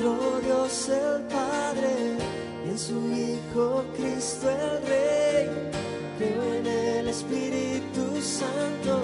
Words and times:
Dios 0.00 0.88
el 0.88 1.20
Padre 1.24 2.16
y 2.64 2.70
en 2.70 2.78
su 2.78 2.94
Hijo 3.12 3.84
Cristo 3.94 4.48
el 4.48 4.82
Rey. 4.88 5.50
Creo 6.16 6.42
en 6.54 6.66
el 6.66 7.08
Espíritu 7.08 8.18
Santo, 8.22 9.02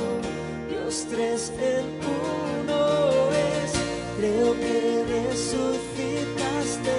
Dios 0.70 1.06
tres 1.10 1.52
en 1.60 1.84
uno 2.00 3.28
es. 3.30 3.72
Creo 4.18 4.54
que 4.54 5.04
resucitaste, 5.06 6.96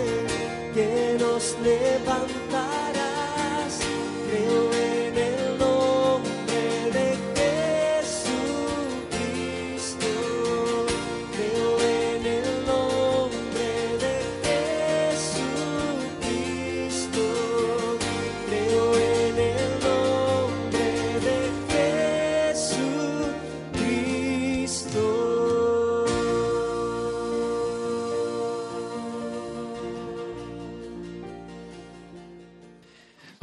que 0.75 1.17
nos 1.19 1.57
levantaste 1.63 2.36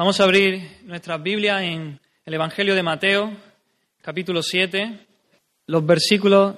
Vamos 0.04 0.20
a 0.20 0.24
abrir 0.24 0.60
nuestras 0.84 1.22
Biblias 1.22 1.62
en 1.62 1.98
el 2.26 2.34
Evangelio 2.34 2.74
de 2.74 2.82
Mateo, 2.82 3.32
capítulo 4.02 4.42
7, 4.42 4.98
los 5.68 5.86
versículos 5.86 6.56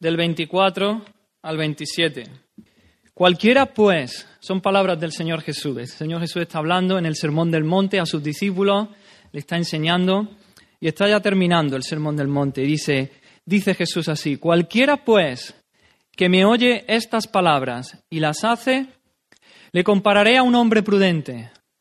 del 0.00 0.16
24 0.16 1.04
al 1.42 1.56
27. 1.56 2.24
Cualquiera, 3.14 3.66
pues, 3.66 4.26
son 4.40 4.60
palabras 4.60 4.98
del 4.98 5.12
Señor 5.12 5.42
Jesús. 5.42 5.78
El 5.78 5.86
Señor 5.86 6.20
Jesús 6.20 6.42
está 6.42 6.58
hablando 6.58 6.98
en 6.98 7.06
el 7.06 7.14
Sermón 7.14 7.52
del 7.52 7.62
Monte 7.62 8.00
a 8.00 8.06
sus 8.06 8.24
discípulos, 8.24 8.88
le 9.30 9.38
está 9.38 9.56
enseñando 9.56 10.28
y 10.80 10.88
está 10.88 11.08
ya 11.08 11.20
terminando 11.20 11.76
el 11.76 11.84
Sermón 11.84 12.16
del 12.16 12.26
Monte. 12.26 12.62
dice, 12.62 13.12
dice 13.46 13.72
Jesús 13.74 14.08
así, 14.08 14.36
cualquiera, 14.36 15.04
pues, 15.04 15.54
que 16.10 16.28
me 16.28 16.44
oye 16.44 16.84
estas 16.88 17.28
palabras 17.28 18.02
y 18.10 18.18
las 18.18 18.42
hace, 18.42 18.88
le 19.70 19.84
compararé 19.84 20.38
a 20.38 20.42
un 20.42 20.56
hombre 20.56 20.82
prudente 20.82 21.52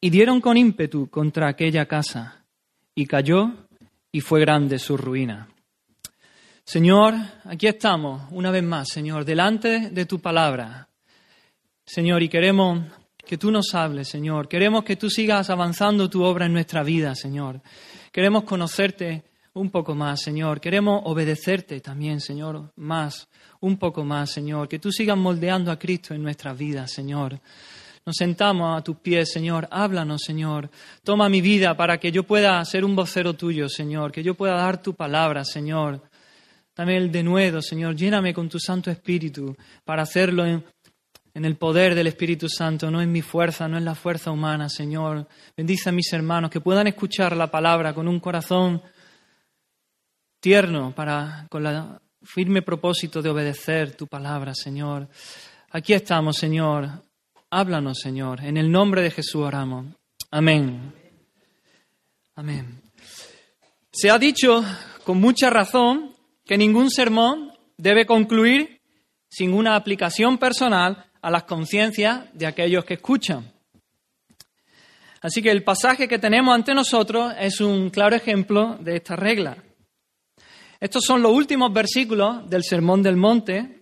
y 0.00 0.10
dieron 0.10 0.40
con 0.40 0.56
ímpetu 0.56 1.08
contra 1.08 1.48
aquella 1.48 1.86
casa 1.86 2.44
y 2.94 3.06
cayó 3.06 3.52
y 4.12 4.20
fue 4.20 4.40
grande 4.40 4.78
su 4.78 4.96
ruina. 4.96 5.48
Señor, 6.64 7.14
aquí 7.44 7.66
estamos 7.66 8.22
una 8.30 8.50
vez 8.50 8.62
más, 8.62 8.88
Señor, 8.88 9.24
delante 9.24 9.90
de 9.90 10.06
tu 10.06 10.20
palabra. 10.20 10.88
Señor, 11.84 12.22
y 12.22 12.28
queremos 12.28 12.84
que 13.26 13.38
tú 13.38 13.50
nos 13.50 13.74
hables, 13.74 14.08
Señor. 14.08 14.48
Queremos 14.48 14.84
que 14.84 14.96
tú 14.96 15.10
sigas 15.10 15.50
avanzando 15.50 16.08
tu 16.08 16.22
obra 16.22 16.46
en 16.46 16.52
nuestra 16.52 16.82
vida, 16.82 17.14
Señor. 17.14 17.60
Queremos 18.12 18.44
conocerte 18.44 19.24
un 19.54 19.70
poco 19.70 19.94
más, 19.94 20.20
Señor. 20.20 20.60
Queremos 20.60 21.02
obedecerte 21.04 21.80
también, 21.80 22.20
Señor, 22.20 22.72
más, 22.76 23.28
un 23.60 23.76
poco 23.76 24.04
más, 24.04 24.30
Señor. 24.30 24.68
Que 24.68 24.78
tú 24.78 24.92
sigas 24.92 25.16
moldeando 25.16 25.70
a 25.72 25.78
Cristo 25.78 26.14
en 26.14 26.22
nuestra 26.22 26.52
vida, 26.54 26.86
Señor. 26.86 27.40
Nos 28.10 28.16
sentamos 28.16 28.76
a 28.76 28.82
tus 28.82 28.96
pies, 28.96 29.30
Señor. 29.30 29.68
Háblanos, 29.70 30.22
Señor. 30.26 30.68
Toma 31.04 31.28
mi 31.28 31.40
vida 31.40 31.76
para 31.76 31.98
que 31.98 32.10
yo 32.10 32.24
pueda 32.24 32.64
ser 32.64 32.84
un 32.84 32.96
vocero 32.96 33.34
tuyo, 33.34 33.68
Señor. 33.68 34.10
Que 34.10 34.24
yo 34.24 34.34
pueda 34.34 34.54
dar 34.54 34.82
tu 34.82 34.94
palabra, 34.94 35.44
Señor. 35.44 36.02
Dame 36.74 36.96
el 36.96 37.12
denuedo, 37.12 37.62
Señor. 37.62 37.94
Lléname 37.94 38.34
con 38.34 38.48
tu 38.48 38.58
Santo 38.58 38.90
Espíritu 38.90 39.56
para 39.84 40.02
hacerlo 40.02 40.44
en, 40.44 40.64
el 41.34 41.54
poder 41.54 41.94
del 41.94 42.08
Espíritu 42.08 42.48
Santo, 42.48 42.90
no 42.90 43.00
en 43.00 43.12
mi 43.12 43.22
fuerza, 43.22 43.68
no 43.68 43.78
en 43.78 43.84
la 43.84 43.94
fuerza 43.94 44.32
humana, 44.32 44.68
Señor. 44.68 45.28
Bendice 45.56 45.90
a 45.90 45.92
mis 45.92 46.12
hermanos 46.12 46.50
que 46.50 46.60
puedan 46.60 46.88
escuchar 46.88 47.36
la 47.36 47.48
palabra 47.48 47.94
con 47.94 48.08
un 48.08 48.18
corazón 48.18 48.82
tierno 50.40 50.92
para 50.96 51.46
con 51.48 51.64
el 51.64 51.80
firme 52.24 52.62
propósito 52.62 53.22
de 53.22 53.30
obedecer 53.30 53.94
tu 53.94 54.08
palabra, 54.08 54.52
Señor. 54.52 55.06
Aquí 55.70 55.92
estamos, 55.92 56.36
Señor. 56.38 57.08
Háblanos, 57.52 57.98
Señor. 57.98 58.44
En 58.44 58.56
el 58.56 58.70
nombre 58.70 59.02
de 59.02 59.10
Jesús 59.10 59.42
oramos. 59.42 59.86
Amén. 60.30 60.94
Amén. 62.36 62.80
Se 63.90 64.08
ha 64.08 64.18
dicho 64.20 64.64
con 65.02 65.18
mucha 65.18 65.50
razón 65.50 66.14
que 66.44 66.56
ningún 66.56 66.90
sermón 66.90 67.52
debe 67.76 68.06
concluir 68.06 68.80
sin 69.28 69.52
una 69.52 69.74
aplicación 69.74 70.38
personal 70.38 71.06
a 71.20 71.30
las 71.30 71.42
conciencias 71.42 72.26
de 72.34 72.46
aquellos 72.46 72.84
que 72.84 72.94
escuchan. 72.94 73.52
Así 75.20 75.42
que 75.42 75.50
el 75.50 75.64
pasaje 75.64 76.06
que 76.06 76.20
tenemos 76.20 76.54
ante 76.54 76.72
nosotros 76.72 77.34
es 77.36 77.60
un 77.60 77.90
claro 77.90 78.14
ejemplo 78.14 78.78
de 78.80 78.96
esta 78.96 79.16
regla. 79.16 79.56
Estos 80.78 81.02
son 81.04 81.20
los 81.20 81.32
últimos 81.32 81.72
versículos 81.72 82.48
del 82.48 82.62
Sermón 82.62 83.02
del 83.02 83.16
Monte, 83.16 83.79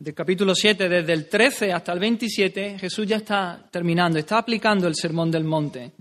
del 0.00 0.14
capítulo 0.14 0.54
7, 0.54 0.88
desde 0.88 1.12
el 1.12 1.28
13 1.28 1.74
hasta 1.74 1.92
el 1.92 1.98
27, 1.98 2.78
Jesús 2.78 3.06
ya 3.06 3.16
está 3.16 3.68
terminando, 3.70 4.18
está 4.18 4.38
aplicando 4.38 4.88
el 4.88 4.94
Sermón 4.94 5.30
del 5.30 5.44
Monte. 5.44 5.92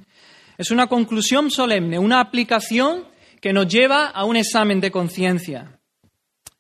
Es 0.58 0.72
una 0.72 0.88
conclusión 0.88 1.52
solemne, 1.52 2.00
una 2.00 2.22
aplicación 2.22 3.04
que 3.42 3.52
nos 3.52 3.68
lleva 3.68 4.08
a 4.08 4.24
un 4.24 4.38
examen 4.38 4.80
de 4.80 4.90
conciencia. 4.90 5.78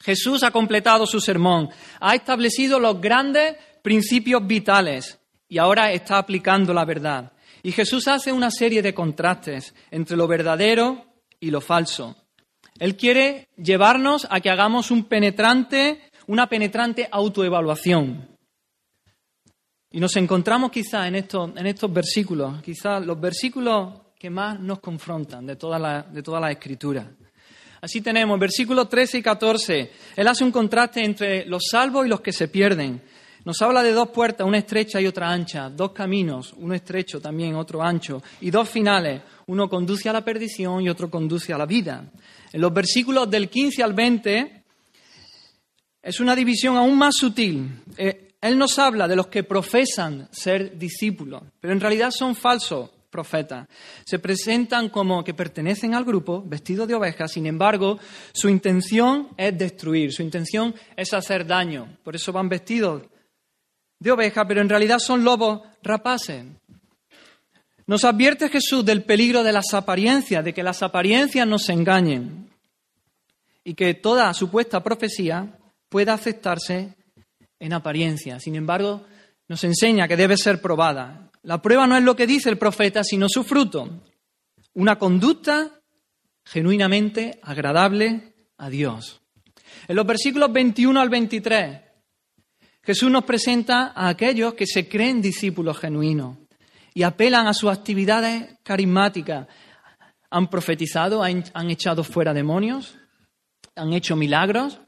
Jesús 0.01 0.44
ha 0.44 0.51
completado 0.51 1.07
su 1.07 1.22
sermón, 1.22 1.69
ha 2.01 2.13
establecido 2.13 2.77
los 2.77 3.00
grandes 3.00 3.56
principios 3.81 4.45
vitales 4.45 5.17
y 5.47 5.59
ahora 5.59 5.94
está 5.94 6.17
aplicando 6.17 6.73
la 6.73 6.83
verdad. 6.83 7.31
Y 7.63 7.71
Jesús 7.71 8.09
hace 8.09 8.33
una 8.33 8.51
serie 8.51 8.81
de 8.81 8.94
contrastes 8.94 9.73
entre 9.91 10.17
lo 10.17 10.27
verdadero 10.27 11.06
y 11.39 11.51
lo 11.51 11.61
falso. 11.61 12.17
Él 12.79 12.97
quiere 12.97 13.47
llevarnos 13.56 14.27
a 14.29 14.41
que 14.41 14.50
hagamos 14.50 14.91
un 14.91 15.06
penetrante 15.06 16.01
una 16.29 16.47
penetrante 16.47 17.09
autoevaluación. 17.12 18.28
Y 19.91 20.00
nos 20.00 20.16
encontramos 20.16 20.69
quizá 20.69 21.07
en 21.07 21.16
estos, 21.16 21.50
en 21.57 21.66
estos 21.66 21.91
versículos, 21.91 22.62
quizás 22.62 23.03
los 23.03 23.19
versículos 23.19 23.94
que 24.17 24.29
más 24.29 24.59
nos 24.59 24.79
confrontan 24.79 25.47
de 25.47 25.56
toda 25.56 25.79
la, 25.79 26.03
de 26.03 26.22
toda 26.22 26.39
la 26.39 26.51
escritura. 26.51 27.09
Así 27.81 28.01
tenemos 28.01 28.39
versículos 28.39 28.88
13 28.88 29.18
y 29.18 29.22
14. 29.23 29.91
Él 30.16 30.28
hace 30.28 30.44
un 30.44 30.51
contraste 30.51 31.03
entre 31.03 31.45
los 31.45 31.63
salvos 31.72 32.06
y 32.06 32.09
los 32.09 32.22
que 32.22 32.31
se 32.31 32.47
pierden. 32.47 33.01
Nos 33.44 33.59
habla 33.63 33.81
de 33.81 33.94
dos 33.94 34.09
puertas, 34.09 34.45
una 34.45 34.59
estrecha 34.59 35.01
y 35.01 35.07
otra 35.07 35.31
ancha, 35.31 35.68
dos 35.72 35.94
caminos, 35.94 36.53
uno 36.57 36.75
estrecho 36.75 37.19
también, 37.19 37.56
otro 37.56 37.81
ancho, 37.81 38.22
y 38.41 38.51
dos 38.51 38.69
finales. 38.69 39.23
Uno 39.47 39.68
conduce 39.68 40.07
a 40.07 40.13
la 40.13 40.23
perdición 40.23 40.81
y 40.81 40.89
otro 40.89 41.09
conduce 41.09 41.53
a 41.53 41.57
la 41.57 41.66
vida. 41.66 42.03
En 42.53 42.62
los 42.62 42.72
versículos 42.72 43.28
del 43.31 43.50
15 43.50 43.81
al 43.81 43.94
20 43.94 44.59
es 46.02 46.20
una 46.20 46.36
división 46.36 46.78
aún 46.78 46.98
más 46.98 47.16
sutil. 47.16 47.84
Eh, 47.98 48.34
él 48.42 48.57
nos 48.57 48.80
habla 48.80 49.07
de 49.07 49.16
los 49.16 49.28
que 49.28 49.44
profesan 49.44 50.30
ser 50.31 50.78
discípulos, 50.78 51.44
pero 51.60 51.74
en 51.74 51.80
realidad 51.80 52.12
son 52.12 52.36
falsos 52.36 52.90
profetas. 53.10 53.68
Se 54.06 54.19
presentan 54.19 54.90
como 54.90 55.24
que 55.24 55.34
pertenecen 55.34 55.94
al 55.94 56.06
grupo, 56.06 56.42
vestidos 56.46 56.88
de 56.88 56.96
ovejas, 56.96 57.31
sin 57.31 57.46
embargo, 57.48 58.00
su 58.31 58.48
intención 58.48 59.30
es 59.36 59.57
destruir, 59.57 60.13
su 60.13 60.22
intención 60.22 60.74
es 60.96 61.13
hacer 61.13 61.46
daño. 61.46 61.98
Por 62.04 62.16
eso 62.16 62.31
van 62.31 62.48
vestidos 62.48 63.04
de 64.00 64.12
oveja, 64.12 64.48
pero 64.48 64.62
en 64.62 64.69
realidad 64.69 65.00
son 65.00 65.24
lobos 65.24 65.62
rapaces. 65.84 66.45
Nos 67.88 68.06
advierte 68.06 68.50
Jesús 68.50 68.86
del 68.86 69.04
peligro 69.04 69.44
de 69.44 69.52
las 69.52 69.74
apariencias, 69.74 70.45
de 70.45 70.54
que 70.54 70.63
las 70.63 70.84
apariencias 70.84 71.48
nos 71.48 71.68
engañen 71.69 72.50
y 73.63 73.74
que 73.74 73.95
toda 73.95 74.34
supuesta 74.34 74.81
profecía 74.81 75.58
pueda 75.89 76.13
aceptarse 76.13 76.95
en 77.59 77.74
apariencia. 77.74 78.39
Sin 78.39 78.56
embargo, 78.56 79.06
nos 79.47 79.63
enseña 79.63 80.07
que 80.07 80.15
debe 80.15 80.38
ser 80.38 80.62
probada. 80.62 81.31
La 81.44 81.62
prueba 81.62 81.88
no 81.88 81.97
es 81.97 82.03
lo 82.03 82.15
que 82.15 82.27
dice 82.27 82.50
el 82.50 82.57
profeta, 82.57 83.03
sino 83.03 83.27
su 83.27 83.44
fruto. 83.44 84.03
Una 84.75 84.97
conducta 84.97 85.81
genuinamente 86.45 87.39
agradable 87.44 88.33
a 88.57 88.69
Dios. 88.69 89.21
En 89.88 89.95
los 89.95 90.06
versículos 90.06 90.51
21 90.51 91.00
al 91.00 91.09
23, 91.09 91.81
Jesús 92.83 93.12
nos 93.12 93.24
presenta 93.24 93.92
a 93.95 94.09
aquellos 94.09 94.53
que 94.53 94.65
se 94.65 94.88
creen 94.88 95.21
discípulos 95.21 95.77
genuinos 95.77 96.38
y 96.94 97.03
apelan 97.03 97.47
a 97.47 97.53
sus 97.53 97.71
actividades 97.71 98.57
carismáticas. 98.63 99.47
Han 100.30 100.50
profetizado, 100.50 101.24
han, 101.24 101.44
han 101.53 101.69
echado 101.69 102.03
fuera 102.03 102.33
demonios, 102.33 102.95
han 103.75 103.94
hecho 103.94 104.15
milagros, 104.15 104.80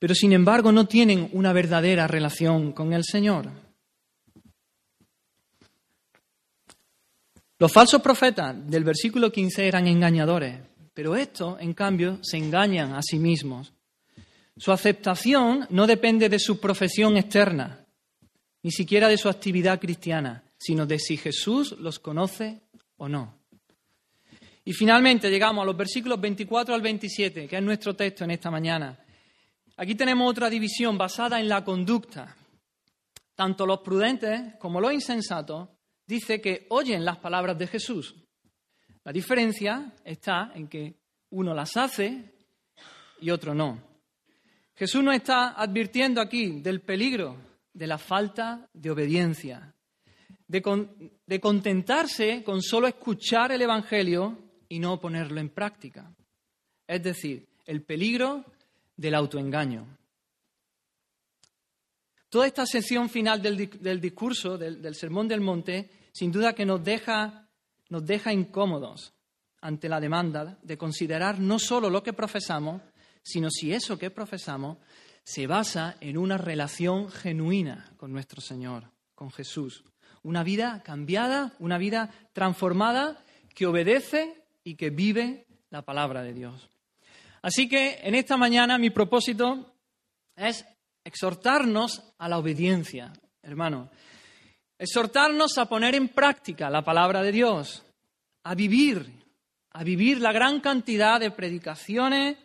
pero 0.00 0.14
sin 0.14 0.32
embargo 0.32 0.72
no 0.72 0.88
tienen 0.88 1.28
una 1.34 1.52
verdadera 1.52 2.08
relación 2.08 2.72
con 2.72 2.94
el 2.94 3.04
Señor. 3.04 3.50
Los 7.58 7.70
falsos 7.70 8.00
profetas 8.00 8.56
del 8.66 8.82
versículo 8.82 9.30
15 9.30 9.68
eran 9.68 9.86
engañadores, 9.86 10.58
pero 10.94 11.14
estos, 11.14 11.60
en 11.60 11.74
cambio, 11.74 12.18
se 12.22 12.38
engañan 12.38 12.94
a 12.94 13.02
sí 13.02 13.18
mismos. 13.18 13.74
Su 14.56 14.72
aceptación 14.72 15.66
no 15.68 15.86
depende 15.86 16.30
de 16.30 16.38
su 16.38 16.58
profesión 16.58 17.18
externa, 17.18 17.84
ni 18.62 18.70
siquiera 18.70 19.06
de 19.06 19.18
su 19.18 19.28
actividad 19.28 19.78
cristiana, 19.78 20.42
sino 20.56 20.86
de 20.86 20.98
si 20.98 21.18
Jesús 21.18 21.72
los 21.78 21.98
conoce 21.98 22.62
o 22.96 23.06
no. 23.06 23.34
Y 24.64 24.72
finalmente 24.72 25.28
llegamos 25.28 25.62
a 25.62 25.66
los 25.66 25.76
versículos 25.76 26.18
24 26.18 26.74
al 26.74 26.80
27, 26.80 27.46
que 27.46 27.56
es 27.56 27.62
nuestro 27.62 27.94
texto 27.94 28.24
en 28.24 28.30
esta 28.30 28.50
mañana. 28.50 28.98
Aquí 29.80 29.94
tenemos 29.94 30.30
otra 30.30 30.50
división 30.50 30.98
basada 30.98 31.40
en 31.40 31.48
la 31.48 31.64
conducta. 31.64 32.36
Tanto 33.34 33.64
los 33.64 33.80
prudentes 33.80 34.56
como 34.58 34.78
los 34.78 34.92
insensatos 34.92 35.70
dice 36.06 36.38
que 36.38 36.66
oyen 36.68 37.02
las 37.02 37.16
palabras 37.16 37.56
de 37.56 37.66
Jesús. 37.66 38.14
La 39.04 39.10
diferencia 39.10 39.94
está 40.04 40.52
en 40.54 40.68
que 40.68 40.96
uno 41.30 41.54
las 41.54 41.78
hace 41.78 42.30
y 43.22 43.30
otro 43.30 43.54
no. 43.54 43.80
Jesús 44.74 45.02
nos 45.02 45.14
está 45.14 45.58
advirtiendo 45.58 46.20
aquí 46.20 46.60
del 46.60 46.82
peligro 46.82 47.38
de 47.72 47.86
la 47.86 47.96
falta 47.96 48.68
de 48.74 48.90
obediencia, 48.90 49.74
de, 50.46 50.60
de, 51.24 51.40
contentarse 51.40 52.44
con 52.44 52.60
solo 52.60 52.86
escuchar 52.86 53.50
el 53.52 53.62
Evangelio 53.62 54.36
y 54.68 54.78
no 54.78 55.00
ponerlo 55.00 55.40
en 55.40 55.48
práctica. 55.48 56.14
Es 56.86 57.02
decir, 57.02 57.48
el 57.64 57.82
peligro 57.82 58.44
del 59.00 59.14
autoengaño. 59.14 59.86
Toda 62.28 62.46
esta 62.46 62.66
sección 62.66 63.08
final 63.08 63.40
del, 63.40 64.00
discurso, 64.00 64.58
del 64.58 64.94
Sermón 64.94 65.26
del 65.26 65.40
Monte, 65.40 65.90
sin 66.12 66.30
duda 66.30 66.52
que 66.52 66.66
nos 66.66 66.84
deja, 66.84 67.48
nos 67.88 68.04
deja 68.04 68.32
incómodos 68.32 69.14
ante 69.62 69.88
la 69.88 70.00
demanda 70.00 70.58
de 70.62 70.76
considerar 70.76 71.40
no 71.40 71.58
solo 71.58 71.88
lo 71.88 72.02
que 72.02 72.12
profesamos, 72.12 72.82
sino 73.22 73.50
si 73.50 73.72
eso 73.72 73.98
que 73.98 74.10
profesamos 74.10 74.76
se 75.24 75.46
basa 75.46 75.96
en 76.00 76.18
una 76.18 76.36
relación 76.36 77.10
genuina 77.10 77.92
con 77.96 78.12
nuestro 78.12 78.42
Señor, 78.42 78.84
con 79.14 79.30
Jesús. 79.30 79.82
Una 80.22 80.44
vida 80.44 80.82
cambiada, 80.84 81.54
una 81.58 81.78
vida 81.78 82.10
transformada 82.34 83.24
que 83.54 83.66
obedece 83.66 84.44
y 84.62 84.74
que 84.74 84.90
vive 84.90 85.46
la 85.70 85.82
palabra 85.82 86.22
de 86.22 86.34
Dios. 86.34 86.68
Así 87.42 87.68
que 87.68 88.00
en 88.02 88.14
esta 88.14 88.36
mañana 88.36 88.78
mi 88.78 88.90
propósito 88.90 89.74
es 90.36 90.64
exhortarnos 91.04 92.02
a 92.18 92.28
la 92.28 92.38
obediencia, 92.38 93.12
hermano. 93.42 93.90
Exhortarnos 94.78 95.58
a 95.58 95.66
poner 95.66 95.94
en 95.94 96.08
práctica 96.08 96.70
la 96.70 96.82
palabra 96.82 97.22
de 97.22 97.32
Dios, 97.32 97.82
a 98.44 98.54
vivir, 98.54 99.10
a 99.72 99.84
vivir 99.84 100.20
la 100.20 100.32
gran 100.32 100.60
cantidad 100.60 101.20
de 101.20 101.30
predicaciones, 101.30 102.36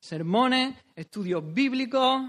sermones, 0.00 0.76
estudios 0.94 1.42
bíblicos, 1.52 2.22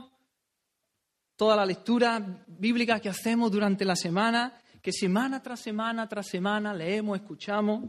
toda 1.35 1.55
la 1.55 1.65
lectura 1.65 2.23
bíblica 2.47 2.99
que 2.99 3.09
hacemos 3.09 3.51
durante 3.51 3.85
la 3.85 3.95
semana, 3.95 4.53
que 4.81 4.91
semana 4.91 5.41
tras 5.41 5.59
semana 5.59 6.07
tras 6.07 6.27
semana 6.27 6.73
leemos, 6.73 7.19
escuchamos, 7.19 7.83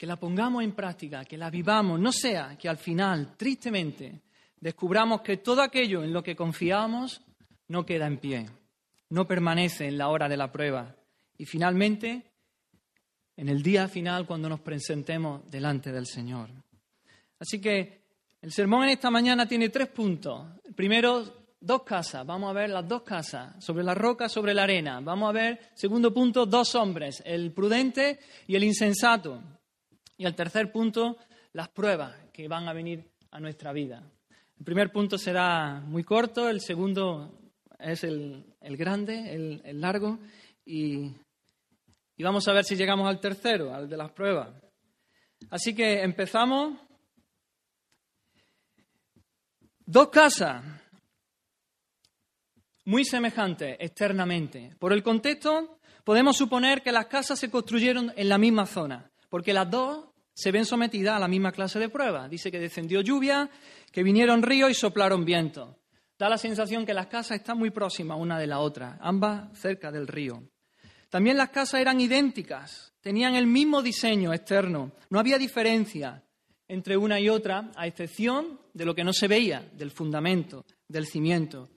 que 0.00 0.06
la 0.06 0.16
pongamos 0.16 0.64
en 0.64 0.72
práctica, 0.72 1.26
que 1.26 1.36
la 1.36 1.50
vivamos, 1.50 2.00
no 2.00 2.10
sea 2.10 2.56
que 2.56 2.70
al 2.70 2.78
final, 2.78 3.36
tristemente, 3.36 4.22
descubramos 4.58 5.20
que 5.20 5.36
todo 5.36 5.60
aquello 5.60 6.02
en 6.02 6.10
lo 6.10 6.22
que 6.22 6.34
confiamos 6.34 7.20
no 7.68 7.84
queda 7.84 8.06
en 8.06 8.16
pie 8.16 8.46
no 9.10 9.28
permanece 9.28 9.88
en 9.88 9.98
la 9.98 10.08
hora 10.08 10.26
de 10.26 10.38
la 10.38 10.50
prueba. 10.50 10.96
Y 11.36 11.44
finalmente, 11.44 12.32
en 13.36 13.50
el 13.50 13.62
día 13.62 13.88
final, 13.88 14.26
cuando 14.26 14.48
nos 14.48 14.60
presentemos 14.60 15.50
delante 15.50 15.92
del 15.92 16.06
Señor. 16.06 16.48
Así 17.38 17.60
que 17.60 18.00
el 18.40 18.52
sermón 18.52 18.84
en 18.84 18.90
esta 18.90 19.10
mañana 19.10 19.46
tiene 19.46 19.68
tres 19.68 19.88
puntos. 19.88 20.46
primero, 20.74 21.44
dos 21.60 21.82
casas. 21.82 22.24
Vamos 22.24 22.48
a 22.48 22.54
ver 22.54 22.70
las 22.70 22.88
dos 22.88 23.02
casas, 23.02 23.62
sobre 23.62 23.84
la 23.84 23.94
roca, 23.94 24.30
sobre 24.30 24.54
la 24.54 24.62
arena. 24.62 25.00
Vamos 25.00 25.28
a 25.28 25.32
ver, 25.32 25.60
segundo 25.74 26.14
punto, 26.14 26.46
dos 26.46 26.74
hombres, 26.74 27.22
el 27.26 27.52
prudente 27.52 28.18
y 28.46 28.56
el 28.56 28.64
insensato. 28.64 29.59
Y 30.20 30.26
el 30.26 30.34
tercer 30.34 30.70
punto, 30.70 31.16
las 31.54 31.70
pruebas 31.70 32.14
que 32.30 32.46
van 32.46 32.68
a 32.68 32.74
venir 32.74 33.10
a 33.30 33.40
nuestra 33.40 33.72
vida. 33.72 34.02
El 34.58 34.66
primer 34.66 34.92
punto 34.92 35.16
será 35.16 35.80
muy 35.80 36.04
corto, 36.04 36.50
el 36.50 36.60
segundo 36.60 37.40
es 37.78 38.04
el, 38.04 38.44
grande, 38.60 39.34
el, 39.64 39.80
largo, 39.80 40.18
y, 40.62 41.10
y 42.18 42.22
vamos 42.22 42.46
a 42.46 42.52
ver 42.52 42.66
si 42.66 42.76
llegamos 42.76 43.08
al 43.08 43.18
tercero, 43.18 43.74
al 43.74 43.88
de 43.88 43.96
las 43.96 44.12
pruebas. 44.12 44.50
Así 45.48 45.74
que 45.74 46.02
empezamos. 46.02 46.78
Dos 49.86 50.10
casas 50.10 50.62
muy 52.84 53.06
semejantes 53.06 53.74
externamente. 53.80 54.76
Por 54.78 54.92
el 54.92 55.02
contexto, 55.02 55.78
podemos 56.04 56.36
suponer 56.36 56.82
que 56.82 56.92
las 56.92 57.06
casas 57.06 57.38
se 57.38 57.50
construyeron 57.50 58.12
en 58.14 58.28
la 58.28 58.36
misma 58.36 58.66
zona, 58.66 59.10
porque 59.30 59.54
las 59.54 59.70
dos 59.70 60.09
se 60.34 60.52
ven 60.52 60.64
sometidas 60.64 61.16
a 61.16 61.18
la 61.18 61.28
misma 61.28 61.52
clase 61.52 61.78
de 61.78 61.88
pruebas. 61.88 62.30
Dice 62.30 62.50
que 62.50 62.58
descendió 62.58 63.00
lluvia, 63.00 63.50
que 63.92 64.02
vinieron 64.02 64.42
ríos 64.42 64.70
y 64.70 64.74
soplaron 64.74 65.24
vientos. 65.24 65.76
Da 66.18 66.28
la 66.28 66.38
sensación 66.38 66.84
que 66.84 66.94
las 66.94 67.06
casas 67.06 67.38
están 67.38 67.58
muy 67.58 67.70
próximas 67.70 68.18
una 68.18 68.38
de 68.38 68.46
la 68.46 68.60
otra, 68.60 68.98
ambas 69.00 69.58
cerca 69.58 69.90
del 69.90 70.06
río. 70.06 70.42
También 71.08 71.36
las 71.36 71.50
casas 71.50 71.80
eran 71.80 72.00
idénticas, 72.00 72.92
tenían 73.00 73.34
el 73.34 73.46
mismo 73.46 73.82
diseño 73.82 74.32
externo, 74.32 74.92
no 75.08 75.18
había 75.18 75.38
diferencia 75.38 76.22
entre 76.68 76.96
una 76.96 77.18
y 77.18 77.28
otra, 77.28 77.72
a 77.74 77.88
excepción 77.88 78.60
de 78.72 78.84
lo 78.84 78.94
que 78.94 79.02
no 79.02 79.12
se 79.12 79.26
veía, 79.26 79.68
del 79.72 79.90
fundamento, 79.90 80.64
del 80.86 81.06
cimiento. 81.06 81.68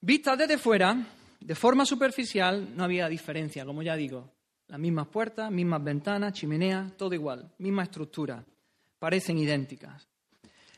Vistas 0.00 0.38
desde 0.38 0.56
fuera, 0.56 1.06
de 1.38 1.54
forma 1.54 1.84
superficial, 1.84 2.74
no 2.74 2.84
había 2.84 3.08
diferencia, 3.08 3.66
como 3.66 3.82
ya 3.82 3.94
digo. 3.94 4.32
Las 4.68 4.80
mismas 4.80 5.08
puertas, 5.08 5.50
mismas 5.50 5.84
ventanas, 5.84 6.32
chimeneas, 6.32 6.96
todo 6.96 7.14
igual, 7.14 7.52
misma 7.58 7.82
estructura. 7.82 8.44
Parecen 8.98 9.38
idénticas. 9.38 10.08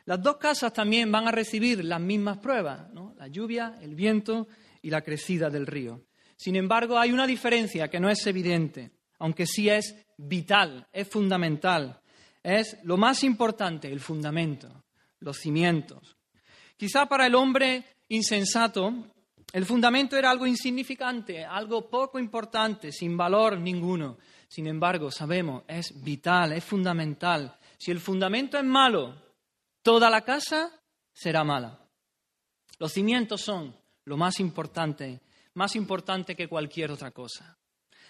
Las 0.07 0.23
dos 0.23 0.37
casas 0.37 0.73
también 0.73 1.11
van 1.11 1.27
a 1.27 1.33
recibir 1.33 1.85
las 1.85 2.01
mismas 2.01 2.39
pruebas, 2.39 2.89
la 3.17 3.27
lluvia, 3.27 3.77
el 3.81 3.95
viento 3.95 4.47
y 4.81 4.91
la 4.91 5.03
crecida 5.03 5.51
del 5.51 5.67
río. 5.67 6.03
Sin 6.37 6.55
embargo, 6.55 6.99
hay 6.99 7.13
una 7.13 7.27
diferencia 7.27 7.89
que 7.89 7.99
no 7.99 8.09
es 8.09 8.25
evidente, 8.27 8.93
aunque 9.19 9.47
sí 9.47 9.69
es 9.69 9.97
vital, 10.17 10.87
es 10.93 11.09
fundamental. 11.09 12.01
Es 12.43 12.77
lo 12.85 12.97
más 12.97 13.25
importante, 13.25 13.91
el 13.91 13.99
fundamento, 13.99 14.85
los 15.19 15.39
cimientos. 15.39 16.17
Quizá 16.77 17.07
para 17.07 17.27
el 17.27 17.35
hombre 17.35 17.85
insensato, 18.09 19.16
el 19.53 19.65
fundamento 19.65 20.17
era 20.17 20.31
algo 20.31 20.47
insignificante, 20.47 21.45
algo 21.45 21.89
poco 21.89 22.19
importante, 22.19 22.93
sin 22.93 23.17
valor 23.17 23.59
ninguno. 23.59 24.19
Sin 24.49 24.67
embargo, 24.67 25.11
sabemos, 25.11 25.65
es 25.67 26.03
vital, 26.03 26.53
es 26.53 26.65
fundamental. 26.65 27.57
Si 27.79 27.91
el 27.91 28.01
fundamento 28.01 28.59
es 28.59 28.65
malo, 28.65 29.15
toda 29.83 30.11
la 30.11 30.23
casa 30.23 30.71
será 31.13 31.45
mala. 31.45 31.79
Los 32.79 32.93
cimientos 32.93 33.41
son 33.41 33.75
lo 34.05 34.17
más 34.17 34.41
importante, 34.41 35.21
más 35.55 35.75
importante 35.77 36.37
que 36.37 36.49
cualquier 36.49 36.91
otra 36.91 37.11
cosa. 37.11 37.57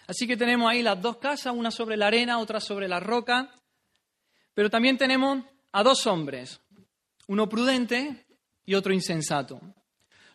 Así 0.06 0.26
que 0.26 0.36
tenemos 0.36 0.70
ahí 0.70 0.82
las 0.82 1.00
dos 1.00 1.16
casas, 1.18 1.54
una 1.54 1.70
sobre 1.70 1.96
la 1.96 2.08
arena, 2.08 2.38
otra 2.38 2.60
sobre 2.60 2.88
la 2.88 3.00
roca, 3.00 3.52
pero 4.54 4.70
también 4.70 4.96
tenemos 4.96 5.44
a 5.72 5.82
dos 5.82 6.06
hombres, 6.06 6.60
uno 7.28 7.48
prudente 7.48 8.26
y 8.64 8.74
otro 8.74 8.92
insensato. 8.92 9.60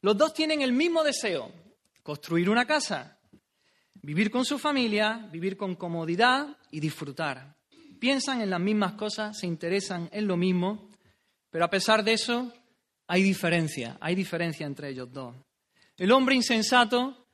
Los 0.01 0.17
dos 0.17 0.33
tienen 0.33 0.61
el 0.61 0.73
mismo 0.73 1.03
deseo, 1.03 1.51
construir 2.01 2.49
una 2.49 2.65
casa, 2.65 3.19
vivir 4.01 4.31
con 4.31 4.45
su 4.45 4.57
familia, 4.57 5.29
vivir 5.31 5.55
con 5.55 5.75
comodidad 5.75 6.57
y 6.71 6.79
disfrutar. 6.79 7.55
Piensan 7.99 8.41
en 8.41 8.49
las 8.49 8.59
mismas 8.59 8.93
cosas, 8.93 9.37
se 9.37 9.45
interesan 9.45 10.09
en 10.11 10.25
lo 10.25 10.37
mismo, 10.37 10.89
pero 11.51 11.65
a 11.65 11.69
pesar 11.69 12.03
de 12.03 12.13
eso, 12.13 12.51
hay 13.07 13.21
diferencia, 13.21 13.97
hay 14.01 14.15
diferencia 14.15 14.65
entre 14.65 14.89
ellos 14.89 15.11
dos. 15.11 15.35
El 15.97 16.11
hombre 16.11 16.33
insensato 16.33 17.27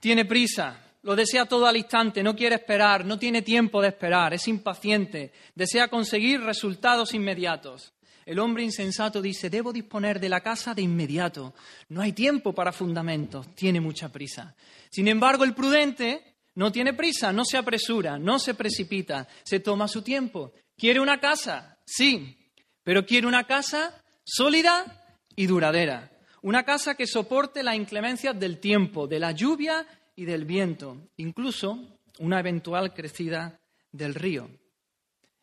tiene 0.00 0.24
prisa, 0.24 0.82
lo 1.02 1.14
desea 1.14 1.46
todo 1.46 1.66
al 1.66 1.76
instante, 1.76 2.20
no 2.20 2.34
quiere 2.34 2.56
esperar, 2.56 3.04
no 3.04 3.16
tiene 3.16 3.42
tiempo 3.42 3.80
de 3.80 3.88
esperar, 3.88 4.34
es 4.34 4.48
impaciente, 4.48 5.32
desea 5.54 5.86
conseguir 5.86 6.40
resultados 6.40 7.14
inmediatos. 7.14 7.92
El 8.26 8.40
hombre 8.40 8.64
insensato 8.64 9.22
dice, 9.22 9.48
debo 9.48 9.72
disponer 9.72 10.18
de 10.18 10.28
la 10.28 10.40
casa 10.40 10.74
de 10.74 10.82
inmediato. 10.82 11.54
No 11.88 12.02
hay 12.02 12.12
tiempo 12.12 12.52
para 12.52 12.72
fundamentos, 12.72 13.54
tiene 13.54 13.80
mucha 13.80 14.10
prisa. 14.10 14.56
Sin 14.90 15.06
embargo, 15.06 15.44
el 15.44 15.54
prudente 15.54 16.34
no 16.56 16.72
tiene 16.72 16.92
prisa, 16.92 17.32
no 17.32 17.44
se 17.44 17.56
apresura, 17.56 18.18
no 18.18 18.40
se 18.40 18.54
precipita, 18.54 19.28
se 19.44 19.60
toma 19.60 19.86
su 19.86 20.02
tiempo. 20.02 20.52
¿Quiere 20.76 20.98
una 20.98 21.20
casa? 21.20 21.78
Sí, 21.86 22.36
pero 22.82 23.06
quiere 23.06 23.28
una 23.28 23.44
casa 23.44 24.02
sólida 24.24 25.18
y 25.36 25.46
duradera. 25.46 26.10
Una 26.42 26.64
casa 26.64 26.96
que 26.96 27.06
soporte 27.06 27.62
las 27.62 27.76
inclemencias 27.76 28.38
del 28.38 28.58
tiempo, 28.58 29.06
de 29.06 29.20
la 29.20 29.30
lluvia 29.30 29.86
y 30.16 30.24
del 30.24 30.44
viento, 30.44 31.10
incluso 31.16 31.78
una 32.18 32.40
eventual 32.40 32.92
crecida 32.92 33.60
del 33.92 34.16
río. 34.16 34.50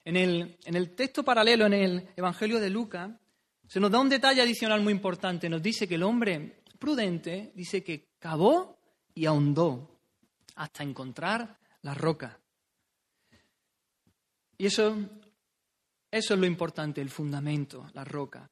En 0.06 0.18
el, 0.18 0.58
en 0.66 0.76
el 0.76 0.96
texto 0.96 1.24
paralelo, 1.24 1.66
en 1.66 1.74
el 1.74 2.10
Evangelio 2.16 2.60
de 2.60 2.70
Lucas, 2.70 3.12
se 3.68 3.80
nos 3.80 3.90
da 3.90 4.00
un 4.00 4.10
detalle 4.10 4.42
adicional 4.42 4.82
muy 4.82 4.92
importante. 4.92 5.50
Nos 5.50 5.62
dice 5.62 5.88
que 5.88 5.96
el 5.96 6.04
hombre 6.04 6.64
prudente 6.78 7.52
dice 7.56 7.84
que 7.84 8.10
cavó 8.20 8.78
y 9.16 9.26
ahondó 9.26 10.00
hasta 10.56 10.84
encontrar 10.84 11.58
la 11.82 11.94
roca. 11.94 12.38
Y 14.58 14.66
eso, 14.66 14.96
eso 16.12 16.34
es 16.34 16.40
lo 16.40 16.46
importante, 16.46 17.02
el 17.02 17.10
fundamento, 17.10 17.90
la 17.94 18.04
roca. 18.04 18.50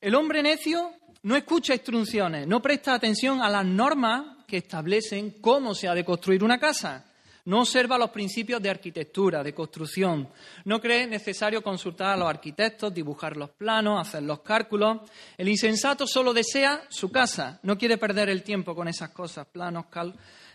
El 0.00 0.14
hombre 0.14 0.42
necio 0.42 0.92
no 1.22 1.36
escucha 1.36 1.74
instrucciones, 1.74 2.46
no 2.46 2.60
presta 2.60 2.94
atención 2.94 3.40
a 3.40 3.48
las 3.48 3.64
normas 3.64 4.44
que 4.46 4.58
establecen 4.58 5.40
cómo 5.40 5.74
se 5.74 5.88
ha 5.88 5.94
de 5.94 6.04
construir 6.04 6.42
una 6.42 6.58
casa. 6.58 7.11
No 7.44 7.60
observa 7.60 7.98
los 7.98 8.10
principios 8.10 8.62
de 8.62 8.70
arquitectura, 8.70 9.42
de 9.42 9.52
construcción. 9.52 10.28
No 10.64 10.80
cree 10.80 11.08
necesario 11.08 11.60
consultar 11.60 12.10
a 12.10 12.16
los 12.16 12.28
arquitectos, 12.28 12.94
dibujar 12.94 13.36
los 13.36 13.50
planos, 13.50 14.00
hacer 14.00 14.22
los 14.22 14.40
cálculos. 14.40 14.98
El 15.36 15.48
insensato 15.48 16.06
solo 16.06 16.32
desea 16.32 16.84
su 16.88 17.10
casa. 17.10 17.58
No 17.64 17.76
quiere 17.76 17.98
perder 17.98 18.28
el 18.28 18.44
tiempo 18.44 18.76
con 18.76 18.86
esas 18.86 19.10
cosas, 19.10 19.48
planos, 19.48 19.86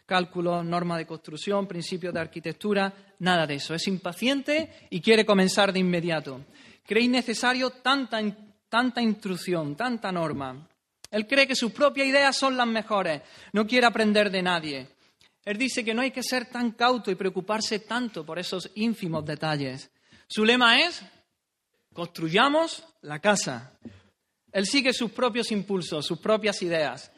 cálculos, 0.06 0.64
normas 0.64 1.00
de 1.00 1.06
construcción, 1.06 1.68
principios 1.68 2.14
de 2.14 2.22
arquitectura. 2.22 2.94
Nada 3.20 3.46
de 3.46 3.56
eso. 3.56 3.76
Es 3.76 3.86
impaciente 3.90 4.88
y 4.90 5.02
quiere 5.02 5.26
comenzar 5.26 5.74
de 5.74 5.80
inmediato. 5.80 6.46
Cree 6.86 7.04
innecesario 7.04 7.70
tanta, 7.70 8.22
tanta 8.70 9.02
instrucción, 9.02 9.76
tanta 9.76 10.10
norma. 10.10 10.66
Él 11.12 11.28
cree 11.28 11.48
que 11.48 11.56
sus 11.56 11.74
propias 11.74 12.08
ideas 12.08 12.38
son 12.38 12.56
las 12.56 12.68
mejores. 12.68 13.22
No 13.52 13.68
quiere 13.68 13.88
aprender 13.88 14.32
de 14.32 14.42
nadie. 14.42 14.97
Él 15.48 15.58
dice 15.58 15.86
que 15.86 15.94
no 15.94 16.02
hay 16.02 16.12
que 16.12 16.24
ser 16.24 16.48
tan 16.48 16.72
cauto 16.72 17.10
y 17.10 17.16
preocuparse 17.16 17.80
tanto 17.80 18.26
por 18.26 18.38
esos 18.38 18.70
ínfimos 18.76 19.26
detalles. 19.26 19.90
Su 20.28 20.44
lema 20.44 20.82
es, 20.82 21.02
construyamos 21.94 22.84
la 23.04 23.22
casa. 23.22 23.72
Él 24.52 24.66
sigue 24.66 24.92
sus 24.92 25.10
propios 25.12 25.50
impulsos, 25.54 26.06
sus 26.06 26.20
propias 26.20 26.62
ideas. 26.64 27.10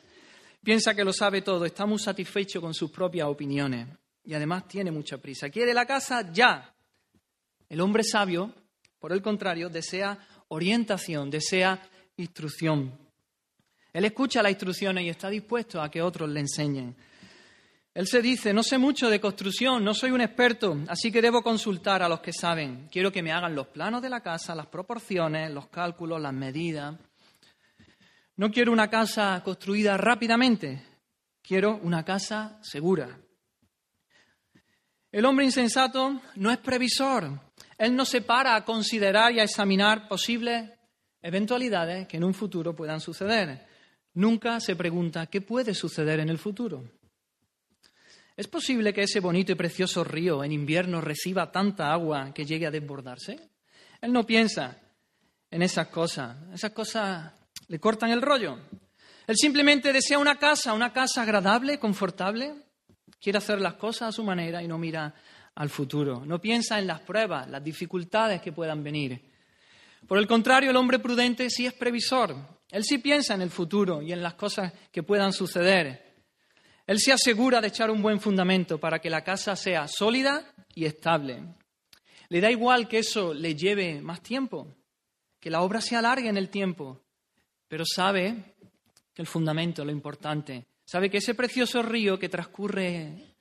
Piensa 0.64 0.94
que 0.94 1.04
lo 1.04 1.12
sabe 1.12 1.42
todo, 1.42 1.66
está 1.66 1.88
muy 1.88 1.98
satisfecho 1.98 2.62
con 2.62 2.76
sus 2.76 2.92
propias 2.92 3.28
opiniones 3.28 3.88
y 4.24 4.36
además 4.36 4.68
tiene 4.68 4.92
mucha 4.92 5.18
prisa. 5.18 5.50
Quiere 5.50 5.74
la 5.74 5.88
casa 5.88 6.32
ya. 6.32 6.72
El 7.68 7.82
hombre 7.82 8.04
sabio, 8.04 8.54
por 9.00 9.12
el 9.12 9.24
contrario, 9.24 9.70
desea 9.70 10.20
orientación, 10.50 11.32
desea 11.32 11.82
instrucción. 12.18 12.96
Él 13.92 14.06
escucha 14.06 14.44
las 14.44 14.52
instrucciones 14.52 15.04
y 15.04 15.10
está 15.10 15.32
dispuesto 15.32 15.82
a 15.82 15.90
que 15.90 16.04
otros 16.04 16.30
le 16.30 16.42
enseñen. 16.42 16.96
Él 17.94 18.08
se 18.08 18.22
dice, 18.22 18.54
no 18.54 18.62
sé 18.62 18.78
mucho 18.78 19.10
de 19.10 19.20
construcción, 19.20 19.84
no 19.84 19.94
soy 19.94 20.12
un 20.12 20.22
experto, 20.22 20.78
así 20.88 21.12
que 21.12 21.22
debo 21.22 21.42
consultar 21.42 22.04
a 22.04 22.10
los 22.10 22.22
que 22.22 22.32
saben. 22.32 22.88
Quiero 22.92 23.12
que 23.12 23.24
me 23.24 23.32
hagan 23.32 23.56
los 23.56 23.68
planos 23.68 24.02
de 24.02 24.10
la 24.10 24.22
casa, 24.22 24.54
las 24.54 24.68
proporciones, 24.68 25.52
los 25.52 25.68
cálculos, 25.68 26.22
las 26.22 26.34
medidas. 26.34 26.96
No 28.36 28.52
quiero 28.52 28.72
una 28.72 28.90
casa 28.90 29.42
construida 29.44 29.98
rápidamente, 29.98 30.84
quiero 31.42 31.78
una 31.82 32.06
casa 32.06 32.60
segura. 32.62 33.20
El 35.12 35.26
hombre 35.26 35.46
insensato 35.46 36.22
no 36.36 36.52
es 36.52 36.60
previsor. 36.60 37.42
Él 37.78 37.96
no 37.96 38.06
se 38.06 38.22
para 38.22 38.56
a 38.56 38.64
considerar 38.64 39.32
y 39.32 39.40
a 39.40 39.44
examinar 39.44 40.08
posibles 40.08 40.70
eventualidades 41.22 42.08
que 42.08 42.18
en 42.18 42.24
un 42.24 42.36
futuro 42.36 42.76
puedan 42.76 43.02
suceder. 43.02 43.66
Nunca 44.14 44.60
se 44.60 44.76
pregunta 44.76 45.26
qué 45.26 45.42
puede 45.42 45.74
suceder 45.74 46.20
en 46.20 46.30
el 46.30 46.38
futuro. 46.38 46.99
¿Es 48.40 48.48
posible 48.48 48.94
que 48.94 49.04
ese 49.04 49.20
bonito 49.20 49.52
y 49.52 49.56
precioso 49.56 50.02
río 50.02 50.46
en 50.46 50.54
invierno 50.54 51.02
reciba 51.02 51.52
tanta 51.52 51.92
agua 51.92 52.34
que 52.34 52.46
llegue 52.46 52.66
a 52.66 52.72
desbordarse? 52.72 53.38
Él 54.00 54.14
no 54.14 54.26
piensa 54.26 54.80
en 55.52 55.62
esas 55.62 55.88
cosas. 55.88 56.38
Esas 56.54 56.72
cosas 56.72 57.34
le 57.68 57.80
cortan 57.82 58.12
el 58.12 58.22
rollo. 58.22 58.58
Él 59.28 59.36
simplemente 59.36 59.92
desea 59.92 60.18
una 60.18 60.40
casa, 60.40 60.72
una 60.72 60.94
casa 60.94 61.24
agradable, 61.24 61.80
confortable. 61.80 62.54
Quiere 63.20 63.40
hacer 63.40 63.60
las 63.60 63.74
cosas 63.74 64.08
a 64.08 64.12
su 64.14 64.24
manera 64.24 64.64
y 64.64 64.70
no 64.70 64.78
mira 64.78 65.14
al 65.56 65.70
futuro. 65.70 66.26
No 66.26 66.40
piensa 66.40 66.80
en 66.80 66.88
las 66.88 67.02
pruebas, 67.02 67.50
las 67.50 67.62
dificultades 67.62 68.42
que 68.42 68.54
puedan 68.54 68.82
venir. 68.82 69.22
Por 70.08 70.18
el 70.18 70.28
contrario, 70.28 70.70
el 70.70 70.78
hombre 70.78 71.00
prudente 71.00 71.50
sí 71.50 71.66
es 71.66 71.74
previsor. 71.74 72.38
Él 72.72 72.86
sí 72.86 73.00
piensa 73.00 73.34
en 73.34 73.42
el 73.42 73.50
futuro 73.50 74.02
y 74.02 74.14
en 74.14 74.24
las 74.24 74.36
cosas 74.36 74.72
que 74.94 75.04
puedan 75.04 75.34
suceder. 75.34 76.09
Él 76.90 76.98
se 76.98 77.12
asegura 77.12 77.62
de 77.62 77.68
echar 77.68 77.92
un 77.92 78.02
buen 78.02 78.20
fundamento 78.20 78.80
para 78.80 78.98
que 78.98 79.12
la 79.12 79.24
casa 79.24 79.56
sea 79.56 79.88
sólida 79.88 80.56
y 80.74 80.86
estable. 80.86 81.44
Le 82.30 82.42
da 82.42 82.50
igual 82.50 82.88
que 82.88 82.98
eso 82.98 83.32
le 83.32 83.54
lleve 83.54 84.02
más 84.02 84.24
tiempo, 84.24 84.76
que 85.40 85.52
la 85.52 85.62
obra 85.62 85.82
se 85.82 85.96
alargue 85.96 86.30
en 86.30 86.38
el 86.38 86.50
tiempo, 86.50 87.00
pero 87.68 87.84
sabe 87.86 88.56
que 89.14 89.22
el 89.22 89.28
fundamento, 89.28 89.86
lo 89.86 89.92
importante, 89.92 90.66
sabe 90.84 91.12
que 91.12 91.20
ese 91.20 91.36
precioso 91.36 91.84
río 91.84 92.18
que 92.18 92.28
transcurre 92.28 93.36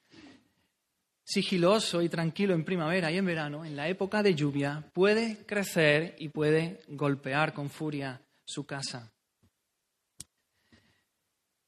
sigiloso 1.24 2.02
y 2.02 2.10
tranquilo 2.10 2.52
en 2.52 2.66
primavera 2.66 3.10
y 3.10 3.16
en 3.16 3.24
verano, 3.24 3.64
en 3.64 3.76
la 3.76 3.88
época 3.88 4.22
de 4.22 4.34
lluvia, 4.34 4.84
puede 4.92 5.46
crecer 5.46 6.16
y 6.18 6.28
puede 6.28 6.82
golpear 6.88 7.54
con 7.54 7.70
furia 7.70 8.20
su 8.44 8.66
casa. 8.66 9.10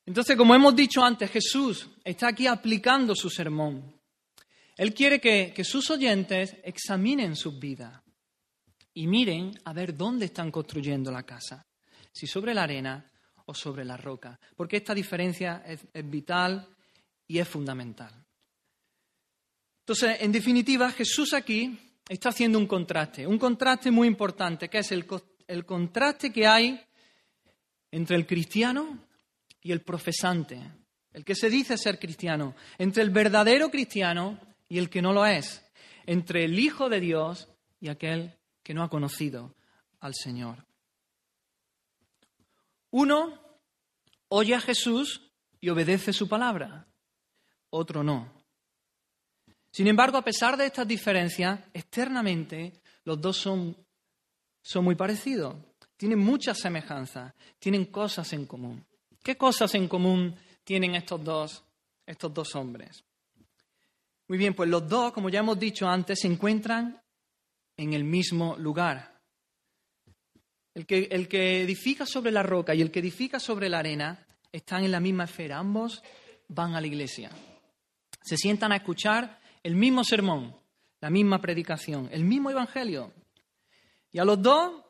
Entonces, 0.06 0.36
como 0.36 0.54
hemos 0.54 0.74
dicho 0.74 1.04
antes, 1.04 1.30
Jesús 1.30 1.88
está 2.04 2.28
aquí 2.28 2.46
aplicando 2.46 3.14
su 3.14 3.30
sermón. 3.30 4.00
Él 4.76 4.94
quiere 4.94 5.20
que, 5.20 5.62
sus 5.64 5.90
oyentes 5.90 6.56
examinen 6.64 7.36
sus 7.36 7.58
vidas 7.58 8.02
y 8.94 9.06
miren 9.06 9.52
a 9.64 9.72
ver 9.72 9.96
dónde 9.96 10.26
están 10.26 10.50
construyendo 10.50 11.12
la 11.12 11.22
casa, 11.22 11.66
si 12.12 12.26
sobre 12.26 12.54
la 12.54 12.62
arena 12.62 13.04
o 13.44 13.54
sobre 13.54 13.84
la 13.84 13.96
roca, 13.96 14.40
porque 14.56 14.78
esta 14.78 14.94
diferencia 14.94 15.62
es, 15.66 15.86
vital 16.08 16.66
y 17.26 17.38
es 17.38 17.46
fundamental. 17.46 18.12
Entonces, 19.80 20.16
en 20.20 20.32
definitiva, 20.32 20.90
Jesús 20.92 21.34
aquí 21.34 21.78
está 22.08 22.30
haciendo 22.30 22.58
un 22.58 22.66
contraste, 22.66 23.26
un 23.26 23.38
contraste 23.38 23.90
muy 23.90 24.08
importante, 24.08 24.68
que 24.70 24.78
es 24.78 24.92
el 24.92 25.66
contraste 25.66 26.32
que 26.32 26.46
hay 26.46 26.80
entre 27.90 28.16
el 28.16 28.26
cristiano 28.26 29.09
y 29.62 29.72
el 29.72 29.82
profesante, 29.82 30.60
el 31.12 31.24
que 31.24 31.34
se 31.34 31.50
dice 31.50 31.76
ser 31.76 31.98
cristiano, 31.98 32.54
entre 32.78 33.02
el 33.02 33.10
verdadero 33.10 33.70
cristiano 33.70 34.38
y 34.68 34.78
el 34.78 34.88
que 34.88 35.02
no 35.02 35.12
lo 35.12 35.26
es, 35.26 35.64
entre 36.06 36.44
el 36.44 36.58
Hijo 36.58 36.88
de 36.88 37.00
Dios 37.00 37.48
y 37.80 37.88
aquel 37.88 38.38
que 38.62 38.74
no 38.74 38.82
ha 38.82 38.90
conocido 38.90 39.54
al 40.00 40.14
Señor. 40.14 40.66
Uno 42.90 43.40
oye 44.28 44.54
a 44.54 44.60
Jesús 44.60 45.30
y 45.60 45.68
obedece 45.68 46.12
su 46.12 46.28
palabra, 46.28 46.86
otro 47.70 48.02
no. 48.02 48.32
Sin 49.72 49.86
embargo, 49.86 50.18
a 50.18 50.24
pesar 50.24 50.56
de 50.56 50.66
estas 50.66 50.88
diferencias, 50.88 51.60
externamente 51.72 52.80
los 53.04 53.20
dos 53.20 53.36
son, 53.36 53.76
son 54.62 54.84
muy 54.84 54.96
parecidos, 54.96 55.56
tienen 55.96 56.18
muchas 56.18 56.58
semejanzas, 56.58 57.34
tienen 57.58 57.84
cosas 57.86 58.32
en 58.32 58.46
común. 58.46 58.84
¿Qué 59.22 59.36
cosas 59.36 59.74
en 59.74 59.88
común 59.88 60.34
tienen 60.64 60.94
estos 60.94 61.22
dos, 61.22 61.64
estos 62.06 62.32
dos 62.32 62.54
hombres? 62.54 63.04
Muy 64.28 64.38
bien, 64.38 64.54
pues 64.54 64.70
los 64.70 64.88
dos, 64.88 65.12
como 65.12 65.28
ya 65.28 65.40
hemos 65.40 65.58
dicho 65.58 65.88
antes, 65.88 66.20
se 66.20 66.28
encuentran 66.28 67.02
en 67.76 67.92
el 67.92 68.04
mismo 68.04 68.56
lugar. 68.56 69.20
El 70.72 70.86
que, 70.86 71.08
el 71.10 71.28
que 71.28 71.62
edifica 71.62 72.06
sobre 72.06 72.30
la 72.30 72.42
roca 72.42 72.74
y 72.74 72.80
el 72.80 72.90
que 72.90 73.00
edifica 73.00 73.40
sobre 73.40 73.68
la 73.68 73.80
arena 73.80 74.24
están 74.52 74.84
en 74.84 74.92
la 74.92 75.00
misma 75.00 75.24
esfera. 75.24 75.58
Ambos 75.58 76.02
van 76.48 76.74
a 76.74 76.80
la 76.80 76.86
iglesia. 76.86 77.30
Se 78.22 78.36
sientan 78.36 78.72
a 78.72 78.76
escuchar 78.76 79.40
el 79.62 79.74
mismo 79.74 80.04
sermón, 80.04 80.54
la 81.00 81.10
misma 81.10 81.40
predicación, 81.40 82.08
el 82.12 82.24
mismo 82.24 82.50
evangelio. 82.50 83.12
Y 84.12 84.18
a 84.18 84.24
los 84.24 84.40
dos 84.40 84.82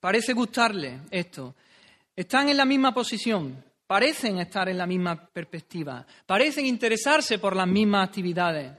parece 0.00 0.32
gustarle 0.32 1.00
esto. 1.10 1.54
Están 2.14 2.48
en 2.48 2.56
la 2.56 2.64
misma 2.64 2.92
posición, 2.92 3.64
parecen 3.92 4.38
estar 4.38 4.70
en 4.70 4.78
la 4.78 4.86
misma 4.86 5.22
perspectiva, 5.22 6.06
parecen 6.24 6.64
interesarse 6.64 7.38
por 7.38 7.54
las 7.54 7.68
mismas 7.68 8.08
actividades. 8.08 8.72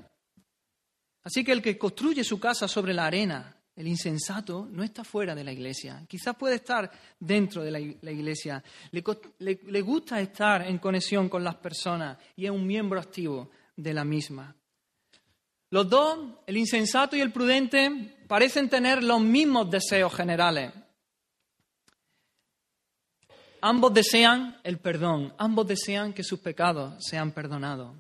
Así 1.22 1.44
que 1.44 1.52
el 1.52 1.62
que 1.62 1.78
construye 1.78 2.24
su 2.24 2.40
casa 2.40 2.68
sobre 2.68 2.96
la 2.96 3.06
arena 3.06 3.56
el 3.76 3.88
insensato, 3.88 4.68
no 4.72 4.82
está 4.82 5.04
fuera 5.04 5.36
de 5.36 5.44
la 5.44 5.52
iglesia. 5.52 6.04
Quizás 6.08 6.36
puede 6.36 6.56
estar 6.56 6.90
dentro 7.20 7.62
de 7.62 7.70
la, 7.70 7.80
iglesia. 7.80 8.64
Le, 8.90 9.82
gusta 9.82 10.20
estar 10.20 10.66
en 10.66 10.80
conexión 10.80 11.30
con 11.30 11.44
las 11.44 11.58
personas 11.58 12.18
y 12.36 12.46
es 12.46 12.52
un 12.52 12.66
miembro 12.66 13.00
activo 13.00 13.52
de 13.76 13.94
la 13.94 14.04
misma. 14.04 14.56
Los 15.70 15.88
dos, 15.88 16.18
el 16.48 16.58
insensato 16.58 17.16
y 17.16 17.22
el 17.22 17.32
prudente, 17.32 18.18
parecen 18.28 18.68
tener 18.68 19.04
los 19.04 19.22
mismos 19.22 19.70
deseos 19.70 20.12
generales. 20.12 20.72
Ambos 23.66 23.94
desean 23.94 24.58
el 24.66 24.78
perdón, 24.78 25.34
ambos 25.38 25.66
desean 25.66 26.12
que 26.12 26.22
sus 26.22 26.42
pecados 26.42 26.96
sean 27.00 27.32
perdonados. 27.32 27.96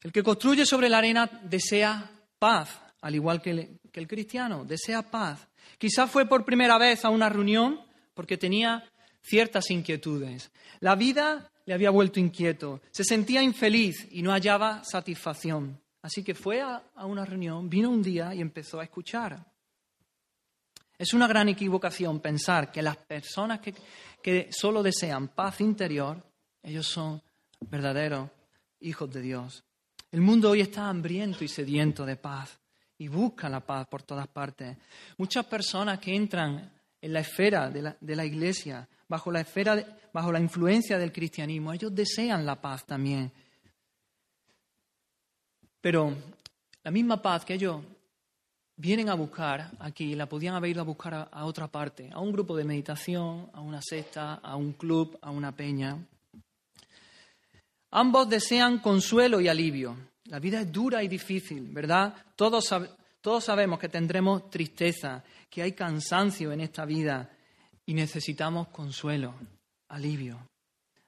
El 0.00 0.12
que 0.12 0.22
construye 0.22 0.64
sobre 0.64 0.88
la 0.88 0.98
arena 0.98 1.28
desea 1.42 2.08
paz, 2.38 2.80
al 3.00 3.16
igual 3.16 3.42
que 3.42 3.50
el, 3.92 4.06
cristiano, 4.06 4.64
desea 4.64 5.02
paz. 5.02 5.44
Quizás 5.76 6.08
fue 6.08 6.24
por 6.26 6.44
primera 6.44 6.78
vez 6.78 7.04
a 7.04 7.10
una 7.10 7.28
reunión 7.28 7.80
porque 8.14 8.38
tenía 8.38 8.88
ciertas 9.22 9.68
inquietudes. 9.72 10.52
La 10.78 10.94
vida 10.94 11.50
le 11.66 11.74
había 11.74 11.90
vuelto 11.90 12.20
inquieto, 12.20 12.80
se 12.92 13.02
sentía 13.02 13.42
infeliz 13.42 14.06
y 14.12 14.22
no 14.22 14.30
hallaba 14.30 14.84
satisfacción. 14.84 15.80
Así 16.00 16.22
que 16.22 16.36
fue 16.36 16.60
a, 16.60 16.80
una 17.06 17.24
reunión, 17.24 17.68
vino 17.68 17.90
un 17.90 18.04
día 18.04 18.36
y 18.36 18.40
empezó 18.40 18.78
a 18.78 18.84
escuchar. 18.84 19.49
Es 21.00 21.14
una 21.14 21.26
gran 21.26 21.48
equivocación 21.48 22.20
pensar 22.20 22.70
que 22.70 22.82
las 22.82 22.98
personas 22.98 23.60
que, 23.60 23.72
que 24.22 24.50
solo 24.52 24.82
desean 24.82 25.28
paz 25.28 25.62
interior, 25.62 26.22
ellos 26.62 26.86
son 26.86 27.22
verdaderos 27.58 28.28
hijos 28.80 29.10
de 29.10 29.22
Dios. 29.22 29.64
El 30.10 30.20
mundo 30.20 30.50
hoy 30.50 30.60
está 30.60 30.90
hambriento 30.90 31.42
y 31.42 31.48
sediento 31.48 32.04
de 32.04 32.16
paz 32.16 32.60
y 32.98 33.08
busca 33.08 33.48
la 33.48 33.60
paz 33.60 33.88
por 33.88 34.02
todas 34.02 34.28
partes. 34.28 34.76
Muchas 35.16 35.46
personas 35.46 35.98
que 36.00 36.14
entran 36.14 36.70
en 37.00 37.12
la 37.14 37.20
esfera 37.20 37.70
de 37.70 38.14
la, 38.14 38.24
iglesia, 38.26 38.86
bajo 39.08 39.32
la, 39.32 39.40
esfera 39.40 39.82
bajo 40.12 40.30
la 40.30 40.38
influencia 40.38 40.98
del 40.98 41.12
cristianismo, 41.12 41.72
ellos 41.72 41.94
desean 41.94 42.44
la 42.44 42.60
paz 42.60 42.84
también. 42.84 43.32
Pero 45.80 46.14
la 46.82 46.90
misma 46.90 47.22
paz 47.22 47.46
que 47.46 47.54
ellos 47.54 47.82
vienen 48.80 49.10
a 49.10 49.14
buscar 49.14 49.70
aquí, 49.78 50.14
la 50.14 50.26
podían 50.26 50.54
haber 50.54 50.70
ido 50.70 50.80
a 50.80 50.84
buscar 50.84 51.28
a, 51.30 51.44
otra 51.44 51.68
parte, 51.68 52.08
a 52.10 52.18
un 52.18 52.32
grupo 52.32 52.56
de 52.56 52.64
meditación, 52.64 53.50
a 53.52 53.60
una 53.60 53.82
secta, 53.82 54.34
a 54.34 54.56
un 54.56 54.72
club, 54.72 55.18
a 55.20 55.30
una 55.30 55.54
peña. 55.54 55.98
Ambos 57.90 58.28
desean 58.28 58.78
consuelo 58.78 59.40
y 59.40 59.48
alivio. 59.48 59.96
La 60.24 60.38
vida 60.38 60.62
es 60.62 60.72
dura 60.72 61.02
y 61.02 61.08
difícil, 61.08 61.68
¿verdad? 61.70 62.14
Todos, 62.34 62.74
todos 63.20 63.44
sabemos 63.44 63.78
que 63.78 63.90
tendremos 63.90 64.48
tristeza, 64.48 65.22
que 65.50 65.62
hay 65.62 65.72
cansancio 65.72 66.50
en 66.50 66.62
esta 66.62 66.86
vida 66.86 67.28
y 67.84 67.92
necesitamos 67.92 68.68
consuelo, 68.68 69.34
alivio. 69.88 70.38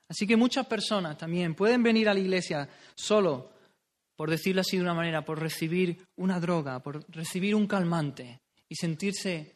Así 0.09 0.27
que 0.27 0.37
muchas 0.37 0.67
personas 0.67 1.17
también 1.17 1.55
pueden 1.55 1.83
venir 1.83 2.07
a 2.07 2.15
la 2.15 2.21
iglesia 2.21 2.69
solo, 2.95 3.52
por 4.23 4.31
decirlo 4.31 4.61
así 4.61 4.77
de 4.77 4.85
una 4.85 4.95
manera, 4.95 5.25
por 5.25 5.41
recibir 5.41 6.07
una 6.19 6.39
droga, 6.39 6.79
por 6.79 7.05
recibir 7.13 7.57
un 7.57 7.67
calmante 7.67 8.41
y 8.69 8.77
sentirse 8.77 9.53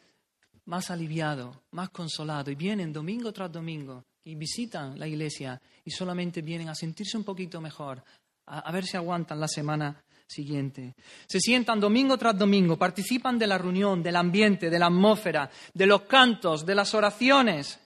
más 0.64 0.90
aliviado, 0.90 1.62
más 1.70 1.90
consolado. 1.90 2.50
Y 2.50 2.56
vienen 2.56 2.92
domingo 2.92 3.32
tras 3.32 3.52
domingo 3.52 4.06
y 4.25 4.35
visitan 4.35 4.99
la 4.99 5.06
iglesia 5.06 5.62
y 5.85 5.92
solamente 5.92 6.42
vienen 6.42 6.68
a 6.68 6.75
sentirse 6.75 7.16
un 7.16 7.23
poquito 7.23 7.61
mejor, 7.61 8.02
a, 8.46 8.73
ver 8.73 8.85
si 8.85 8.96
aguantan 8.96 9.38
la 9.38 9.46
semana 9.46 10.02
siguiente. 10.26 10.96
Se 11.28 11.38
sientan 11.38 11.78
domingo 11.78 12.18
tras 12.18 12.37
domingo, 12.37 12.76
participan 12.76 13.38
de 13.38 13.46
la 13.46 13.58
reunión, 13.58 14.02
del 14.02 14.16
ambiente, 14.16 14.68
de 14.68 14.78
la 14.80 14.87
atmósfera, 14.87 15.49
de 15.75 15.87
los 15.87 16.02
cantos, 16.02 16.66
de 16.66 16.75
las 16.75 16.92
oraciones. 16.92 17.78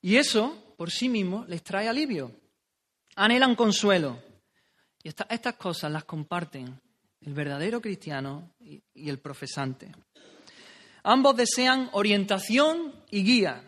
Y 0.00 0.16
eso, 0.16 0.72
por 0.78 0.90
sí 0.90 1.10
mismo, 1.10 1.44
les 1.46 1.62
trae 1.62 1.90
alivio. 1.90 2.32
Anhelan 3.16 3.54
consuelo. 3.54 4.29
Y 5.02 5.08
estas 5.08 5.54
cosas 5.56 5.90
las 5.90 6.04
comparten 6.04 6.78
el 7.22 7.34
verdadero 7.34 7.80
cristiano 7.80 8.50
y 8.60 9.08
el 9.08 9.18
profesante. 9.18 9.90
Ambos 11.02 11.36
desean 11.36 11.88
orientación 11.92 12.94
y 13.10 13.24
guía. 13.24 13.62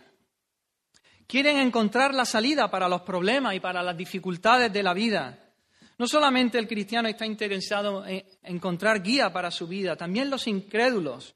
Quieren 1.27 1.59
encontrar 1.59 2.15
la 2.15 2.27
salida 2.27 2.71
para 2.71 2.89
los 2.89 3.03
problemas 3.03 3.55
y 3.55 3.61
para 3.61 3.83
las 3.83 3.97
dificultades 3.97 4.73
de 4.73 4.83
la 4.83 4.93
vida. 4.93 5.39
No 5.99 6.07
solamente 6.07 6.59
el 6.59 6.69
cristiano 6.69 7.09
está 7.09 7.25
interesado 7.25 8.07
en 8.07 8.25
encontrar 8.43 9.03
guía 9.03 9.33
para 9.33 9.51
su 9.51 9.67
vida, 9.67 9.97
también 9.97 10.29
los 10.29 10.47
incrédulos. 10.47 11.35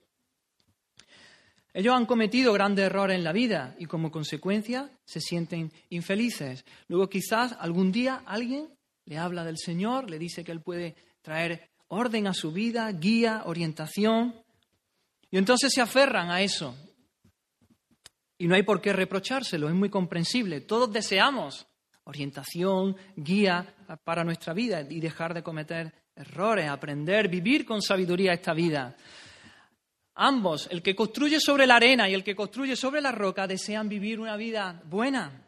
Ellos 1.73 1.95
han 1.95 2.07
cometido 2.07 2.53
grandes 2.53 2.87
errores 2.87 3.17
en 3.17 3.25
la 3.25 3.33
vida 3.33 3.75
y 3.79 3.87
como 3.87 4.11
consecuencia 4.11 4.91
se 5.05 5.21
sienten 5.21 5.73
infelices. 5.91 6.65
Luego 6.89 7.09
quizás 7.09 7.55
algún 7.59 7.93
día 7.93 8.23
alguien 8.27 8.76
le 9.07 9.19
habla 9.19 9.43
del 9.45 9.59
Señor, 9.59 10.11
le 10.11 10.19
dice 10.19 10.45
que 10.45 10.53
Él 10.53 10.61
puede 10.61 10.95
traer 11.23 11.71
orden 11.89 12.27
a 12.27 12.35
su 12.35 12.53
vida, 12.53 12.91
guía, 12.93 13.43
orientación, 13.47 14.35
y 15.31 15.39
entonces 15.39 15.73
se 15.73 15.81
aferran 15.81 16.31
a 16.31 16.43
eso 16.43 16.77
y 18.39 18.47
no 18.47 18.55
hay 18.55 18.63
por 18.63 18.81
qué 18.81 18.93
reprochárselo, 18.93 19.69
es 19.69 19.75
muy 19.75 19.89
comprensible. 19.89 20.61
Todos 20.61 20.93
deseamos 20.93 21.67
orientación, 22.05 22.97
guía 23.17 23.75
para 24.05 24.25
nuestra 24.25 24.53
vida 24.53 24.83
y 24.89 25.01
dejar 25.01 25.35
de 25.35 25.43
cometer 25.43 25.93
errores, 26.15 26.69
aprender, 26.69 27.29
vivir 27.29 27.65
con 27.65 27.83
sabiduría 27.83 28.33
esta 28.33 28.53
vida. 28.53 28.97
Ambos, 30.15 30.69
el 30.71 30.83
que 30.83 30.95
construye 30.95 31.41
sobre 31.41 31.67
la 31.67 31.77
arena 31.77 32.09
y 32.09 32.15
el 32.15 32.25
que 32.25 32.37
construye 32.37 32.77
sobre 32.77 33.01
la 33.01 33.13
roca, 33.13 33.47
desean 33.47 33.89
vivir 33.89 34.21
una 34.21 34.37
vida 34.37 34.81
buena. 34.87 35.46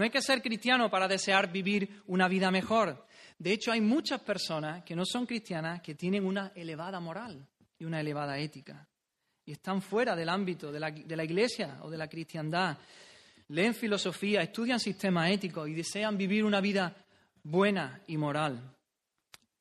No 0.00 0.04
hay 0.04 0.10
que 0.10 0.22
ser 0.22 0.40
cristiano 0.40 0.90
para 0.90 1.06
desear 1.06 1.52
vivir 1.52 2.02
una 2.06 2.26
vida 2.26 2.50
mejor. 2.50 3.04
De 3.38 3.52
hecho, 3.52 3.70
hay 3.70 3.82
muchas 3.82 4.22
personas 4.22 4.82
que 4.82 4.96
no 4.96 5.04
son 5.04 5.26
cristianas 5.26 5.82
que 5.82 5.94
tienen 5.94 6.24
una 6.24 6.52
elevada 6.54 6.98
moral 7.00 7.46
y 7.78 7.84
una 7.84 8.00
elevada 8.00 8.38
ética 8.38 8.88
y 9.44 9.52
están 9.52 9.82
fuera 9.82 10.16
del 10.16 10.30
ámbito 10.30 10.72
de 10.72 10.80
la, 10.80 10.90
de 10.90 11.16
la 11.16 11.22
iglesia 11.22 11.80
o 11.82 11.90
de 11.90 11.98
la 11.98 12.08
cristiandad. 12.08 12.78
Leen 13.48 13.74
filosofía, 13.74 14.40
estudian 14.40 14.80
sistemas 14.80 15.30
éticos 15.30 15.68
y 15.68 15.74
desean 15.74 16.16
vivir 16.16 16.46
una 16.46 16.62
vida 16.62 16.96
buena 17.42 18.00
y 18.06 18.16
moral. 18.16 18.74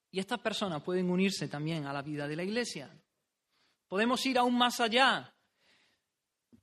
Y 0.09 0.21
estas 0.21 0.39
personas 0.39 0.81
pueden 0.83 1.09
unirse 1.09 1.49
también 1.49 1.85
a 1.85 1.91
la 1.91 2.01
vida 2.01 2.29
de 2.29 2.37
la 2.37 2.43
iglesia. 2.43 2.89
Podemos 3.89 4.25
ir 4.25 4.37
aún 4.37 4.57
más 4.57 4.79
allá. 4.79 5.33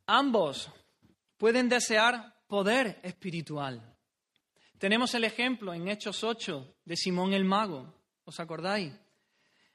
Ambos 0.06 0.70
pueden 1.36 1.68
desear 1.68 2.35
poder 2.46 3.00
espiritual. 3.02 3.96
Tenemos 4.78 5.14
el 5.14 5.24
ejemplo 5.24 5.72
en 5.74 5.88
Hechos 5.88 6.22
8 6.22 6.76
de 6.84 6.96
Simón 6.96 7.32
el 7.32 7.44
Mago, 7.44 7.94
¿os 8.24 8.38
acordáis? 8.40 8.92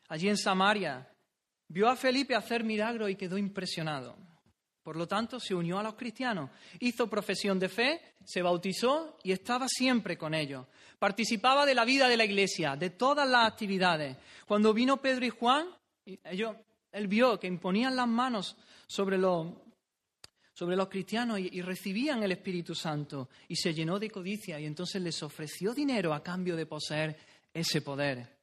Allí 0.07 0.29
en 0.29 0.37
Samaria, 0.37 1.11
Vio 1.73 1.87
a 1.87 1.95
Felipe 1.95 2.35
hacer 2.35 2.65
milagros 2.65 3.09
y 3.09 3.15
quedó 3.15 3.37
impresionado. 3.37 4.17
Por 4.83 4.97
lo 4.97 5.07
tanto, 5.07 5.39
se 5.39 5.55
unió 5.55 5.79
a 5.79 5.83
los 5.83 5.93
cristianos, 5.93 6.49
hizo 6.81 7.09
profesión 7.09 7.57
de 7.57 7.69
fe, 7.69 8.15
se 8.25 8.41
bautizó 8.41 9.17
y 9.23 9.31
estaba 9.31 9.69
siempre 9.69 10.17
con 10.17 10.33
ellos. 10.33 10.67
Participaba 10.99 11.65
de 11.65 11.73
la 11.73 11.85
vida 11.85 12.09
de 12.09 12.17
la 12.17 12.25
iglesia, 12.25 12.75
de 12.75 12.89
todas 12.89 13.29
las 13.29 13.47
actividades. 13.47 14.17
Cuando 14.45 14.73
vino 14.73 15.01
Pedro 15.01 15.25
y 15.25 15.29
Juan, 15.29 15.67
él 16.13 17.07
vio 17.07 17.39
que 17.39 17.47
imponían 17.47 17.95
las 17.95 18.07
manos 18.07 18.57
sobre 18.85 19.17
los, 19.17 19.47
sobre 20.61 20.75
los 20.75 20.89
cristianos 20.89 21.39
y, 21.39 21.59
recibían 21.63 22.21
el 22.21 22.33
Espíritu 22.33 22.75
Santo 22.75 23.29
y 23.47 23.55
se 23.55 23.73
llenó 23.73 23.97
de 23.97 24.11
codicia 24.11 24.59
y 24.59 24.67
entonces 24.67 25.01
les 25.01 25.23
ofreció 25.23 25.73
dinero 25.73 26.13
a 26.13 26.21
cambio 26.21 26.55
de 26.55 26.67
poseer 26.67 27.17
ese 27.51 27.81
poder. 27.81 28.37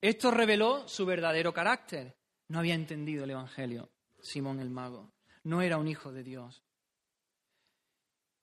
Esto 0.00 0.32
reveló 0.32 0.88
su 0.88 1.06
verdadero 1.06 1.54
carácter. 1.54 2.16
No 2.48 2.58
había 2.58 2.74
entendido 2.74 3.22
el 3.22 3.30
Evangelio, 3.30 3.88
Simón 4.20 4.58
el 4.58 4.68
mago. 4.68 5.12
No 5.44 5.62
era 5.62 5.78
un 5.78 5.86
hijo 5.86 6.10
de 6.10 6.24
Dios. 6.24 6.60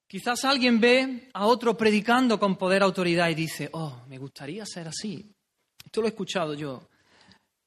Quizás 0.07 0.45
alguien 0.45 0.79
ve 0.79 1.29
a 1.33 1.47
otro 1.47 1.75
predicando 1.75 2.39
con 2.39 2.55
poder, 2.55 2.81
autoridad 2.81 3.27
y 3.27 3.35
dice, 3.35 3.69
oh, 3.73 4.05
me 4.07 4.17
gustaría 4.17 4.65
ser 4.65 4.87
así. 4.87 5.35
Esto 5.83 5.99
lo 5.99 6.07
he 6.07 6.11
escuchado 6.11 6.53
yo 6.53 6.87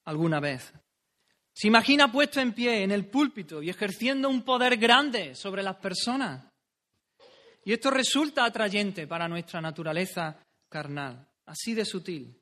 alguna 0.07 0.41
vez. 0.41 0.73
Se 1.61 1.67
imagina 1.67 2.11
puesto 2.11 2.41
en 2.41 2.55
pie 2.55 2.85
en 2.85 2.91
el 2.91 3.05
púlpito 3.05 3.63
y 3.63 3.69
ejerciendo 3.69 4.31
un 4.31 4.45
poder 4.45 4.79
grande 4.79 5.35
sobre 5.35 5.63
las 5.63 5.77
personas. 5.77 6.51
Y 7.67 7.75
esto 7.75 7.91
resulta 7.91 8.47
atrayente 8.47 9.07
para 9.07 9.29
nuestra 9.29 9.61
naturaleza 9.61 10.43
carnal, 10.71 11.29
así 11.45 11.75
de 11.75 11.85
sutil. 11.85 12.35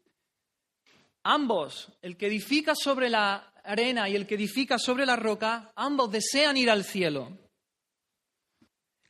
Ambos, 1.24 1.90
el 2.00 2.16
que 2.16 2.28
edifica 2.28 2.76
sobre 2.76 3.10
la 3.10 3.54
arena 3.64 4.08
y 4.08 4.14
el 4.14 4.24
que 4.24 4.36
edifica 4.36 4.78
sobre 4.78 5.04
la 5.04 5.16
roca, 5.16 5.72
ambos 5.74 6.12
desean 6.12 6.56
ir 6.56 6.70
al 6.70 6.84
cielo. 6.84 7.36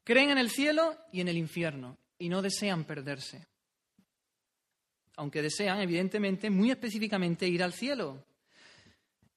Creen 0.04 0.30
en 0.30 0.38
el 0.38 0.48
cielo 0.48 0.96
y 1.12 1.20
en 1.20 1.28
el 1.28 1.36
infierno 1.36 1.98
y 2.18 2.30
no 2.30 2.40
desean 2.40 2.84
perderse. 2.84 3.46
Aunque 5.16 5.42
desean, 5.42 5.82
evidentemente, 5.82 6.48
muy 6.48 6.70
específicamente 6.70 7.46
ir 7.46 7.62
al 7.62 7.74
cielo. 7.74 8.24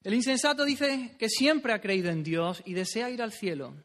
El 0.03 0.15
insensato 0.15 0.65
dice 0.65 1.15
que 1.19 1.29
siempre 1.29 1.73
ha 1.73 1.81
creído 1.81 2.09
en 2.09 2.23
Dios 2.23 2.63
y 2.65 2.73
desea 2.73 3.11
ir 3.11 3.21
al 3.21 3.31
cielo, 3.31 3.75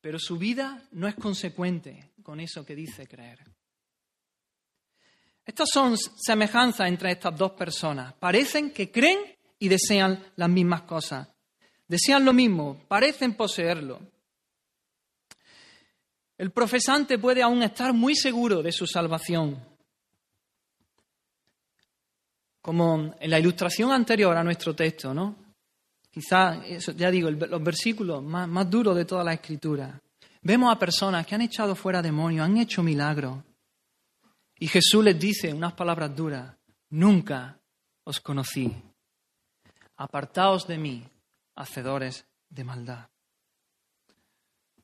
pero 0.00 0.18
su 0.18 0.36
vida 0.36 0.82
no 0.90 1.06
es 1.06 1.14
consecuente 1.14 2.12
con 2.22 2.40
eso 2.40 2.64
que 2.64 2.74
dice 2.74 3.06
creer. 3.06 3.38
Estas 5.44 5.68
son 5.72 5.96
semejanzas 5.96 6.88
entre 6.88 7.12
estas 7.12 7.36
dos 7.36 7.52
personas. 7.52 8.12
Parecen 8.14 8.72
que 8.72 8.90
creen 8.90 9.18
y 9.58 9.68
desean 9.68 10.24
las 10.36 10.48
mismas 10.48 10.82
cosas. 10.82 11.28
Desean 11.86 12.24
lo 12.24 12.32
mismo, 12.32 12.84
parecen 12.88 13.34
poseerlo. 13.34 14.00
El 16.38 16.50
profesante 16.50 17.18
puede 17.18 17.42
aún 17.42 17.62
estar 17.62 17.92
muy 17.92 18.16
seguro 18.16 18.62
de 18.62 18.72
su 18.72 18.86
salvación. 18.86 19.64
Como 22.60 23.14
en 23.18 23.30
la 23.30 23.38
ilustración 23.38 23.92
anterior 23.92 24.36
a 24.36 24.42
nuestro 24.42 24.74
texto, 24.74 25.12
¿no? 25.12 25.41
Quizá, 26.12 26.62
ya 26.94 27.10
digo, 27.10 27.30
los 27.30 27.62
versículos 27.64 28.22
más, 28.22 28.46
más 28.46 28.68
duros 28.68 28.94
de 28.94 29.06
toda 29.06 29.24
la 29.24 29.32
escritura. 29.32 29.98
Vemos 30.42 30.70
a 30.70 30.78
personas 30.78 31.26
que 31.26 31.34
han 31.34 31.40
echado 31.40 31.74
fuera 31.74 32.02
demonios, 32.02 32.44
han 32.44 32.58
hecho 32.58 32.82
milagros. 32.82 33.38
Y 34.58 34.68
Jesús 34.68 35.02
les 35.02 35.18
dice 35.18 35.52
unas 35.52 35.72
palabras 35.72 36.14
duras, 36.14 36.54
nunca 36.90 37.58
os 38.04 38.20
conocí. 38.20 38.70
Apartaos 39.96 40.66
de 40.66 40.78
mí, 40.78 41.02
hacedores 41.54 42.26
de 42.48 42.64
maldad. 42.64 43.08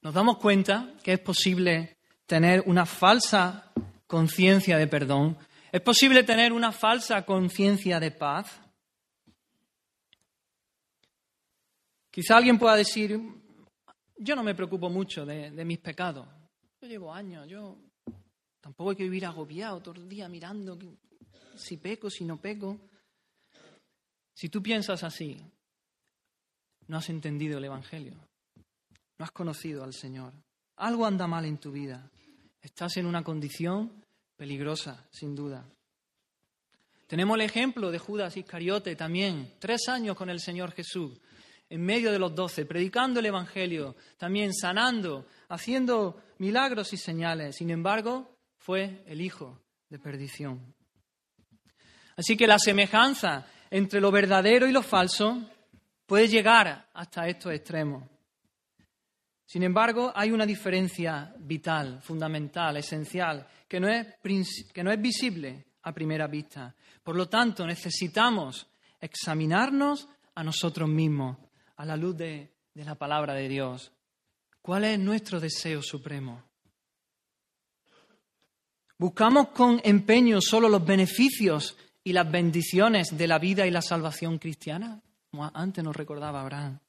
Nos 0.01 0.15
damos 0.15 0.39
cuenta 0.39 0.95
que 1.03 1.13
es 1.13 1.21
posible 1.21 1.99
tener 2.27 2.63
una 2.67 2.87
falsa 2.87 3.71
conciencia 4.07 4.79
de 4.79 4.87
perdón, 4.87 5.37
es 5.71 5.81
posible 5.83 6.23
tener 6.23 6.53
una 6.53 6.73
falsa 6.73 7.23
conciencia 7.23 8.01
de 8.01 8.11
paz. 8.11 8.61
Quizá 12.19 12.37
alguien 12.37 12.59
pueda 12.59 12.75
decir, 12.75 13.17
yo 14.17 14.35
no 14.35 14.43
me 14.43 14.53
preocupo 14.53 14.91
mucho 14.91 15.25
de, 15.25 15.65
mis 15.65 15.79
pecados. 15.79 16.27
Yo 16.83 16.89
llevo 16.89 17.15
años, 17.15 17.47
yo 17.47 17.77
tampoco 18.61 18.91
hay 18.91 18.97
que 18.97 19.05
vivir 19.05 19.25
agobiado 19.25 19.81
todo 19.81 19.95
el 20.01 20.09
día 20.09 20.29
mirando 20.29 20.77
si 21.55 21.77
peco, 21.77 22.11
si 22.11 22.25
no 22.25 22.37
peco. 22.39 22.77
Si 24.35 24.49
tú 24.49 24.61
piensas 24.61 25.05
así, 25.05 25.41
no 26.89 26.97
has 26.97 27.09
entendido 27.09 27.59
el 27.59 27.67
Evangelio, 27.67 28.15
no 29.17 29.25
has 29.25 29.31
conocido 29.31 29.85
al 29.85 29.95
Señor. 29.95 30.33
Algo 30.79 31.07
anda 31.07 31.29
mal 31.29 31.45
en 31.45 31.59
tu 31.59 31.71
vida. 31.71 32.11
Estás 32.61 32.97
en 32.97 33.07
una 33.07 33.23
condición 33.23 33.93
peligrosa, 34.37 35.07
sin 35.13 35.37
duda. 35.37 35.65
Tenemos 37.07 37.37
el 37.37 37.43
ejemplo 37.43 37.93
de 37.93 38.01
Judas 38.01 38.37
Iscariote 38.37 38.97
también, 38.97 39.55
tres 39.61 39.89
años 39.89 40.17
con 40.17 40.29
el 40.31 40.41
Señor 40.41 40.73
Jesús 40.73 41.13
en 41.71 41.85
medio 41.85 42.11
de 42.11 42.19
los 42.19 42.35
doce, 42.35 42.65
predicando 42.65 43.21
el 43.21 43.27
Evangelio, 43.27 43.97
también 44.17 44.55
sanando, 44.55 45.27
haciendo 45.49 46.23
milagros 46.39 46.93
y 46.93 46.97
señales. 46.97 47.57
Sin 47.57 47.71
embargo, 47.71 48.37
fue 48.57 49.03
el 49.07 49.21
hijo 49.21 49.61
de 49.89 49.99
perdición. 49.99 50.75
Así 52.17 52.37
que 52.37 52.47
la 52.47 52.59
semejanza 52.59 53.47
entre 53.71 54.01
lo 54.01 54.11
verdadero 54.11 54.67
y 54.67 54.73
lo 54.73 54.83
falso 54.83 55.41
puede 56.07 56.27
llegar 56.27 56.89
hasta 56.95 57.29
estos 57.29 57.53
extremos. 57.53 58.05
Sin 59.45 59.63
embargo, 59.63 60.13
hay 60.15 60.31
una 60.31 60.45
diferencia 60.45 61.35
vital, 61.39 62.03
fundamental, 62.03 62.77
esencial, 62.77 63.47
que 63.67 63.81
no 63.81 63.89
es, 63.89 64.07
que 64.73 64.85
no 64.85 64.91
es 64.91 65.01
visible 65.01 65.67
a 65.83 65.93
primera 65.93 66.27
vista. 66.27 66.75
Por 67.03 67.17
lo 67.17 67.29
tanto, 67.29 67.67
necesitamos 67.67 68.67
examinarnos 69.01 70.09
a 70.35 70.45
nosotros 70.45 70.89
mismos 70.89 71.39
a 71.79 71.85
la 71.85 71.97
luz 71.97 72.17
de, 72.17 72.53
la 72.75 72.97
palabra 72.97 73.35
de 73.35 73.49
Dios. 73.49 73.93
¿Cuál 74.61 74.85
es 74.85 74.99
nuestro 74.99 75.41
deseo 75.41 75.81
supremo? 75.81 76.43
¿Buscamos 78.99 79.49
con 79.49 79.81
empeño 79.85 80.41
solo 80.41 80.69
los 80.69 80.85
beneficios 80.85 81.77
y 82.03 82.13
las 82.13 82.31
bendiciones 82.31 83.17
de 83.17 83.27
la 83.29 83.39
vida 83.39 83.67
y 83.67 83.71
la 83.71 83.81
salvación 83.81 84.39
cristiana? 84.39 85.01
Como 85.31 85.51
antes 85.55 85.83
nos 85.83 85.95
recordaba 85.95 86.41
Abraham. 86.41 86.81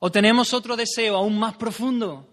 ¿O 0.00 0.10
tenemos 0.10 0.52
otro 0.52 0.76
deseo 0.76 1.16
aún 1.16 1.38
más 1.38 1.56
profundo? 1.56 2.28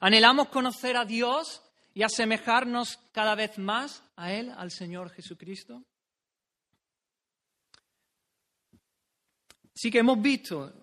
¿Anhelamos 0.00 0.48
conocer 0.48 0.96
a 0.96 1.04
Dios 1.04 1.62
y 1.94 2.02
asemejarnos 2.02 2.98
cada 3.12 3.36
vez 3.36 3.58
más 3.58 4.02
a 4.16 4.32
Él, 4.32 4.52
al 4.56 4.72
Señor 4.72 5.10
Jesucristo? 5.10 5.84
Sí 9.72 9.90
que 9.90 10.00
hemos 10.00 10.20
visto 10.20 10.79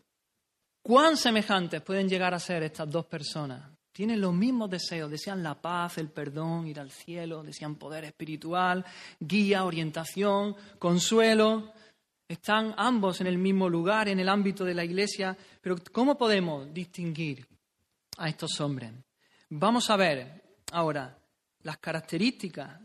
cuán 0.88 1.17
semejantes 1.17 1.82
pueden 1.82 2.08
llegar 2.08 2.34
a 2.34 2.39
ser 2.39 2.63
estas 2.63 2.89
dos 2.89 3.06
personas. 3.08 3.62
Tienen 3.91 4.21
los 4.21 4.34
mismos 4.34 4.69
deseos, 4.69 5.12
desean 5.12 5.43
la 5.43 5.54
paz, 5.54 5.97
el 5.97 6.08
perdón, 6.08 6.65
ir 6.65 6.80
al 6.80 6.91
cielo, 6.91 7.43
desean 7.43 7.76
poder 7.76 8.06
espiritual, 8.06 8.86
guía, 9.19 9.65
orientación, 9.65 10.56
consuelo. 10.80 11.73
Están 12.26 12.73
ambos 12.78 13.19
en 13.19 13.28
el 13.28 13.38
mismo 13.38 13.67
lugar, 13.67 14.08
en 14.08 14.21
el 14.21 14.30
ámbito 14.30 14.63
de 14.63 14.76
la 14.76 14.86
iglesia, 14.86 15.36
pero 15.60 15.76
¿cómo 15.91 16.17
podemos 16.17 16.73
distinguir 16.73 17.45
a 18.19 18.30
estos 18.30 18.58
hombres? 18.62 18.93
Vamos 19.50 19.89
a 19.89 19.97
ver 19.97 20.41
ahora 20.71 21.17
las 21.63 21.80
características 21.80 22.80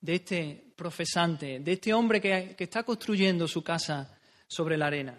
de 0.00 0.14
este 0.14 0.72
profesante, 0.74 1.60
de 1.60 1.72
este 1.74 1.94
hombre 1.94 2.20
que, 2.20 2.56
que 2.58 2.64
está 2.64 2.82
construyendo 2.82 3.46
su 3.46 3.62
casa 3.62 4.18
sobre 4.48 4.76
la 4.76 4.86
arena. 4.86 5.16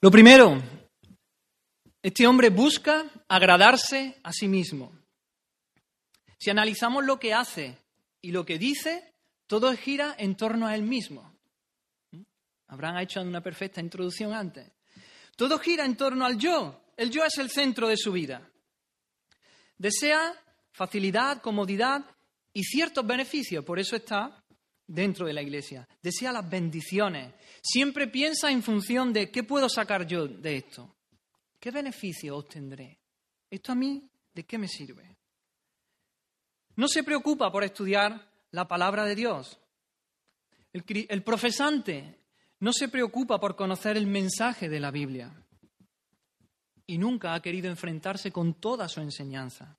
Lo 0.00 0.10
primero, 0.10 0.62
este 2.02 2.26
hombre 2.26 2.50
busca 2.50 3.10
agradarse 3.28 4.20
a 4.22 4.32
sí 4.32 4.46
mismo. 4.46 4.92
Si 6.38 6.50
analizamos 6.50 7.04
lo 7.04 7.18
que 7.18 7.32
hace 7.32 7.78
y 8.20 8.30
lo 8.30 8.44
que 8.44 8.58
dice, 8.58 9.14
todo 9.46 9.74
gira 9.74 10.14
en 10.18 10.36
torno 10.36 10.66
a 10.66 10.74
él 10.74 10.82
mismo. 10.82 11.34
¿Mm? 12.10 12.22
Abraham 12.68 12.96
ha 12.96 13.02
hecho 13.02 13.22
una 13.22 13.40
perfecta 13.40 13.80
introducción 13.80 14.34
antes. 14.34 14.70
Todo 15.34 15.58
gira 15.58 15.86
en 15.86 15.96
torno 15.96 16.26
al 16.26 16.36
yo. 16.36 16.92
El 16.96 17.10
yo 17.10 17.24
es 17.24 17.38
el 17.38 17.50
centro 17.50 17.88
de 17.88 17.96
su 17.96 18.12
vida. 18.12 18.48
Desea 19.78 20.34
facilidad, 20.72 21.40
comodidad 21.40 22.04
y 22.52 22.64
ciertos 22.64 23.06
beneficios. 23.06 23.64
Por 23.64 23.78
eso 23.78 23.96
está 23.96 24.44
dentro 24.86 25.26
de 25.26 25.32
la 25.32 25.42
iglesia. 25.42 25.88
Desea 26.02 26.32
las 26.32 26.48
bendiciones. 26.48 27.34
Siempre 27.62 28.06
piensa 28.08 28.50
en 28.50 28.62
función 28.62 29.12
de 29.12 29.30
qué 29.30 29.42
puedo 29.42 29.68
sacar 29.68 30.06
yo 30.06 30.26
de 30.26 30.56
esto. 30.56 30.94
¿Qué 31.58 31.70
beneficio 31.70 32.36
obtendré? 32.36 32.98
¿Esto 33.50 33.72
a 33.72 33.74
mí 33.74 34.08
de 34.34 34.44
qué 34.44 34.58
me 34.58 34.68
sirve? 34.68 35.16
No 36.76 36.88
se 36.88 37.02
preocupa 37.02 37.50
por 37.50 37.64
estudiar 37.64 38.30
la 38.50 38.68
palabra 38.68 39.04
de 39.04 39.14
Dios. 39.14 39.58
El, 40.72 41.22
profesante 41.22 42.20
no 42.60 42.72
se 42.72 42.88
preocupa 42.88 43.40
por 43.40 43.56
conocer 43.56 43.96
el 43.96 44.06
mensaje 44.06 44.68
de 44.68 44.78
la 44.78 44.90
Biblia. 44.90 45.32
Y 46.86 46.98
nunca 46.98 47.34
ha 47.34 47.40
querido 47.40 47.68
enfrentarse 47.68 48.30
con 48.30 48.54
toda 48.60 48.88
su 48.88 49.00
enseñanza. 49.00 49.78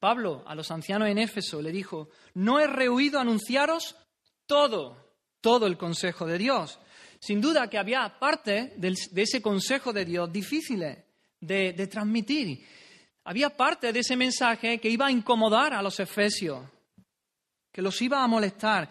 Pablo 0.00 0.42
a 0.46 0.54
los 0.54 0.70
ancianos 0.70 1.08
en 1.08 1.18
Éfeso 1.18 1.60
le 1.60 1.70
dijo, 1.70 2.08
no 2.34 2.58
he 2.58 2.66
rehuido 2.66 3.20
anunciaros 3.20 3.94
todo, 4.46 5.14
todo 5.42 5.66
el 5.66 5.76
consejo 5.76 6.26
de 6.26 6.38
Dios. 6.38 6.80
Sin 7.20 7.40
duda 7.42 7.68
que 7.68 7.76
había 7.78 8.18
parte 8.18 8.72
de 8.78 9.22
ese 9.22 9.42
consejo 9.42 9.92
de 9.92 10.06
Dios 10.06 10.32
difíciles 10.32 11.04
de, 11.38 11.74
de 11.74 11.86
transmitir. 11.86 12.66
Había 13.24 13.50
parte 13.50 13.92
de 13.92 14.00
ese 14.00 14.16
mensaje 14.16 14.80
que 14.80 14.88
iba 14.88 15.06
a 15.06 15.12
incomodar 15.12 15.74
a 15.74 15.82
los 15.82 16.00
efesios, 16.00 16.66
que 17.70 17.82
los 17.82 18.00
iba 18.00 18.24
a 18.24 18.26
molestar. 18.26 18.90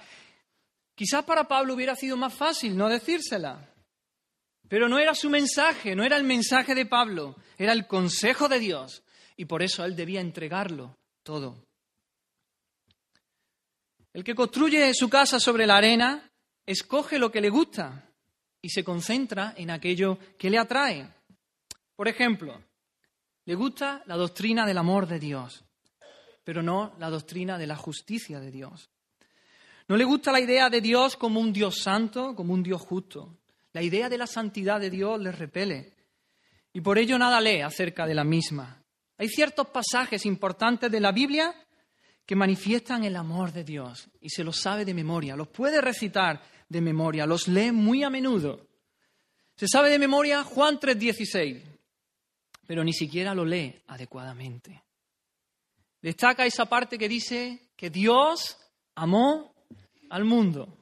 Quizás 0.93 1.25
para 1.25 1.47
Pablo 1.47 1.73
hubiera 1.73 1.95
sido 1.95 2.17
más 2.17 2.35
fácil 2.35 2.77
no 2.77 2.87
decírsela, 2.87 3.67
pero 4.67 4.87
no 4.87 4.99
era 4.99 5.15
su 5.15 5.31
mensaje, 5.31 5.95
no 5.95 6.03
era 6.03 6.17
el 6.17 6.23
mensaje 6.23 6.75
de 6.75 6.85
Pablo, 6.85 7.35
era 7.57 7.73
el 7.73 7.87
consejo 7.87 8.47
de 8.47 8.59
Dios 8.59 9.01
y 9.35 9.45
por 9.45 9.63
eso 9.63 9.83
él 9.83 9.95
debía 9.95 10.21
entregarlo 10.21 10.98
todo. 11.29 11.63
El 14.13 14.23
que 14.23 14.33
construye 14.33 14.91
su 14.95 15.07
casa 15.11 15.39
sobre 15.39 15.67
la 15.67 15.77
arena 15.77 16.27
escoge 16.65 17.19
lo 17.19 17.31
que 17.31 17.39
le 17.39 17.51
gusta 17.51 18.09
y 18.63 18.69
se 18.69 18.83
concentra 18.83 19.53
en 19.55 19.69
aquello 19.69 20.17
que 20.39 20.49
le 20.49 20.57
atrae. 20.57 21.07
Por 21.95 22.07
ejemplo, 22.07 22.59
le 23.45 23.53
gusta 23.53 24.01
la 24.07 24.15
doctrina 24.17 24.65
del 24.65 24.79
amor 24.79 25.05
de 25.05 25.19
Dios, 25.19 25.63
pero 26.43 26.63
no 26.63 26.95
la 26.97 27.11
doctrina 27.11 27.59
de 27.59 27.67
la 27.67 27.75
justicia 27.75 28.39
de 28.39 28.49
Dios. 28.49 28.89
No 29.87 29.97
le 29.97 30.05
gusta 30.05 30.31
la 30.31 30.41
idea 30.41 30.67
de 30.71 30.81
Dios 30.81 31.15
como 31.15 31.39
un 31.39 31.53
Dios 31.53 31.83
santo, 31.83 32.33
como 32.35 32.55
un 32.55 32.63
Dios 32.63 32.81
justo. 32.81 33.37
La 33.73 33.83
idea 33.83 34.09
de 34.09 34.17
la 34.17 34.25
santidad 34.25 34.79
de 34.79 34.89
Dios 34.89 35.21
le 35.21 35.31
repele 35.31 35.93
y 36.73 36.81
por 36.81 36.97
ello 36.97 37.19
nada 37.19 37.39
lee 37.39 37.61
acerca 37.61 38.07
de 38.07 38.15
la 38.15 38.23
misma. 38.23 38.78
Hay 39.19 39.27
ciertos 39.27 39.67
pasajes 39.67 40.25
importantes 40.25 40.89
de 40.89 41.01
la 41.01 41.11
Biblia 41.11 41.53
que 42.25 42.37
manifiestan 42.37 43.03
el 43.03 43.17
amor 43.17 43.51
de 43.51 43.65
Dios 43.65 44.09
y 44.21 44.29
se 44.29 44.45
los 44.45 44.57
sabe 44.57 44.85
de 44.85 44.93
memoria, 44.93 45.35
los 45.35 45.49
puede 45.49 45.81
recitar 45.81 46.41
de 46.69 46.79
memoria, 46.79 47.25
los 47.25 47.49
lee 47.49 47.73
muy 47.73 48.01
a 48.03 48.09
menudo. 48.09 48.65
Se 49.55 49.67
sabe 49.67 49.89
de 49.89 49.99
memoria 49.99 50.43
Juan 50.45 50.79
3:16, 50.79 51.61
pero 52.65 52.81
ni 52.81 52.93
siquiera 52.93 53.35
lo 53.35 53.43
lee 53.43 53.81
adecuadamente. 53.87 54.83
Destaca 56.01 56.45
esa 56.45 56.65
parte 56.65 56.97
que 56.97 57.09
dice 57.09 57.71
que 57.75 57.89
Dios 57.89 58.57
amó 58.95 59.53
al 60.09 60.23
mundo, 60.23 60.77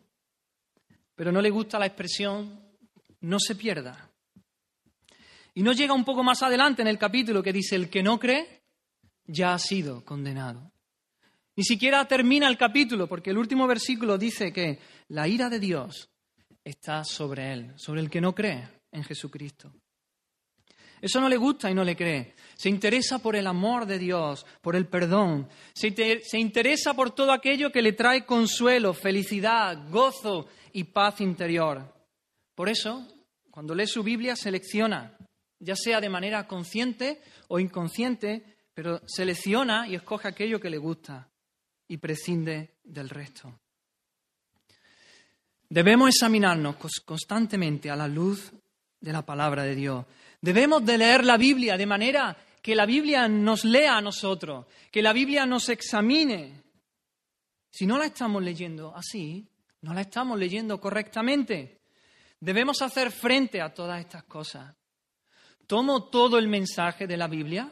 pero 1.16 1.32
no 1.32 1.42
le 1.42 1.50
gusta 1.50 1.80
la 1.80 1.88
expresión 1.88 2.62
no 3.22 3.40
se 3.40 3.56
pierda. 3.56 4.07
Y 5.58 5.64
no 5.64 5.74
llega 5.74 5.96
un 5.96 6.06
poco 6.06 6.24
más 6.24 6.44
adelante 6.44 6.84
en 6.84 6.88
el 6.88 7.00
capítulo 7.00 7.42
que 7.42 7.52
dice 7.52 7.76
el 7.76 7.90
que 7.90 8.04
no 8.04 8.20
cree 8.20 8.62
ya 9.26 9.56
ha 9.56 9.58
sido 9.58 10.06
condenado. 10.06 10.72
Ni 11.56 11.64
siquiera 11.64 12.08
termina 12.08 12.48
el 12.48 12.60
capítulo, 12.60 13.08
porque 13.08 13.32
el 13.32 13.40
último 13.40 13.66
versículo 13.66 14.20
dice 14.20 14.54
que 14.54 14.78
la 15.08 15.28
ira 15.28 15.50
de 15.50 15.58
Dios 15.58 16.12
está 16.64 17.04
sobre 17.04 17.54
él, 17.54 17.74
sobre 17.76 18.02
el 18.02 18.10
que 18.12 18.22
no 18.22 18.36
cree 18.36 18.70
en 18.92 19.04
Jesucristo. 19.04 19.74
Eso 21.02 21.20
no 21.20 21.28
le 21.28 21.38
gusta 21.38 21.72
y 21.72 21.74
no 21.74 21.84
le 21.84 21.96
cree. 21.96 22.36
Se 22.54 22.70
interesa 22.70 23.18
por 23.18 23.36
el 23.36 23.48
amor 23.48 23.88
de 23.88 23.98
Dios, 23.98 24.46
por 24.62 24.76
el 24.76 24.86
perdón. 24.86 25.50
Se, 25.74 25.88
interesa 26.38 26.94
por 26.94 27.16
todo 27.16 27.32
aquello 27.32 27.72
que 27.72 27.82
le 27.82 27.94
trae 27.94 28.28
consuelo, 28.28 28.94
felicidad, 28.94 29.90
gozo 29.90 30.50
y 30.74 30.84
paz 30.84 31.20
interior. 31.20 31.96
Por 32.54 32.70
eso, 32.70 33.08
cuando 33.50 33.74
lee 33.74 33.88
su 33.88 34.04
Biblia, 34.04 34.36
selecciona, 34.36 35.18
ya 35.60 35.76
sea 35.76 36.00
de 36.02 36.10
manera 36.10 36.48
consciente 36.48 37.22
o 37.48 37.60
inconsciente, 37.60 38.58
pero 38.74 39.02
selecciona 39.08 39.88
y 39.88 39.96
escoge 39.96 40.28
aquello 40.28 40.60
que 40.60 40.70
le 40.70 40.78
gusta 40.78 41.30
y 41.88 41.98
prescinde 41.98 42.76
del 42.84 43.10
resto. 43.10 43.60
Debemos 45.70 46.10
examinarnos 46.10 46.78
constantemente 47.06 47.90
a 47.90 47.96
la 47.96 48.08
luz 48.08 48.52
de 49.00 49.12
la 49.12 49.26
palabra 49.26 49.64
de 49.64 49.76
Dios. 49.76 50.06
Debemos 50.42 50.86
de 50.86 50.98
leer 50.98 51.26
la 51.26 51.38
Biblia 51.38 51.78
de 51.78 51.86
manera 51.86 52.38
que 52.62 52.76
la 52.76 52.86
Biblia 52.86 53.28
nos 53.28 53.66
lea 53.66 53.98
a 53.98 54.02
nosotros, 54.02 54.66
que 54.92 55.02
la 55.02 55.14
Biblia 55.14 55.46
nos 55.46 55.70
examine. 55.70 56.64
Si 57.70 57.86
no 57.86 57.98
la 57.98 58.06
estamos 58.06 58.44
leyendo 58.44 58.96
así, 58.96 59.48
no 59.82 59.94
la 59.94 60.02
estamos 60.02 60.38
leyendo 60.40 60.80
correctamente. 60.80 61.82
Debemos 62.40 62.82
hacer 62.82 63.12
frente 63.12 63.62
a 63.62 63.74
todas 63.74 64.00
estas 64.00 64.24
cosas. 64.24 64.74
¿Tomo 65.68 66.06
todo 66.06 66.40
el 66.40 66.48
mensaje 66.48 67.08
de 67.08 67.18
la 67.18 67.28
Biblia? 67.28 67.70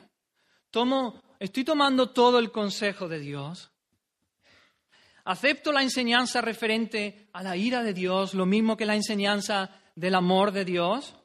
¿Tomo, 0.69 1.21
¿Estoy 1.39 1.63
tomando 1.63 2.09
todo 2.09 2.39
el 2.39 2.51
consejo 2.51 3.07
de 3.07 3.19
Dios? 3.19 3.71
¿Acepto 5.23 5.71
la 5.71 5.81
enseñanza 5.81 6.41
referente 6.41 7.29
a 7.31 7.41
la 7.41 7.55
ira 7.55 7.83
de 7.83 7.93
Dios, 7.93 8.33
lo 8.33 8.45
mismo 8.45 8.75
que 8.75 8.85
la 8.85 8.95
enseñanza 8.95 9.81
del 9.95 10.13
amor 10.13 10.51
de 10.51 10.65
Dios? 10.65 11.15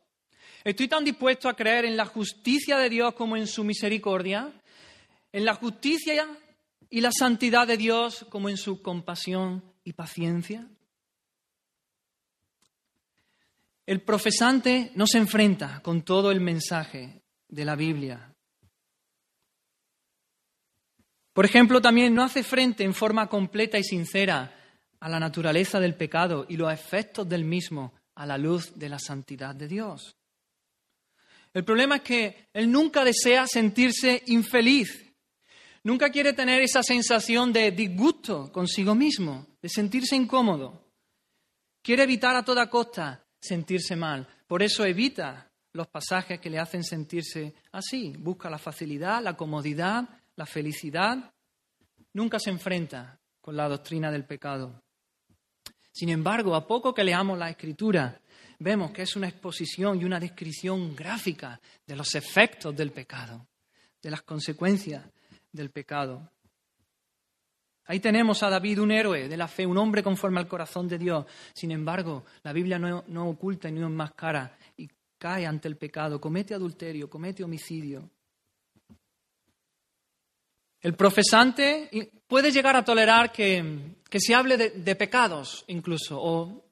¿Estoy 0.62 0.86
tan 0.86 1.04
dispuesto 1.04 1.48
a 1.48 1.56
creer 1.56 1.84
en 1.84 1.96
la 1.96 2.06
justicia 2.06 2.78
de 2.78 2.88
Dios 2.88 3.14
como 3.14 3.36
en 3.36 3.48
su 3.48 3.64
misericordia? 3.64 4.52
¿En 5.32 5.44
la 5.44 5.54
justicia 5.54 6.28
y 6.88 7.00
la 7.00 7.10
santidad 7.10 7.66
de 7.66 7.76
Dios 7.76 8.24
como 8.30 8.48
en 8.48 8.56
su 8.56 8.80
compasión 8.80 9.62
y 9.82 9.92
paciencia? 9.92 10.68
El 13.90 14.02
profesante 14.02 14.92
no 14.94 15.04
se 15.04 15.18
enfrenta 15.18 15.80
con 15.82 16.02
todo 16.02 16.30
el 16.30 16.40
mensaje 16.40 17.24
de 17.48 17.64
la 17.64 17.74
Biblia. 17.74 18.32
Por 21.32 21.44
ejemplo, 21.44 21.82
también 21.82 22.14
no 22.14 22.22
hace 22.22 22.44
frente 22.44 22.84
en 22.84 22.94
forma 22.94 23.28
completa 23.28 23.80
y 23.80 23.82
sincera 23.82 24.54
a 25.00 25.08
la 25.08 25.18
naturaleza 25.18 25.80
del 25.80 25.96
pecado 25.96 26.46
y 26.48 26.56
los 26.56 26.72
efectos 26.72 27.28
del 27.28 27.44
mismo 27.44 27.92
a 28.14 28.26
la 28.26 28.38
luz 28.38 28.78
de 28.78 28.90
la 28.90 29.00
santidad 29.00 29.56
de 29.56 29.66
Dios. 29.66 30.14
El 31.52 31.64
problema 31.64 31.96
es 31.96 32.02
que 32.02 32.48
él 32.52 32.70
nunca 32.70 33.02
desea 33.02 33.48
sentirse 33.48 34.22
infeliz, 34.26 35.12
nunca 35.82 36.10
quiere 36.10 36.32
tener 36.32 36.62
esa 36.62 36.84
sensación 36.84 37.52
de 37.52 37.72
disgusto 37.72 38.52
consigo 38.52 38.94
mismo, 38.94 39.48
de 39.60 39.68
sentirse 39.68 40.14
incómodo. 40.14 40.92
Quiere 41.82 42.04
evitar 42.04 42.36
a 42.36 42.44
toda 42.44 42.70
costa 42.70 43.26
sentirse 43.40 43.96
mal, 43.96 44.26
por 44.46 44.62
eso 44.62 44.84
evita 44.84 45.50
los 45.72 45.86
pasajes 45.86 46.40
que 46.40 46.50
le 46.50 46.58
hacen 46.58 46.84
sentirse 46.84 47.54
así, 47.72 48.14
busca 48.18 48.50
la 48.50 48.58
facilidad, 48.58 49.22
la 49.22 49.36
comodidad, 49.36 50.08
la 50.36 50.46
felicidad, 50.46 51.32
nunca 52.12 52.38
se 52.38 52.50
enfrenta 52.50 53.18
con 53.40 53.56
la 53.56 53.68
doctrina 53.68 54.10
del 54.10 54.24
pecado. 54.24 54.82
Sin 55.92 56.08
embargo, 56.08 56.54
a 56.54 56.66
poco 56.66 56.94
que 56.94 57.04
leamos 57.04 57.38
la 57.38 57.50
escritura, 57.50 58.20
vemos 58.58 58.92
que 58.92 59.02
es 59.02 59.16
una 59.16 59.28
exposición 59.28 60.00
y 60.00 60.04
una 60.04 60.20
descripción 60.20 60.94
gráfica 60.94 61.60
de 61.86 61.96
los 61.96 62.14
efectos 62.14 62.76
del 62.76 62.92
pecado, 62.92 63.46
de 64.02 64.10
las 64.10 64.22
consecuencias 64.22 65.04
del 65.52 65.70
pecado. 65.70 66.30
Ahí 67.90 67.98
tenemos 67.98 68.42
a 68.42 68.50
David, 68.50 68.80
un 68.80 68.92
héroe 68.92 69.28
de 69.28 69.36
la 69.36 69.48
fe, 69.48 69.66
un 69.66 69.76
hombre 69.76 70.02
conforme 70.02 70.38
al 70.38 70.46
corazón 70.46 70.86
de 70.86 70.96
Dios. 70.96 71.26
Sin 71.52 71.72
embargo, 71.72 72.24
la 72.44 72.52
Biblia 72.52 72.78
no, 72.78 73.02
no 73.08 73.28
oculta 73.28 73.68
y 73.68 73.72
no 73.72 73.86
enmascara 73.86 74.56
y 74.76 74.88
cae 75.18 75.44
ante 75.44 75.66
el 75.66 75.76
pecado, 75.76 76.20
comete 76.20 76.54
adulterio, 76.54 77.10
comete 77.10 77.42
homicidio, 77.42 78.08
el 80.82 80.94
profesante 80.94 81.90
puede 82.26 82.50
llegar 82.50 82.74
a 82.74 82.84
tolerar 82.84 83.32
que, 83.32 83.96
se 84.10 84.34
hable 84.34 84.56
de, 84.56 84.96
pecados 84.96 85.64
incluso, 85.68 86.18
o 86.18 86.64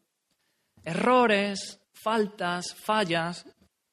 errores, 0.83 1.79
faltas, 1.93 2.75
fallas. 2.75 3.45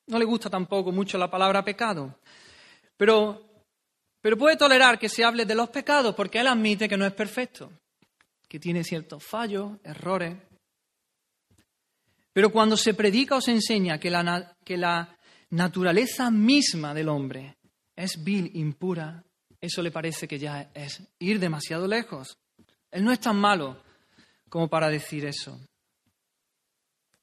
No 0.08 0.18
le 0.18 0.26
gusta 0.26 0.50
tampoco 0.50 0.92
mucho 0.94 1.18
la 1.18 1.30
palabra 1.30 1.66
pecado. 1.66 2.20
Pero, 2.96 3.45
pero 4.26 4.40
puede 4.40 4.58
tolerar 4.58 4.98
que 4.98 5.08
se 5.08 5.24
hable 5.24 5.46
de 5.46 5.54
los 5.54 5.70
pecados 5.70 6.16
porque 6.16 6.40
él 6.40 6.48
admite 6.48 6.90
que 6.90 6.98
no 6.98 7.06
es 7.06 7.14
perfecto, 7.14 7.72
que 8.50 8.60
tiene 8.60 8.84
ciertos 8.84 9.24
fallos, 9.24 9.74
errores. 9.84 10.36
Pero 12.34 12.52
cuando 12.52 12.76
se 12.76 12.96
predica 12.96 13.36
o 13.36 13.42
se 13.42 13.52
enseña 13.52 14.00
que 14.00 14.10
la, 14.10 15.16
naturaleza 15.52 16.32
misma 16.32 16.96
del 16.96 17.10
hombre 17.10 17.58
es 17.96 18.24
vil, 18.24 18.50
impura, 18.56 19.24
eso 19.62 19.84
le 19.84 19.92
parece 19.92 20.28
que 20.28 20.40
ya 20.40 20.72
es 20.74 21.04
ir 21.20 21.40
demasiado 21.40 21.88
lejos. 21.88 22.36
Él 22.90 23.04
no 23.04 23.12
es 23.12 23.20
tan 23.20 23.36
malo 23.36 23.80
como 24.50 24.68
para 24.68 24.90
decir 24.90 25.24
eso. 25.24 25.56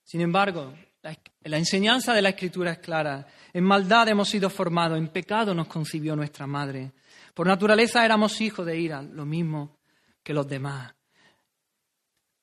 Sin 0.05 0.21
embargo, 0.21 0.73
la, 1.03 1.59
enseñanza 1.59 2.15
de 2.15 2.23
la 2.23 2.31
Escritura 2.31 2.73
es 2.73 2.79
clara. 2.79 3.27
En 3.53 3.65
maldad 3.65 4.09
hemos 4.09 4.29
sido 4.29 4.49
formados, 4.49 4.99
en 4.99 5.09
pecado 5.09 5.55
nos 5.55 5.67
concibió 5.67 6.17
nuestra 6.17 6.47
madre. 6.47 6.93
Por 7.35 7.47
naturaleza 7.47 8.05
éramos 8.05 8.41
hijos 8.41 8.65
de 8.65 8.79
ira, 8.79 9.03
lo 9.03 9.27
mismo 9.27 9.79
que 10.23 10.35
los 10.35 10.47
demás. 10.47 10.95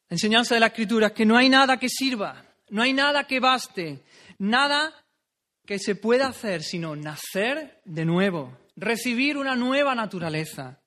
La 0.09 0.15
enseñanza 0.15 0.55
de 0.55 0.59
la 0.59 0.67
Escritura 0.67 1.07
es 1.07 1.13
que 1.13 1.25
no 1.25 1.37
hay 1.37 1.49
nada 1.49 1.77
que 1.77 1.87
sirva, 1.89 2.45
no 2.69 2.81
hay 2.81 2.93
nada 2.93 3.25
que 3.25 3.39
baste, 3.39 4.03
nada 4.39 4.93
que 5.65 5.79
se 5.79 5.95
pueda 5.95 6.27
hacer 6.27 6.63
sino 6.63 6.95
nacer 6.95 7.81
de 7.85 8.05
nuevo 8.05 8.57
recibir 8.79 9.37
una 9.37 9.55
nueva 9.55 9.93
naturaleza. 9.93 10.81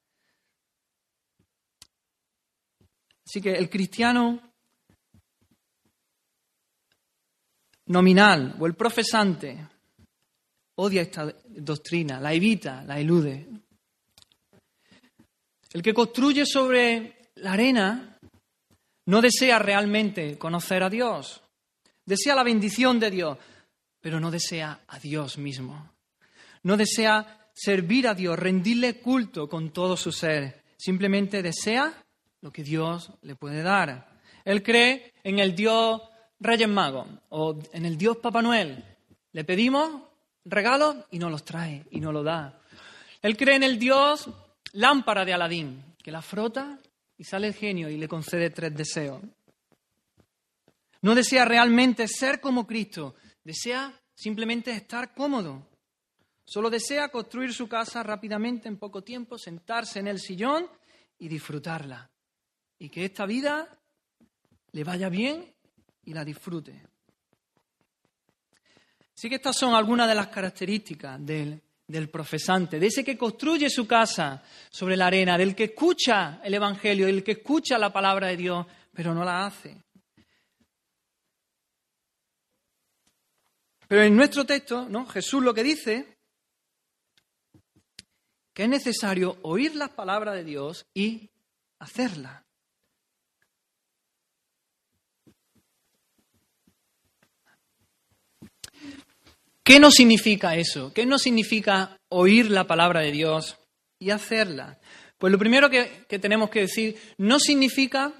Así 3.25 3.41
que 3.41 3.53
el 3.53 3.71
cristiano 3.71 4.52
nominal 7.93 8.57
o 8.59 8.67
el 8.67 8.75
profesante 8.75 9.69
odia 10.77 11.03
esta 11.03 11.33
doctrina, 11.47 12.19
la 12.19 12.33
evita, 12.33 12.83
la 12.83 12.99
elude. 12.99 13.47
El 15.73 15.83
que 15.83 15.95
construye 15.95 16.45
sobre 16.47 17.31
la 17.37 17.53
arena 17.53 18.19
no 19.07 19.21
desea 19.21 19.59
realmente 19.59 20.39
conocer 20.39 20.83
a 20.83 20.91
Dios, 20.91 21.43
desea 22.05 22.35
la 22.35 22.43
bendición 22.43 22.99
de 22.99 23.11
Dios, 23.11 23.39
pero 24.01 24.19
no 24.19 24.31
desea 24.31 24.81
a 24.89 24.99
Dios 24.99 25.39
mismo. 25.39 25.93
No 26.65 26.77
desea 26.77 27.51
servir 27.53 28.09
a 28.09 28.15
Dios, 28.15 28.39
rendirle 28.39 29.01
culto 29.01 29.49
con 29.49 29.71
todo 29.71 29.97
su 29.97 30.13
ser. 30.13 30.63
Simplemente 30.77 31.43
desea 31.43 31.93
lo 32.41 32.53
que 32.53 32.63
Dios 32.63 33.11
le 33.23 33.35
puede 33.35 33.63
dar. 33.63 34.19
Él 34.45 34.63
cree 34.63 35.13
en 35.23 35.39
el 35.39 35.55
Dios 35.55 36.01
Reyes 36.43 36.69
Magos 36.69 37.07
o 37.29 37.57
en 37.73 37.87
el 37.87 37.97
Dios 37.97 38.17
Papá 38.17 38.43
Noel. 38.43 38.85
Le 39.33 39.45
pedimos 39.45 40.03
regalos 40.45 40.97
y 41.13 41.19
no 41.19 41.31
los 41.31 41.45
trae 41.45 41.87
y 41.91 42.01
no 42.01 42.11
lo 42.11 42.25
da. 42.25 42.61
Él 43.23 43.37
cree 43.37 43.57
en 43.57 43.63
el 43.63 43.79
Dios 43.79 44.29
lámpara 44.73 45.25
de 45.25 45.33
Aladín, 45.33 45.95
que 46.03 46.11
la 46.11 46.21
frota 46.21 46.81
y 47.17 47.25
sale 47.25 47.47
el 47.47 47.55
genio 47.55 47.89
y 47.89 47.97
le 47.97 48.09
concede 48.09 48.51
tres 48.51 48.75
deseos. 48.75 49.23
No 51.03 51.15
desea 51.15 51.45
realmente 51.45 52.09
ser 52.09 52.41
como 52.41 52.67
Cristo, 52.67 53.15
desea 53.45 53.93
simplemente 54.15 54.73
estar 54.73 55.15
cómodo. 55.15 55.69
Solo 56.45 56.71
desea 56.71 57.09
construir 57.11 57.55
su 57.55 57.69
casa 57.69 58.03
rápidamente 58.03 58.69
en 58.69 58.79
poco 58.79 59.03
tiempo, 59.03 59.39
sentarse 59.39 60.01
en 60.01 60.09
el 60.09 60.19
sillón 60.19 60.69
y 61.19 61.29
disfrutarla. 61.29 62.11
Y 62.81 62.89
que 62.89 63.05
esta 63.05 63.27
vida 63.27 63.79
le 64.73 64.83
vaya 64.83 65.09
bien 65.09 65.55
y 66.05 66.13
la 66.13 66.25
disfrute. 66.25 66.83
Así 69.17 69.29
que 69.29 69.37
estas 69.37 69.57
son 69.57 69.75
algunas 69.75 70.09
de 70.09 70.15
las 70.15 70.29
características 70.29 71.25
del, 71.25 71.61
del 71.87 72.09
profesante, 72.09 72.81
de 72.81 72.87
ese 72.87 73.05
que 73.05 73.19
construye 73.19 73.69
su 73.71 73.87
casa 73.87 74.43
sobre 74.71 74.97
la 74.97 75.07
arena, 75.07 75.39
del 75.39 75.55
que 75.55 75.65
escucha 75.65 76.41
el 76.43 76.55
Evangelio, 76.55 77.07
del 77.07 77.23
que 77.23 77.33
escucha 77.33 77.79
la 77.79 77.93
palabra 77.93 78.29
de 78.29 78.37
Dios, 78.37 78.67
pero 78.93 79.15
no 79.15 79.25
la 79.25 79.47
hace. 79.47 79.77
Pero 83.87 84.03
en 84.03 84.17
nuestro 84.17 84.47
texto, 84.47 84.89
¿no? 84.89 85.07
Jesús 85.07 85.43
lo 85.43 85.53
que 85.53 85.63
dice 85.63 86.17
que 88.55 88.65
es 88.65 88.69
necesario 88.69 89.39
oír 89.43 89.77
las 89.77 89.91
palabras 89.91 90.35
de 90.35 90.45
Dios 90.45 90.87
y 90.95 91.31
hacerlas. 91.79 92.43
¿Qué 99.65 99.79
no 99.79 99.91
significa 99.91 100.57
eso? 100.57 100.93
¿Qué 100.93 101.07
no 101.07 101.19
significa 101.19 101.97
oír 102.09 102.51
la 102.51 102.67
palabra 102.67 103.01
de 103.01 103.13
Dios 103.13 103.59
y 103.99 104.11
hacerla? 104.11 104.81
Pues 105.19 105.33
lo 105.33 105.39
primero 105.39 105.71
que, 105.71 106.05
que, 106.09 106.19
tenemos 106.19 106.51
que 106.51 106.63
decir, 106.63 106.97
no 107.19 107.39
significa 107.39 108.13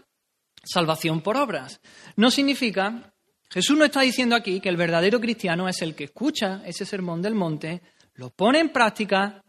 salvación 0.63 1.21
por 1.21 1.37
obras. 1.37 1.81
No 2.17 2.31
significa, 2.31 3.13
Jesús 3.51 3.77
no 3.77 3.85
está 3.85 4.03
diciendo 4.03 4.37
aquí 4.37 4.61
que 4.61 4.69
el 4.69 4.77
verdadero 4.77 5.21
cristiano 5.21 5.69
es 5.69 5.83
el 5.83 5.95
que 5.95 6.05
escucha 6.05 6.63
ese 6.65 6.87
sermón 6.87 7.21
del 7.23 7.35
monte, 7.35 7.83
lo 8.15 8.31
pone 8.31 8.61
en 8.61 8.71
práctica 8.71 9.43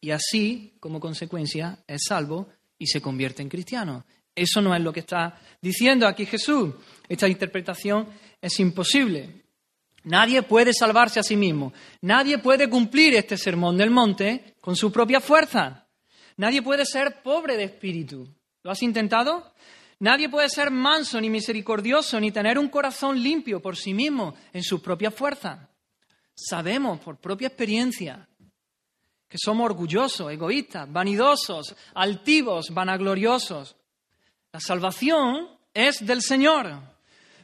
y 0.00 0.10
así, 0.10 0.76
como 0.80 1.00
consecuencia, 1.00 1.82
es 1.86 2.02
salvo 2.06 2.48
y 2.78 2.86
se 2.86 3.00
convierte 3.00 3.42
en 3.42 3.48
cristiano. 3.48 4.04
Eso 4.34 4.60
no 4.60 4.74
es 4.74 4.82
lo 4.82 4.92
que 4.92 5.00
está 5.00 5.40
diciendo 5.62 6.06
aquí 6.06 6.26
Jesús. 6.26 6.74
Esta 7.08 7.26
interpretación 7.26 8.08
es 8.40 8.60
imposible. 8.60 9.45
Nadie 10.06 10.42
puede 10.42 10.72
salvarse 10.72 11.18
a 11.18 11.24
sí 11.24 11.36
mismo. 11.36 11.72
Nadie 12.00 12.38
puede 12.38 12.70
cumplir 12.70 13.16
este 13.16 13.36
sermón 13.36 13.76
del 13.76 13.90
monte 13.90 14.54
con 14.60 14.76
su 14.76 14.92
propia 14.92 15.20
fuerza. 15.20 15.88
Nadie 16.36 16.62
puede 16.62 16.86
ser 16.86 17.22
pobre 17.22 17.56
de 17.56 17.64
espíritu. 17.64 18.28
¿Lo 18.62 18.70
has 18.70 18.82
intentado? 18.84 19.52
Nadie 19.98 20.28
puede 20.28 20.48
ser 20.48 20.70
manso 20.70 21.20
ni 21.20 21.28
misericordioso 21.28 22.20
ni 22.20 22.30
tener 22.30 22.56
un 22.56 22.68
corazón 22.68 23.20
limpio 23.20 23.60
por 23.60 23.76
sí 23.76 23.94
mismo 23.94 24.36
en 24.52 24.62
su 24.62 24.80
propia 24.80 25.10
fuerza. 25.10 25.70
Sabemos 26.36 27.00
por 27.00 27.16
propia 27.16 27.48
experiencia 27.48 28.28
que 29.28 29.38
somos 29.38 29.64
orgullosos, 29.64 30.30
egoístas, 30.30 30.92
vanidosos, 30.92 31.74
altivos, 31.94 32.70
vanagloriosos. 32.70 33.74
La 34.52 34.60
salvación 34.60 35.48
es 35.74 36.06
del 36.06 36.22
Señor. 36.22 36.95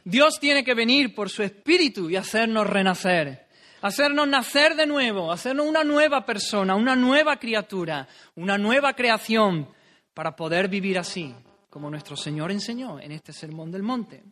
Dios 0.03 0.39
tiene 0.39 0.63
que 0.63 0.73
venir 0.73 1.15
por 1.15 1.29
su 1.29 1.43
espíritu 1.43 2.09
y 2.09 2.15
hacernos 2.15 2.67
renacer, 2.67 3.47
hacernos 3.81 4.27
nacer 4.27 4.75
de 4.75 4.85
nuevo, 4.85 5.31
hacernos 5.31 5.65
una 5.65 5.83
nueva 5.83 6.25
persona, 6.25 6.75
una 6.75 6.95
nueva 6.95 7.37
criatura, 7.37 8.07
una 8.35 8.57
nueva 8.57 8.93
creación 8.93 9.69
para 10.13 10.35
poder 10.35 10.67
vivir 10.67 10.99
así, 10.99 11.33
como 11.69 11.89
nuestro 11.89 12.17
Señor 12.17 12.51
enseñó 12.51 12.99
en 12.99 13.11
este 13.11 13.31
Sermón 13.33 13.71
del 13.71 13.83
Monte. 13.83 14.23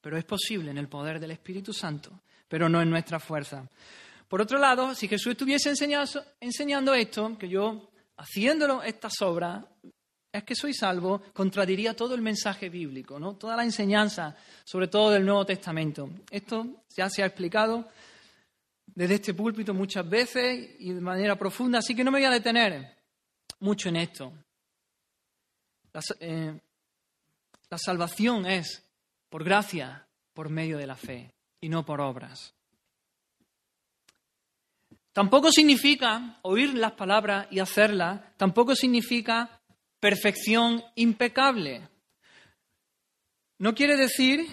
Pero 0.00 0.16
es 0.16 0.24
posible 0.24 0.70
en 0.70 0.78
el 0.78 0.88
poder 0.88 1.18
del 1.18 1.30
Espíritu 1.30 1.72
Santo, 1.72 2.22
pero 2.48 2.68
no 2.68 2.80
en 2.80 2.90
nuestra 2.90 3.18
fuerza. 3.18 3.68
Por 4.28 4.40
otro 4.40 4.58
lado, 4.58 4.94
si 4.94 5.06
Jesús 5.06 5.32
estuviese 5.32 5.72
enseñando 6.40 6.94
esto, 6.94 7.38
que 7.38 7.48
yo 7.48 7.90
haciéndolo 8.16 8.82
estas 8.82 9.20
obras, 9.22 9.64
es 10.38 10.44
que 10.44 10.54
soy 10.54 10.74
salvo, 10.74 11.22
contradiría 11.32 11.94
todo 11.94 12.14
el 12.14 12.22
mensaje 12.22 12.68
bíblico, 12.68 13.18
¿no? 13.18 13.34
toda 13.36 13.56
la 13.56 13.64
enseñanza, 13.64 14.36
sobre 14.64 14.88
todo 14.88 15.10
del 15.10 15.24
Nuevo 15.24 15.44
Testamento. 15.44 16.10
Esto 16.30 16.84
ya 16.96 17.08
se 17.08 17.22
ha 17.22 17.26
explicado 17.26 17.88
desde 18.86 19.14
este 19.14 19.34
púlpito 19.34 19.74
muchas 19.74 20.08
veces 20.08 20.76
y 20.78 20.92
de 20.92 21.00
manera 21.00 21.36
profunda, 21.36 21.78
así 21.78 21.94
que 21.94 22.04
no 22.04 22.10
me 22.10 22.18
voy 22.18 22.26
a 22.26 22.30
detener 22.30 22.96
mucho 23.60 23.88
en 23.88 23.96
esto. 23.96 24.32
La, 25.92 26.00
eh, 26.20 26.60
la 27.68 27.78
salvación 27.78 28.46
es 28.46 28.82
por 29.28 29.44
gracia, 29.44 30.06
por 30.32 30.50
medio 30.50 30.78
de 30.78 30.86
la 30.86 30.96
fe, 30.96 31.34
y 31.60 31.68
no 31.68 31.84
por 31.84 32.00
obras. 32.00 32.54
Tampoco 35.12 35.50
significa 35.50 36.38
oír 36.42 36.74
las 36.74 36.92
palabras 36.92 37.46
y 37.50 37.58
hacerlas, 37.58 38.20
tampoco 38.36 38.74
significa 38.76 39.62
perfección 40.00 40.82
impecable. 40.94 41.88
No 43.58 43.74
quiere 43.74 43.96
decir 43.96 44.46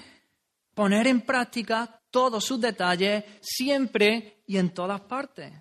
poner 0.74 1.08
en 1.08 1.22
práctica 1.22 2.00
todos 2.10 2.46
sus 2.46 2.62
detalles 2.62 3.24
siempre 3.42 4.44
y 4.48 4.58
en 4.58 4.74
todas 4.74 5.02
partes. 5.02 5.52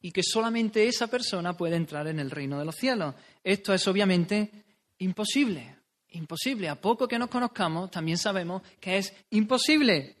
Y 0.00 0.12
que 0.12 0.22
solamente 0.22 0.86
esa 0.86 1.06
persona 1.06 1.56
puede 1.56 1.76
entrar 1.76 2.06
en 2.08 2.18
el 2.18 2.30
reino 2.30 2.58
de 2.58 2.64
los 2.66 2.74
cielos. 2.74 3.14
Esto 3.42 3.72
es 3.72 3.88
obviamente 3.88 4.64
imposible. 4.98 5.76
Imposible. 6.08 6.68
A 6.68 6.80
poco 6.80 7.08
que 7.08 7.18
nos 7.18 7.30
conozcamos, 7.30 7.90
también 7.90 8.18
sabemos 8.18 8.62
que 8.78 8.98
es 8.98 9.14
imposible. 9.30 10.16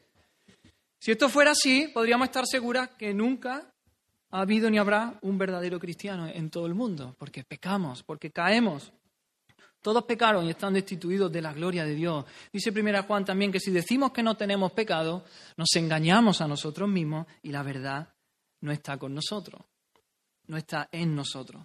Si 0.98 1.10
esto 1.10 1.28
fuera 1.28 1.50
así, 1.50 1.88
podríamos 1.92 2.28
estar 2.28 2.46
seguras 2.46 2.90
que 2.96 3.12
nunca 3.12 3.73
ha 4.34 4.40
habido 4.40 4.68
ni 4.68 4.78
habrá 4.78 5.16
un 5.22 5.38
verdadero 5.38 5.78
cristiano 5.78 6.26
en 6.26 6.50
todo 6.50 6.66
el 6.66 6.74
mundo, 6.74 7.14
porque 7.20 7.44
pecamos, 7.44 8.02
porque 8.02 8.32
caemos. 8.32 8.92
Todos 9.80 10.02
pecaron 10.06 10.44
y 10.44 10.50
están 10.50 10.74
destituidos 10.74 11.30
de 11.30 11.40
la 11.40 11.52
gloria 11.52 11.84
de 11.84 11.94
Dios. 11.94 12.24
Dice 12.52 12.72
primera 12.72 13.04
Juan 13.04 13.24
también 13.24 13.52
que 13.52 13.60
si 13.60 13.70
decimos 13.70 14.10
que 14.10 14.24
no 14.24 14.36
tenemos 14.36 14.72
pecado, 14.72 15.24
nos 15.56 15.68
engañamos 15.76 16.40
a 16.40 16.48
nosotros 16.48 16.88
mismos 16.88 17.28
y 17.42 17.52
la 17.52 17.62
verdad 17.62 18.08
no 18.62 18.72
está 18.72 18.96
con 18.96 19.14
nosotros, 19.14 19.62
no 20.48 20.56
está 20.56 20.88
en 20.90 21.14
nosotros. 21.14 21.62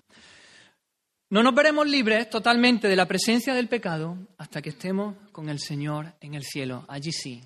No 1.32 1.42
nos 1.42 1.56
veremos 1.56 1.88
libres 1.88 2.30
totalmente 2.30 2.88
de 2.88 2.96
la 2.96 3.08
presencia 3.08 3.56
del 3.56 3.68
pecado 3.68 4.16
hasta 4.38 4.62
que 4.62 4.70
estemos 4.70 5.16
con 5.32 5.50
el 5.50 5.60
Señor 5.60 6.14
en 6.22 6.36
el 6.36 6.44
cielo. 6.44 6.86
Allí 6.88 7.12
sí, 7.12 7.42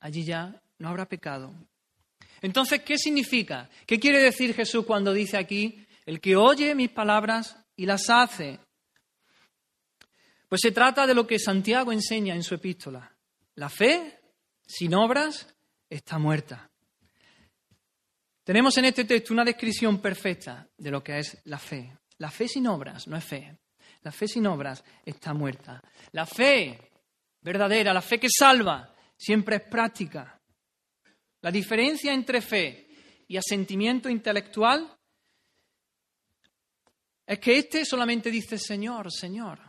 allí 0.00 0.26
ya 0.26 0.60
no 0.78 0.90
habrá 0.90 1.06
pecado. 1.06 1.54
Entonces, 2.42 2.82
¿qué 2.82 2.98
significa? 2.98 3.68
¿Qué 3.86 3.98
quiere 3.98 4.22
decir 4.22 4.54
Jesús 4.54 4.84
cuando 4.84 5.12
dice 5.12 5.36
aquí, 5.36 5.84
el 6.06 6.20
que 6.20 6.36
oye 6.36 6.74
mis 6.74 6.90
palabras 6.90 7.56
y 7.76 7.86
las 7.86 8.08
hace? 8.08 8.58
Pues 10.48 10.60
se 10.62 10.72
trata 10.72 11.06
de 11.06 11.14
lo 11.14 11.26
que 11.26 11.38
Santiago 11.38 11.92
enseña 11.92 12.34
en 12.34 12.42
su 12.42 12.54
epístola. 12.54 13.14
La 13.56 13.68
fe, 13.68 14.20
sin 14.66 14.94
obras, 14.94 15.54
está 15.90 16.18
muerta. 16.18 16.70
Tenemos 18.44 18.76
en 18.78 18.86
este 18.86 19.04
texto 19.04 19.34
una 19.34 19.44
descripción 19.44 20.00
perfecta 20.00 20.66
de 20.78 20.90
lo 20.90 21.04
que 21.04 21.18
es 21.18 21.38
la 21.44 21.58
fe. 21.58 21.98
La 22.18 22.30
fe 22.30 22.48
sin 22.48 22.66
obras 22.66 23.06
no 23.06 23.16
es 23.16 23.24
fe. 23.24 23.58
La 24.02 24.12
fe 24.12 24.26
sin 24.26 24.46
obras 24.46 24.82
está 25.04 25.34
muerta. 25.34 25.82
La 26.12 26.24
fe 26.24 26.92
verdadera, 27.42 27.92
la 27.92 28.00
fe 28.00 28.18
que 28.18 28.28
salva, 28.30 28.94
siempre 29.16 29.56
es 29.56 29.62
práctica. 29.62 30.37
La 31.40 31.50
diferencia 31.50 32.12
entre 32.12 32.40
fe 32.40 32.88
y 33.28 33.36
asentimiento 33.36 34.08
intelectual 34.08 34.96
es 37.26 37.38
que 37.38 37.58
éste 37.58 37.84
solamente 37.84 38.30
dice 38.30 38.58
Señor, 38.58 39.12
Señor. 39.12 39.60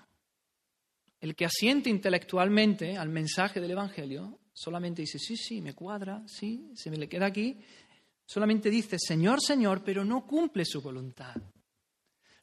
El 1.19 1.35
que 1.35 1.45
asiente 1.45 1.89
intelectualmente 1.89 2.97
al 2.97 3.09
mensaje 3.09 3.59
del 3.59 3.71
Evangelio 3.71 4.39
solamente 4.53 5.01
dice, 5.01 5.19
sí, 5.19 5.35
sí, 5.35 5.61
me 5.61 5.73
cuadra, 5.73 6.23
sí, 6.25 6.71
se 6.73 6.89
me 6.89 6.97
le 6.97 7.09
queda 7.09 7.25
aquí. 7.25 7.59
Solamente 8.25 8.69
dice, 8.69 8.97
Señor, 8.97 9.41
Señor, 9.41 9.83
pero 9.83 10.05
no 10.05 10.25
cumple 10.25 10.63
su 10.63 10.81
voluntad. 10.81 11.35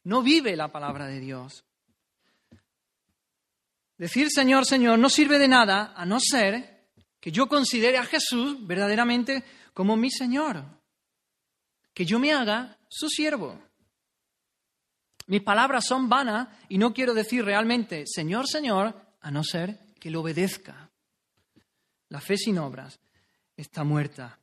No 0.03 0.21
vive 0.21 0.55
la 0.55 0.71
palabra 0.71 1.07
de 1.07 1.19
Dios. 1.19 1.65
Decir 3.97 4.29
Señor, 4.29 4.65
Señor 4.65 4.99
no 4.99 5.09
sirve 5.09 5.39
de 5.39 5.47
nada 5.47 5.93
a 5.95 6.05
no 6.05 6.19
ser 6.19 6.76
que 7.27 7.31
yo 7.33 7.49
considere 7.49 7.97
a 7.97 8.05
Jesús 8.05 8.65
verdaderamente 8.65 9.43
como 9.73 9.97
mi 9.97 10.09
Señor. 10.09 10.63
Que 11.93 12.05
yo 12.05 12.19
me 12.19 12.31
haga 12.31 12.77
su 12.87 13.09
siervo. 13.09 13.61
Mis 15.25 15.41
palabras 15.41 15.85
son 15.85 16.07
vanas 16.07 16.47
y 16.69 16.77
no 16.77 16.93
quiero 16.93 17.13
decir 17.13 17.43
realmente 17.43 18.05
Señor, 18.07 18.47
Señor, 18.47 18.95
a 19.19 19.29
no 19.29 19.43
ser 19.43 19.77
que 19.99 20.09
lo 20.09 20.21
obedezca. 20.21 20.89
La 22.07 22.21
fe 22.21 22.37
sin 22.37 22.59
obras 22.59 22.97
está 23.57 23.83
muerta. 23.83 24.39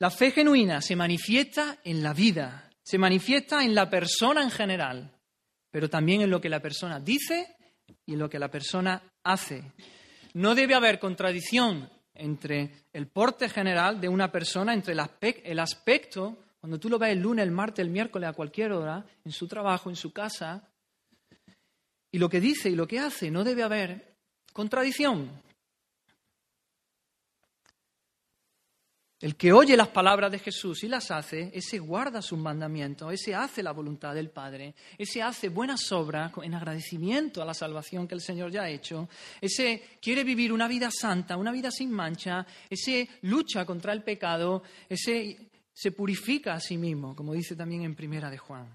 La 0.00 0.10
fe 0.10 0.32
genuina 0.32 0.82
se 0.82 0.96
manifiesta 0.96 1.78
en 1.84 2.02
la 2.02 2.12
vida, 2.12 2.68
se 2.82 2.98
manifiesta 2.98 3.62
en 3.62 3.72
la 3.72 3.88
persona 3.88 4.42
en 4.42 4.50
general, 4.50 5.16
pero 5.70 5.88
también 5.88 6.22
en 6.22 6.30
lo 6.30 6.40
que 6.40 6.48
la 6.48 6.58
persona 6.58 6.98
dice 6.98 7.54
y 8.04 8.14
en 8.14 8.18
lo 8.18 8.28
que 8.28 8.40
la 8.40 8.50
persona 8.50 9.00
hace. 9.22 9.62
No 10.34 10.56
debe 10.56 10.74
haber 10.74 10.98
contradicción 10.98 11.88
entre 12.18 12.70
el 12.92 13.06
porte 13.06 13.48
general 13.48 14.00
de 14.00 14.08
una 14.08 14.30
persona, 14.30 14.74
entre 14.74 14.94
el 14.94 15.58
aspecto 15.58 16.38
cuando 16.66 16.80
tú 16.80 16.88
lo 16.88 16.98
ves 16.98 17.12
el 17.12 17.20
lunes, 17.20 17.44
el 17.44 17.52
martes, 17.52 17.84
el 17.84 17.92
miércoles, 17.92 18.28
a 18.28 18.32
cualquier 18.32 18.72
hora, 18.72 19.06
en 19.24 19.30
su 19.30 19.46
trabajo, 19.46 19.88
en 19.88 19.94
su 19.94 20.12
casa, 20.12 20.68
Y 22.10 22.18
lo 22.18 22.28
que 22.28 22.40
dice 22.40 22.68
y 22.70 22.74
lo 22.74 22.88
que 22.88 22.98
hace 22.98 23.30
no 23.30 23.44
debe 23.44 23.62
haber 23.62 24.16
contradicción. 24.52 25.30
El 29.18 29.36
que 29.36 29.50
oye 29.50 29.78
las 29.78 29.88
palabras 29.88 30.30
de 30.30 30.38
Jesús 30.38 30.84
y 30.84 30.88
las 30.88 31.10
hace, 31.10 31.50
ese 31.54 31.78
guarda 31.78 32.20
sus 32.20 32.38
mandamientos, 32.38 33.10
ese 33.14 33.34
hace 33.34 33.62
la 33.62 33.72
voluntad 33.72 34.14
del 34.14 34.28
Padre, 34.28 34.74
ese 34.98 35.22
hace 35.22 35.48
buenas 35.48 35.90
obras 35.90 36.32
en 36.42 36.54
agradecimiento 36.54 37.40
a 37.40 37.46
la 37.46 37.54
salvación 37.54 38.06
que 38.06 38.14
el 38.14 38.20
Señor 38.20 38.50
ya 38.50 38.64
ha 38.64 38.68
hecho, 38.68 39.08
ese 39.40 39.98
quiere 40.02 40.22
vivir 40.22 40.52
una 40.52 40.68
vida 40.68 40.90
santa, 40.90 41.38
una 41.38 41.50
vida 41.50 41.70
sin 41.70 41.90
mancha, 41.90 42.46
ese 42.68 43.08
lucha 43.22 43.64
contra 43.64 43.94
el 43.94 44.02
pecado, 44.02 44.62
ese 44.86 45.50
se 45.72 45.92
purifica 45.92 46.52
a 46.52 46.60
sí 46.60 46.76
mismo, 46.76 47.16
como 47.16 47.32
dice 47.32 47.56
también 47.56 47.84
en 47.84 47.94
Primera 47.94 48.28
de 48.28 48.36
Juan. 48.36 48.68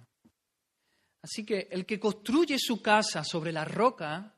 Así 1.22 1.46
que 1.46 1.68
el 1.70 1.86
que 1.86 2.00
construye 2.00 2.58
su 2.58 2.82
casa 2.82 3.24
sobre 3.24 3.52
la 3.52 3.64
roca, 3.64 4.34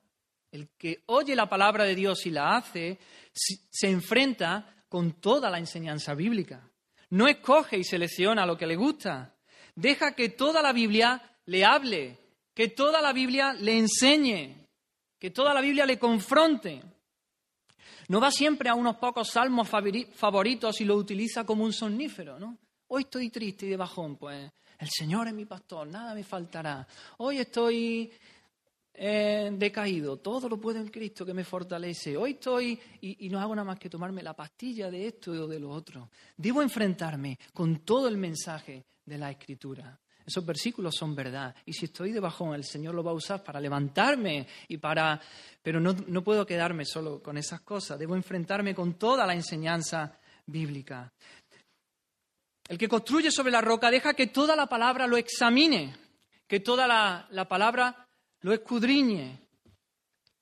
el 0.51 0.67
que 0.77 1.03
oye 1.05 1.33
la 1.33 1.47
palabra 1.47 1.85
de 1.85 1.95
Dios 1.95 2.25
y 2.25 2.31
la 2.31 2.57
hace, 2.57 2.99
se 3.33 3.89
enfrenta 3.89 4.82
con 4.93 5.13
toda 5.13 5.49
la 5.49 5.57
enseñanza 5.57 6.13
bíblica. 6.13 6.69
No 7.09 7.27
escoge 7.27 7.79
y 7.79 7.83
selecciona 7.83 8.45
lo 8.45 8.55
que 8.55 8.67
le 8.67 8.75
gusta. 8.75 9.33
Deja 9.73 10.13
que 10.13 10.29
toda 10.29 10.61
la 10.61 10.71
Biblia 10.71 11.19
le 11.47 11.65
hable, 11.65 12.19
que 12.53 12.67
toda 12.67 13.01
la 13.01 13.11
Biblia 13.11 13.53
le 13.53 13.79
enseñe, 13.79 14.67
que 15.17 15.31
toda 15.31 15.51
la 15.51 15.61
Biblia 15.61 15.87
le 15.87 15.97
confronte. 15.97 16.83
No 18.07 18.21
va 18.21 18.29
siempre 18.29 18.69
a 18.69 18.75
unos 18.75 18.97
pocos 18.97 19.31
salmos 19.31 19.67
favoritos 19.67 20.79
y 20.79 20.85
lo 20.85 20.95
utiliza 20.95 21.43
como 21.43 21.63
un 21.63 21.73
somnífero, 21.73 22.39
¿no? 22.39 22.59
Hoy 22.89 23.01
estoy 23.01 23.31
triste 23.31 23.65
y 23.65 23.69
de 23.69 23.77
bajón, 23.77 24.17
pues 24.17 24.51
el 24.77 24.89
Señor 24.91 25.27
es 25.27 25.33
mi 25.33 25.45
pastor, 25.45 25.87
nada 25.87 26.13
me 26.13 26.23
faltará. 26.23 26.87
Hoy 27.17 27.39
estoy 27.39 28.11
eh, 28.95 29.49
decaído, 29.53 30.17
todo 30.17 30.47
lo 30.47 30.59
puedo 30.59 30.79
en 30.79 30.89
Cristo 30.89 31.25
que 31.25 31.33
me 31.33 31.43
fortalece. 31.43 32.15
Hoy 32.15 32.31
estoy 32.31 32.79
y, 33.01 33.27
no 33.29 33.39
hago 33.39 33.55
nada 33.55 33.65
más 33.65 33.79
que 33.79 33.89
tomarme 33.89 34.21
la 34.21 34.35
pastilla 34.35 34.91
de 34.91 35.07
esto 35.07 35.31
o 35.31 35.47
de 35.47 35.59
lo 35.59 35.71
otro. 35.71 36.11
Debo 36.37 36.61
enfrentarme 36.61 37.39
con 37.53 37.79
todo 37.79 38.07
el 38.07 38.17
mensaje 38.17 38.85
de 39.03 39.17
la 39.17 39.31
Escritura. 39.31 39.99
Esos 40.25 40.45
versículos 40.45 40.95
son 40.95 41.15
verdad. 41.15 41.55
Y 41.65 41.73
si 41.73 41.85
estoy 41.85 42.11
debajo, 42.11 42.53
el 42.53 42.63
Señor 42.63 42.93
lo 42.93 43.03
va 43.03 43.11
a 43.11 43.15
usar 43.15 43.43
para 43.43 43.59
levantarme 43.59 44.47
y 44.67 44.77
para... 44.77 45.19
Pero 45.61 45.79
no, 45.79 45.93
no 46.07 46.23
puedo 46.23 46.45
quedarme 46.45 46.85
solo 46.85 47.21
con 47.21 47.37
esas 47.37 47.61
cosas. 47.61 47.97
Debo 47.97 48.15
enfrentarme 48.15 48.75
con 48.75 48.93
toda 48.93 49.25
la 49.25 49.33
enseñanza 49.33 50.17
bíblica. 50.45 51.11
El 52.67 52.77
que 52.77 52.87
construye 52.87 53.31
sobre 53.31 53.51
la 53.51 53.59
roca 53.59 53.91
deja 53.91 54.13
que 54.13 54.27
toda 54.27 54.55
la 54.55 54.67
palabra 54.67 55.07
lo 55.07 55.17
examine, 55.17 55.95
que 56.47 56.61
toda 56.61 56.87
la, 56.87 57.27
la 57.31 57.47
palabra 57.47 58.02
lo 58.43 58.53
escudriñe. 58.53 59.41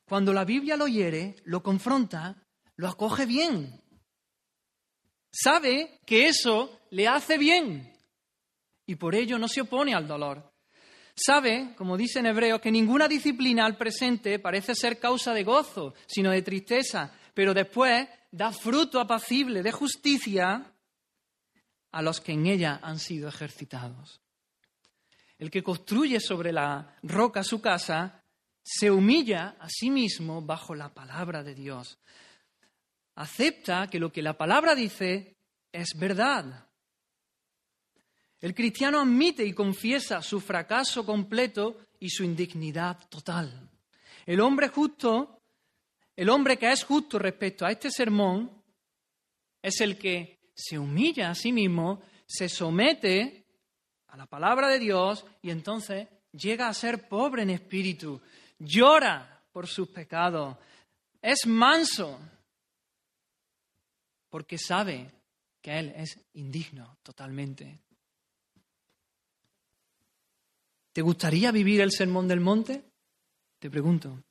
Cuando 0.06 0.34
la 0.34 0.44
Biblia 0.44 0.76
lo 0.76 0.88
hiere, 0.88 1.38
lo 1.46 1.64
confronta, 1.64 2.36
lo 2.76 2.88
acoge 2.88 3.26
bien. 3.26 3.82
Sabe 5.32 6.02
que 6.06 6.28
eso 6.28 6.82
le 6.90 7.08
hace 7.08 7.38
bien 7.38 7.94
y 8.86 8.96
por 8.96 9.16
ello 9.16 9.38
no 9.38 9.48
se 9.48 9.62
opone 9.62 9.94
al 9.94 10.08
dolor. 10.08 10.52
Sabe, 11.16 11.74
como 11.78 11.96
dice 11.96 12.20
en 12.20 12.26
hebreo, 12.26 12.60
que 12.60 12.72
ninguna 12.72 13.08
disciplina 13.08 13.66
al 13.66 13.78
presente 13.78 14.40
parece 14.40 14.76
ser 14.76 15.00
causa 15.00 15.34
de 15.34 15.44
gozo, 15.44 15.94
sino 16.08 16.32
de 16.32 16.42
tristeza, 16.42 17.14
pero 17.34 17.54
después 17.54 18.08
da 18.32 18.52
fruto 18.52 19.00
apacible 19.00 19.62
de 19.62 19.72
justicia 19.72 20.74
a 21.92 22.02
los 22.02 22.20
que 22.20 22.32
en 22.34 22.48
ella 22.48 22.80
han 22.82 23.00
sido 23.00 23.30
ejercitados. 23.30 24.21
El 25.42 25.50
que 25.50 25.64
construye 25.64 26.20
sobre 26.20 26.52
la 26.54 26.96
roca 27.02 27.44
su 27.44 27.60
casa 27.60 28.24
se 28.62 28.92
humilla 28.92 29.56
a 29.60 29.68
sí 29.70 29.90
mismo 29.90 30.40
bajo 30.40 30.76
la 30.76 30.94
palabra 30.94 31.42
de 31.42 31.56
Dios. 31.56 31.98
Acepta 33.16 33.90
que 33.90 34.00
lo 34.00 34.12
que 34.12 34.22
la 34.22 34.38
palabra 34.38 34.76
dice 34.76 35.36
es 35.72 35.98
verdad. 35.98 36.70
El 38.40 38.54
cristiano 38.54 39.02
admite 39.02 39.44
y 39.44 39.54
confiesa 39.54 40.22
su 40.22 40.40
fracaso 40.40 41.04
completo 41.04 41.88
y 42.00 42.12
su 42.12 42.24
indignidad 42.24 43.10
total. 43.10 43.68
El 44.28 44.42
hombre 44.42 44.68
justo, 44.68 45.42
el 46.16 46.30
hombre 46.30 46.58
que 46.58 46.72
es 46.72 46.84
justo 46.84 47.18
respecto 47.18 47.66
a 47.66 47.72
este 47.72 47.90
sermón, 47.90 48.62
es 49.60 49.82
el 49.82 49.98
que 49.98 50.52
se 50.54 50.78
humilla 50.78 51.32
a 51.32 51.36
sí 51.36 51.52
mismo, 51.52 52.00
se 52.28 52.48
somete 52.48 53.41
a 54.12 54.18
la 54.18 54.26
palabra 54.26 54.68
de 54.68 54.80
Dios 54.80 55.26
y 55.42 55.50
entonces 55.50 56.08
llega 56.32 56.68
a 56.68 56.74
ser 56.74 57.08
pobre 57.08 57.44
en 57.44 57.50
espíritu, 57.50 58.22
llora 58.60 59.42
por 59.52 59.68
sus 59.68 59.90
pecados, 59.90 60.58
es 61.22 61.46
manso, 61.46 62.20
porque 64.30 64.58
sabe 64.58 65.12
que 65.62 65.78
Él 65.78 65.94
es 65.96 66.20
indigno 66.34 66.98
totalmente. 67.04 67.80
¿Te 70.94 71.02
gustaría 71.02 71.52
vivir 71.52 71.82
el 71.82 71.92
sermón 71.92 72.28
del 72.28 72.40
monte? 72.40 72.84
Te 73.60 73.70
pregunto. 73.70 74.24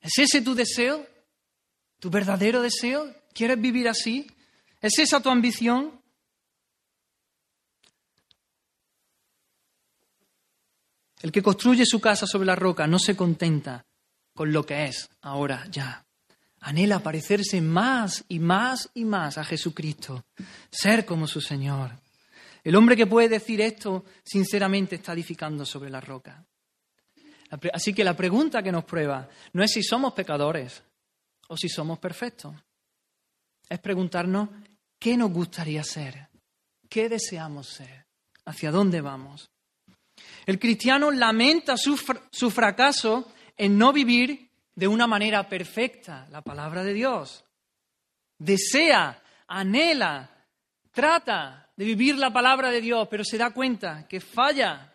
¿Es 0.00 0.18
ese 0.18 0.42
tu 0.42 0.54
deseo? 0.54 1.06
¿Tu 1.98 2.10
verdadero 2.10 2.60
deseo? 2.60 3.14
¿Quieres 3.32 3.60
vivir 3.60 3.88
así? 3.88 4.26
¿Es 4.80 4.98
esa 4.98 5.20
tu 5.20 5.30
ambición? 5.30 5.99
El 11.22 11.32
que 11.32 11.42
construye 11.42 11.84
su 11.84 12.00
casa 12.00 12.26
sobre 12.26 12.46
la 12.46 12.56
roca 12.56 12.86
no 12.86 12.98
se 12.98 13.16
contenta 13.16 13.84
con 14.34 14.52
lo 14.52 14.64
que 14.64 14.86
es 14.86 15.08
ahora 15.20 15.66
ya. 15.70 16.04
Anhela 16.60 17.00
parecerse 17.00 17.60
más 17.60 18.24
y 18.28 18.38
más 18.38 18.90
y 18.94 19.04
más 19.04 19.38
a 19.38 19.44
Jesucristo, 19.44 20.24
ser 20.70 21.04
como 21.06 21.26
su 21.26 21.40
Señor. 21.40 21.92
El 22.62 22.76
hombre 22.76 22.96
que 22.96 23.06
puede 23.06 23.28
decir 23.28 23.60
esto 23.60 24.04
sinceramente 24.22 24.96
está 24.96 25.14
edificando 25.14 25.64
sobre 25.64 25.90
la 25.90 26.00
roca. 26.00 26.44
Así 27.72 27.92
que 27.94 28.04
la 28.04 28.16
pregunta 28.16 28.62
que 28.62 28.72
nos 28.72 28.84
prueba 28.84 29.28
no 29.54 29.62
es 29.62 29.72
si 29.72 29.82
somos 29.82 30.12
pecadores 30.12 30.82
o 31.48 31.56
si 31.56 31.68
somos 31.68 31.98
perfectos. 31.98 32.54
Es 33.68 33.78
preguntarnos 33.78 34.48
qué 34.98 35.16
nos 35.16 35.32
gustaría 35.32 35.82
ser, 35.82 36.28
qué 36.88 37.08
deseamos 37.08 37.68
ser, 37.68 38.06
hacia 38.44 38.70
dónde 38.70 39.00
vamos. 39.00 39.50
El 40.50 40.58
cristiano 40.58 41.12
lamenta 41.12 41.76
su, 41.76 41.96
fracaso 42.50 43.32
en 43.56 43.78
no 43.78 43.92
vivir 43.92 44.50
de 44.74 44.88
una 44.88 45.06
manera 45.06 45.48
perfecta 45.48 46.26
la 46.28 46.42
palabra 46.42 46.82
de 46.82 46.92
Dios. 46.92 47.44
Desea, 48.36 49.22
anhela, 49.46 50.48
trata 50.90 51.70
de 51.76 51.84
vivir 51.84 52.16
la 52.16 52.32
palabra 52.32 52.72
de 52.72 52.80
Dios, 52.80 53.06
pero 53.08 53.22
se 53.22 53.38
da 53.38 53.52
cuenta 53.52 54.08
que 54.08 54.20
falla. 54.20 54.92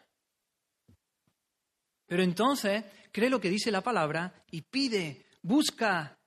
Pero 2.05 2.21
entonces 2.21 2.83
cree 3.13 3.29
lo 3.29 3.39
que 3.39 3.49
dice 3.49 3.71
la 3.71 3.79
palabra 3.79 4.33
y 4.51 4.61
pide, 4.63 5.25
busca 5.41 6.19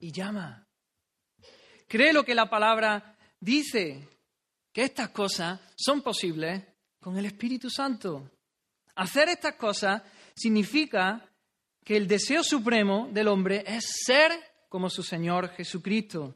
y 0.00 0.10
llama. 0.10 0.66
Cree 1.86 2.12
lo 2.12 2.24
que 2.24 2.34
la 2.34 2.50
palabra 2.50 3.16
dice, 3.38 4.08
que 4.72 4.82
estas 4.82 5.10
cosas 5.10 5.60
son 5.76 6.02
posibles 6.02 6.60
con 6.98 7.16
el 7.16 7.26
Espíritu 7.26 7.70
Santo. 7.70 8.32
Hacer 8.96 9.28
estas 9.28 9.54
cosas 9.54 10.02
significa 10.34 11.28
que 11.84 11.96
el 11.96 12.08
deseo 12.08 12.42
supremo 12.42 13.08
del 13.12 13.28
hombre 13.28 13.64
es 13.66 13.84
ser 14.04 14.32
como 14.68 14.88
su 14.88 15.02
Señor 15.02 15.50
Jesucristo. 15.50 16.34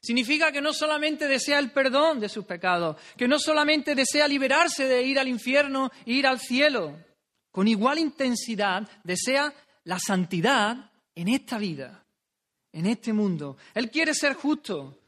Significa 0.00 0.50
que 0.50 0.60
no 0.60 0.72
solamente 0.72 1.28
desea 1.28 1.58
el 1.58 1.70
perdón 1.70 2.18
de 2.18 2.28
sus 2.28 2.44
pecados, 2.44 2.96
que 3.16 3.28
no 3.28 3.38
solamente 3.38 3.94
desea 3.94 4.26
liberarse 4.26 4.86
de 4.86 5.02
ir 5.02 5.18
al 5.18 5.28
infierno 5.28 5.90
e 6.04 6.12
ir 6.12 6.26
al 6.26 6.40
cielo, 6.40 6.98
con 7.52 7.68
igual 7.68 7.98
intensidad 7.98 8.88
desea 9.04 9.54
la 9.84 9.98
santidad 9.98 10.90
en 11.14 11.28
esta 11.28 11.58
vida, 11.58 12.04
en 12.72 12.86
este 12.86 13.12
mundo. 13.12 13.56
Él 13.74 13.90
quiere 13.90 14.14
ser 14.14 14.34
justo. 14.34 14.98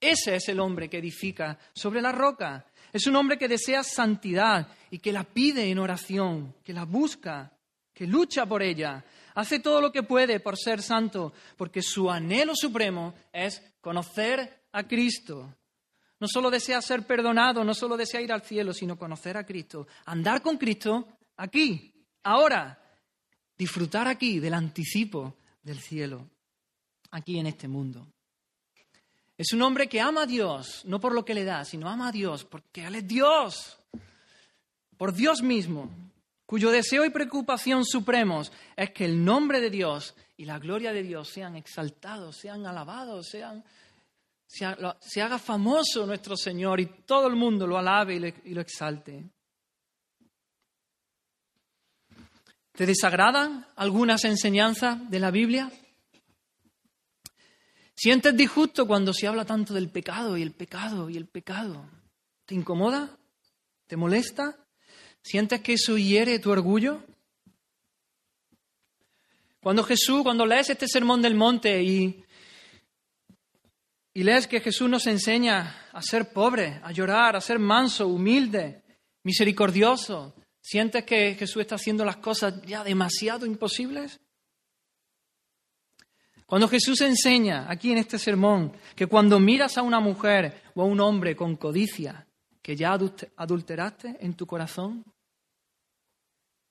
Ese 0.00 0.36
es 0.36 0.48
el 0.48 0.60
hombre 0.60 0.88
que 0.88 0.98
edifica 0.98 1.58
sobre 1.74 2.00
la 2.00 2.12
roca. 2.12 2.64
Es 2.92 3.06
un 3.06 3.16
hombre 3.16 3.38
que 3.38 3.48
desea 3.48 3.82
santidad 3.82 4.68
y 4.90 4.98
que 4.98 5.12
la 5.12 5.24
pide 5.24 5.70
en 5.70 5.78
oración, 5.78 6.54
que 6.64 6.72
la 6.72 6.84
busca, 6.84 7.52
que 7.92 8.06
lucha 8.06 8.46
por 8.46 8.62
ella. 8.62 9.04
Hace 9.34 9.60
todo 9.60 9.80
lo 9.80 9.92
que 9.92 10.02
puede 10.02 10.40
por 10.40 10.56
ser 10.56 10.82
santo, 10.82 11.32
porque 11.56 11.82
su 11.82 12.10
anhelo 12.10 12.54
supremo 12.54 13.14
es 13.32 13.62
conocer 13.80 14.64
a 14.72 14.86
Cristo. 14.86 15.54
No 16.20 16.26
solo 16.26 16.50
desea 16.50 16.82
ser 16.82 17.06
perdonado, 17.06 17.62
no 17.62 17.74
solo 17.74 17.96
desea 17.96 18.20
ir 18.20 18.32
al 18.32 18.42
cielo, 18.42 18.72
sino 18.72 18.98
conocer 18.98 19.36
a 19.36 19.46
Cristo. 19.46 19.86
Andar 20.06 20.42
con 20.42 20.56
Cristo 20.56 21.06
aquí, 21.36 21.92
ahora. 22.24 22.82
Disfrutar 23.56 24.06
aquí 24.06 24.38
del 24.38 24.54
anticipo 24.54 25.36
del 25.62 25.80
cielo, 25.80 26.30
aquí 27.10 27.40
en 27.40 27.46
este 27.46 27.66
mundo. 27.66 28.06
Es 29.38 29.52
un 29.52 29.62
hombre 29.62 29.88
que 29.88 30.00
ama 30.00 30.22
a 30.22 30.26
Dios, 30.26 30.82
no 30.84 30.98
por 30.98 31.14
lo 31.14 31.24
que 31.24 31.32
le 31.32 31.44
da, 31.44 31.64
sino 31.64 31.88
ama 31.88 32.08
a 32.08 32.12
Dios, 32.12 32.44
porque 32.44 32.84
Él 32.84 32.96
es 32.96 33.06
Dios, 33.06 33.78
por 34.96 35.14
Dios 35.14 35.42
mismo. 35.42 35.88
cuyo 36.44 36.70
deseo 36.70 37.04
y 37.04 37.10
preocupación 37.10 37.84
supremos 37.84 38.50
es 38.74 38.90
que 38.90 39.04
el 39.04 39.22
nombre 39.24 39.60
de 39.60 39.70
Dios 39.70 40.14
y 40.36 40.44
la 40.44 40.58
gloria 40.58 40.92
de 40.92 41.02
Dios 41.02 41.28
sean 41.28 41.54
exaltados, 41.56 42.36
sean 42.36 42.66
alabados, 42.66 43.28
sean, 43.28 43.62
se, 44.46 45.22
haga 45.22 45.38
famoso 45.38 46.04
nuestro 46.04 46.36
Señor 46.36 46.80
y 46.80 46.86
todo 46.86 47.28
el 47.28 47.36
mundo 47.36 47.66
lo 47.66 47.78
alabe 47.78 48.34
y 48.44 48.54
lo 48.54 48.60
exalte. 48.60 49.24
¿Te 52.72 52.86
desagradan 52.86 53.66
algunas 53.76 54.24
enseñanzas 54.24 55.08
de 55.10 55.20
la 55.20 55.30
Biblia? 55.30 55.70
¿Sientes 58.00 58.36
disgusto 58.36 58.86
cuando 58.86 59.12
se 59.12 59.26
habla 59.26 59.44
tanto 59.44 59.74
del 59.74 59.90
pecado 59.90 60.36
y 60.36 60.42
el 60.42 60.52
pecado 60.52 61.10
y 61.10 61.16
el 61.16 61.26
pecado? 61.26 61.84
¿Te 62.46 62.54
incomoda? 62.54 63.18
¿Te 63.88 63.96
molesta? 63.96 64.56
¿Sientes 65.20 65.62
que 65.62 65.72
eso 65.72 65.98
hiere 65.98 66.38
tu 66.38 66.52
orgullo? 66.52 67.02
Cuando 69.58 69.82
Jesús, 69.82 70.22
cuando 70.22 70.46
lees 70.46 70.70
este 70.70 70.86
sermón 70.86 71.20
del 71.20 71.34
monte 71.34 71.82
y, 71.82 72.24
y 74.14 74.22
lees 74.22 74.46
que 74.46 74.60
Jesús 74.60 74.88
nos 74.88 75.08
enseña 75.08 75.88
a 75.90 76.00
ser 76.00 76.32
pobre, 76.32 76.80
a 76.84 76.92
llorar, 76.92 77.34
a 77.34 77.40
ser 77.40 77.58
manso, 77.58 78.06
humilde, 78.06 78.84
misericordioso, 79.24 80.36
¿sientes 80.60 81.02
que 81.02 81.34
Jesús 81.34 81.62
está 81.62 81.74
haciendo 81.74 82.04
las 82.04 82.18
cosas 82.18 82.62
ya 82.62 82.84
demasiado 82.84 83.44
imposibles? 83.44 84.20
Cuando 86.48 86.66
Jesús 86.66 87.02
enseña 87.02 87.70
aquí 87.70 87.92
en 87.92 87.98
este 87.98 88.18
sermón 88.18 88.72
que 88.96 89.06
cuando 89.06 89.38
miras 89.38 89.76
a 89.76 89.82
una 89.82 90.00
mujer 90.00 90.62
o 90.74 90.80
a 90.80 90.86
un 90.86 90.98
hombre 90.98 91.36
con 91.36 91.56
codicia, 91.56 92.26
que 92.62 92.74
ya 92.74 92.98
adulteraste 93.36 94.16
en 94.20 94.32
tu 94.32 94.46
corazón, 94.46 95.04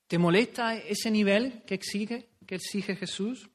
¿te 0.08 0.18
molesta 0.18 0.74
ese 0.76 1.12
nivel 1.12 1.62
que 1.68 1.76
exige, 1.76 2.28
que 2.48 2.56
exige 2.56 2.96
Jesús? 2.96 3.52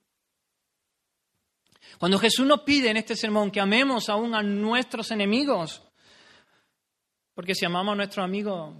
Cuando 1.99 2.21
Jesús 2.21 2.47
nos 2.47 2.61
pide 2.61 2.91
en 2.91 2.99
este 2.99 3.17
sermón 3.17 3.51
que 3.51 3.59
amemos 3.59 4.09
aún 4.09 4.33
a 4.37 4.45
nuestros 4.45 5.11
enemigos, 5.11 5.83
porque 7.35 7.57
si 7.57 7.65
amamos 7.65 7.95
a 7.95 7.97
nuestros 7.97 8.25
amigos, 8.25 8.77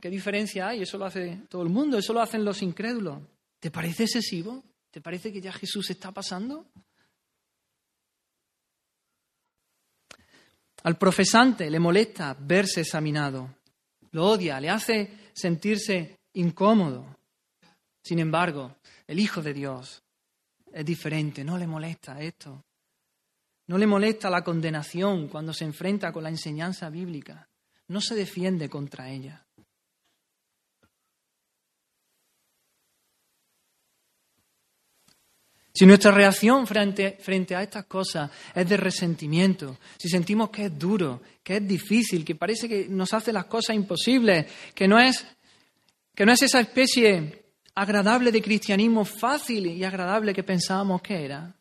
¿qué 0.00 0.10
diferencia 0.10 0.68
hay? 0.68 0.82
Eso 0.82 0.96
lo 0.96 1.06
hace 1.06 1.40
todo 1.48 1.62
el 1.62 1.70
mundo, 1.70 1.98
eso 1.98 2.12
lo 2.12 2.20
hacen 2.20 2.44
los 2.44 2.62
incrédulos. 2.62 3.18
¿Te 3.58 3.72
parece 3.72 4.04
excesivo? 4.04 4.62
¿Te 4.92 5.00
parece 5.00 5.32
que 5.32 5.40
ya 5.40 5.52
Jesús 5.52 5.88
está 5.88 6.12
pasando? 6.12 6.66
Al 10.82 10.98
profesante 10.98 11.70
le 11.70 11.80
molesta 11.80 12.36
verse 12.38 12.82
examinado, 12.82 13.56
lo 14.10 14.26
odia, 14.26 14.60
le 14.60 14.68
hace 14.68 15.30
sentirse 15.32 16.18
incómodo. 16.34 17.16
Sin 18.02 18.18
embargo, 18.18 18.76
el 19.06 19.18
Hijo 19.18 19.40
de 19.40 19.54
Dios 19.54 20.02
es 20.70 20.84
diferente, 20.84 21.42
no 21.42 21.56
le 21.56 21.66
molesta 21.66 22.20
esto. 22.20 22.62
No 23.68 23.78
le 23.78 23.86
molesta 23.86 24.28
la 24.28 24.44
condenación 24.44 25.28
cuando 25.28 25.54
se 25.54 25.64
enfrenta 25.64 26.12
con 26.12 26.24
la 26.24 26.28
enseñanza 26.28 26.90
bíblica. 26.90 27.48
No 27.88 28.02
se 28.02 28.14
defiende 28.14 28.68
contra 28.68 29.08
ella. 29.08 29.46
Si 35.74 35.86
nuestra 35.86 36.10
reacción 36.10 36.66
frente, 36.66 37.16
frente, 37.20 37.56
a 37.56 37.62
estas 37.62 37.86
cosas 37.86 38.30
es 38.54 38.68
de 38.68 38.76
resentimiento, 38.76 39.78
si 39.98 40.08
sentimos 40.08 40.50
que 40.50 40.66
es 40.66 40.78
duro, 40.78 41.22
que 41.42 41.56
es 41.56 41.66
difícil, 41.66 42.24
que 42.24 42.34
parece 42.34 42.68
que 42.68 42.88
nos 42.88 43.14
hace 43.14 43.32
las 43.32 43.46
cosas 43.46 43.74
imposibles, 43.74 44.46
que 44.74 44.86
no 44.86 44.98
es, 44.98 45.26
que 46.14 46.26
no 46.26 46.32
es 46.32 46.42
esa 46.42 46.60
especie 46.60 47.46
agradable 47.74 48.30
de 48.30 48.42
cristianismo 48.42 49.04
fácil 49.06 49.66
y 49.66 49.82
agradable 49.82 50.34
que 50.34 50.42
pensábamos 50.42 51.00
que 51.00 51.24
era, 51.24 51.56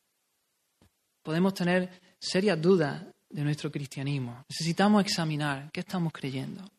podemos 1.24 1.54
tener 1.54 1.90
serias 2.20 2.62
dudas 2.62 3.04
de 3.30 3.44
nuestro 3.44 3.72
cristianismo. 3.72 4.44
Necesitamos 4.50 5.06
examinar 5.06 5.70
qué 5.72 5.80
estamos 5.80 6.12
creyendo. 6.12 6.70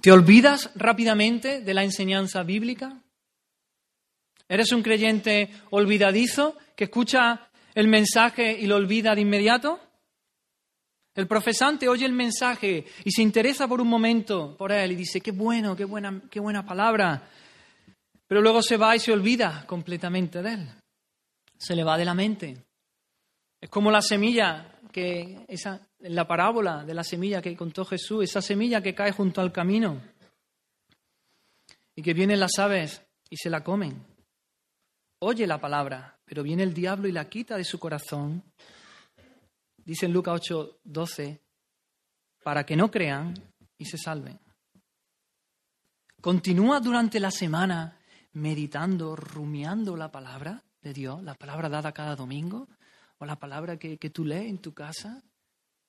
¿Te 0.00 0.10
olvidas 0.10 0.70
rápidamente 0.74 1.60
de 1.60 1.74
la 1.74 1.84
enseñanza 1.84 2.42
bíblica? 2.42 3.00
¿Eres 4.48 4.72
un 4.72 4.82
creyente 4.82 5.50
olvidadizo 5.70 6.56
que 6.76 6.84
escucha 6.84 7.48
el 7.74 7.88
mensaje 7.88 8.56
y 8.58 8.66
lo 8.66 8.76
olvida 8.76 9.14
de 9.14 9.22
inmediato? 9.22 9.80
El 11.14 11.26
profesante 11.26 11.88
oye 11.88 12.06
el 12.06 12.12
mensaje 12.12 12.84
y 13.04 13.10
se 13.10 13.22
interesa 13.22 13.66
por 13.66 13.80
un 13.80 13.88
momento 13.88 14.54
por 14.56 14.70
él 14.70 14.92
y 14.92 14.96
dice, 14.96 15.20
qué 15.20 15.32
bueno, 15.32 15.74
qué 15.74 15.84
buena, 15.84 16.22
qué 16.30 16.38
buena 16.38 16.64
palabra. 16.64 17.28
Pero 18.28 18.40
luego 18.40 18.62
se 18.62 18.76
va 18.76 18.94
y 18.94 19.00
se 19.00 19.12
olvida 19.12 19.64
completamente 19.66 20.42
de 20.42 20.52
él. 20.52 20.68
Se 21.56 21.74
le 21.74 21.84
va 21.84 21.96
de 21.96 22.04
la 22.04 22.14
mente. 22.14 22.56
Es 23.60 23.70
como 23.70 23.90
la 23.90 24.02
semilla 24.02 24.78
que, 24.92 25.44
esa, 25.48 25.80
la 26.00 26.28
parábola 26.28 26.84
de 26.84 26.94
la 26.94 27.02
semilla 27.02 27.40
que 27.40 27.56
contó 27.56 27.84
Jesús, 27.84 28.24
esa 28.24 28.42
semilla 28.42 28.82
que 28.82 28.94
cae 28.94 29.12
junto 29.12 29.40
al 29.40 29.52
camino 29.52 30.00
y 31.96 32.02
que 32.02 32.12
vienen 32.12 32.40
las 32.40 32.58
aves 32.58 33.02
y 33.30 33.36
se 33.36 33.48
la 33.48 33.64
comen 33.64 34.15
oye 35.20 35.46
la 35.46 35.60
palabra, 35.60 36.18
pero 36.24 36.42
viene 36.42 36.62
el 36.62 36.74
diablo 36.74 37.08
y 37.08 37.12
la 37.12 37.28
quita 37.28 37.56
de 37.56 37.64
su 37.64 37.78
corazón. 37.78 38.42
Dice 39.76 40.06
en 40.06 40.12
Lucas 40.12 40.34
8, 40.34 40.80
12, 40.84 41.40
para 42.42 42.64
que 42.64 42.76
no 42.76 42.90
crean 42.90 43.34
y 43.78 43.84
se 43.84 43.98
salven. 43.98 44.38
Continúa 46.20 46.80
durante 46.80 47.20
la 47.20 47.30
semana 47.30 47.98
meditando, 48.32 49.14
rumiando 49.16 49.96
la 49.96 50.10
palabra 50.10 50.64
de 50.82 50.92
Dios, 50.92 51.22
la 51.22 51.34
palabra 51.34 51.68
dada 51.68 51.92
cada 51.92 52.16
domingo, 52.16 52.68
o 53.18 53.24
la 53.24 53.36
palabra 53.36 53.78
que, 53.78 53.98
que 53.98 54.10
tú 54.10 54.24
lees 54.24 54.50
en 54.50 54.58
tu 54.58 54.74
casa. 54.74 55.22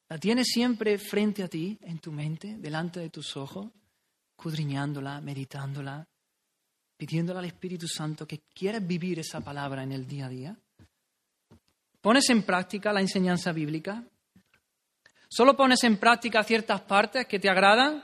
La 0.10 0.18
tienes 0.18 0.48
siempre 0.48 0.98
frente 0.98 1.44
a 1.44 1.48
ti, 1.48 1.78
en 1.82 2.00
tu 2.00 2.12
mente, 2.12 2.58
delante 2.58 3.00
de 3.00 3.10
tus 3.10 3.36
ojos, 3.36 3.72
escudriñándola, 4.38 5.20
meditándola, 5.20 6.08
pidiéndole 6.98 7.40
al 7.40 7.46
Espíritu 7.46 7.88
Santo 7.88 8.28
que 8.28 8.42
quieres 8.54 8.86
vivir 8.86 9.20
esa 9.20 9.40
palabra 9.40 9.84
en 9.84 9.92
el 9.92 10.08
día 10.08 10.26
a 10.26 10.30
día? 10.30 10.58
¿Pones 12.02 12.30
en 12.30 12.44
práctica 12.44 12.92
la 12.92 13.02
enseñanza 13.02 13.52
bíblica? 13.52 14.04
¿Solo 15.30 15.56
pones 15.56 15.84
en 15.84 15.98
práctica 15.98 16.44
ciertas 16.44 16.82
partes 16.82 17.28
que 17.28 17.40
te 17.40 17.50
agradan? 17.50 18.04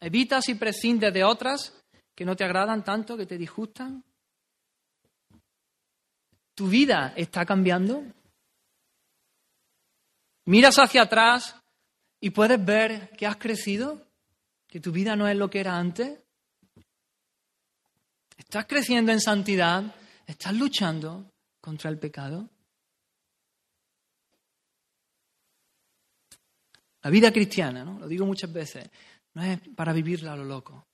¿Evitas 0.00 0.48
y 0.48 0.54
prescindes 0.54 1.12
de 1.14 1.22
otras 1.22 1.80
que 2.14 2.24
no 2.24 2.34
te 2.34 2.44
agradan 2.44 2.82
tanto, 2.82 3.16
que 3.16 3.26
te 3.26 3.38
disgustan? 3.38 4.02
¿Tu 6.54 6.66
vida 6.68 7.12
está 7.16 7.44
cambiando? 7.46 8.02
¿Miras 10.46 10.76
hacia 10.78 11.02
atrás 11.02 11.54
y 12.20 12.30
puedes 12.30 12.62
ver 12.64 13.10
que 13.10 13.26
has 13.26 13.36
crecido? 13.36 14.06
¿Que 14.66 14.80
tu 14.80 14.90
vida 14.90 15.14
no 15.14 15.28
es 15.28 15.36
lo 15.36 15.48
que 15.50 15.60
era 15.60 15.76
antes? 15.76 16.21
¿Estás 18.52 18.66
creciendo 18.66 19.12
en 19.12 19.18
santidad? 19.18 19.82
¿Estás 20.26 20.52
luchando 20.52 21.32
contra 21.58 21.88
el 21.88 21.98
pecado? 21.98 22.50
La 27.00 27.08
vida 27.08 27.32
cristiana, 27.32 27.82
¿no? 27.82 27.98
lo 27.98 28.06
digo 28.06 28.26
muchas 28.26 28.52
veces, 28.52 28.90
no 29.32 29.42
es 29.42 29.58
para 29.74 29.94
vivirla 29.94 30.34
a 30.34 30.36
lo 30.36 30.44
loco. 30.44 30.84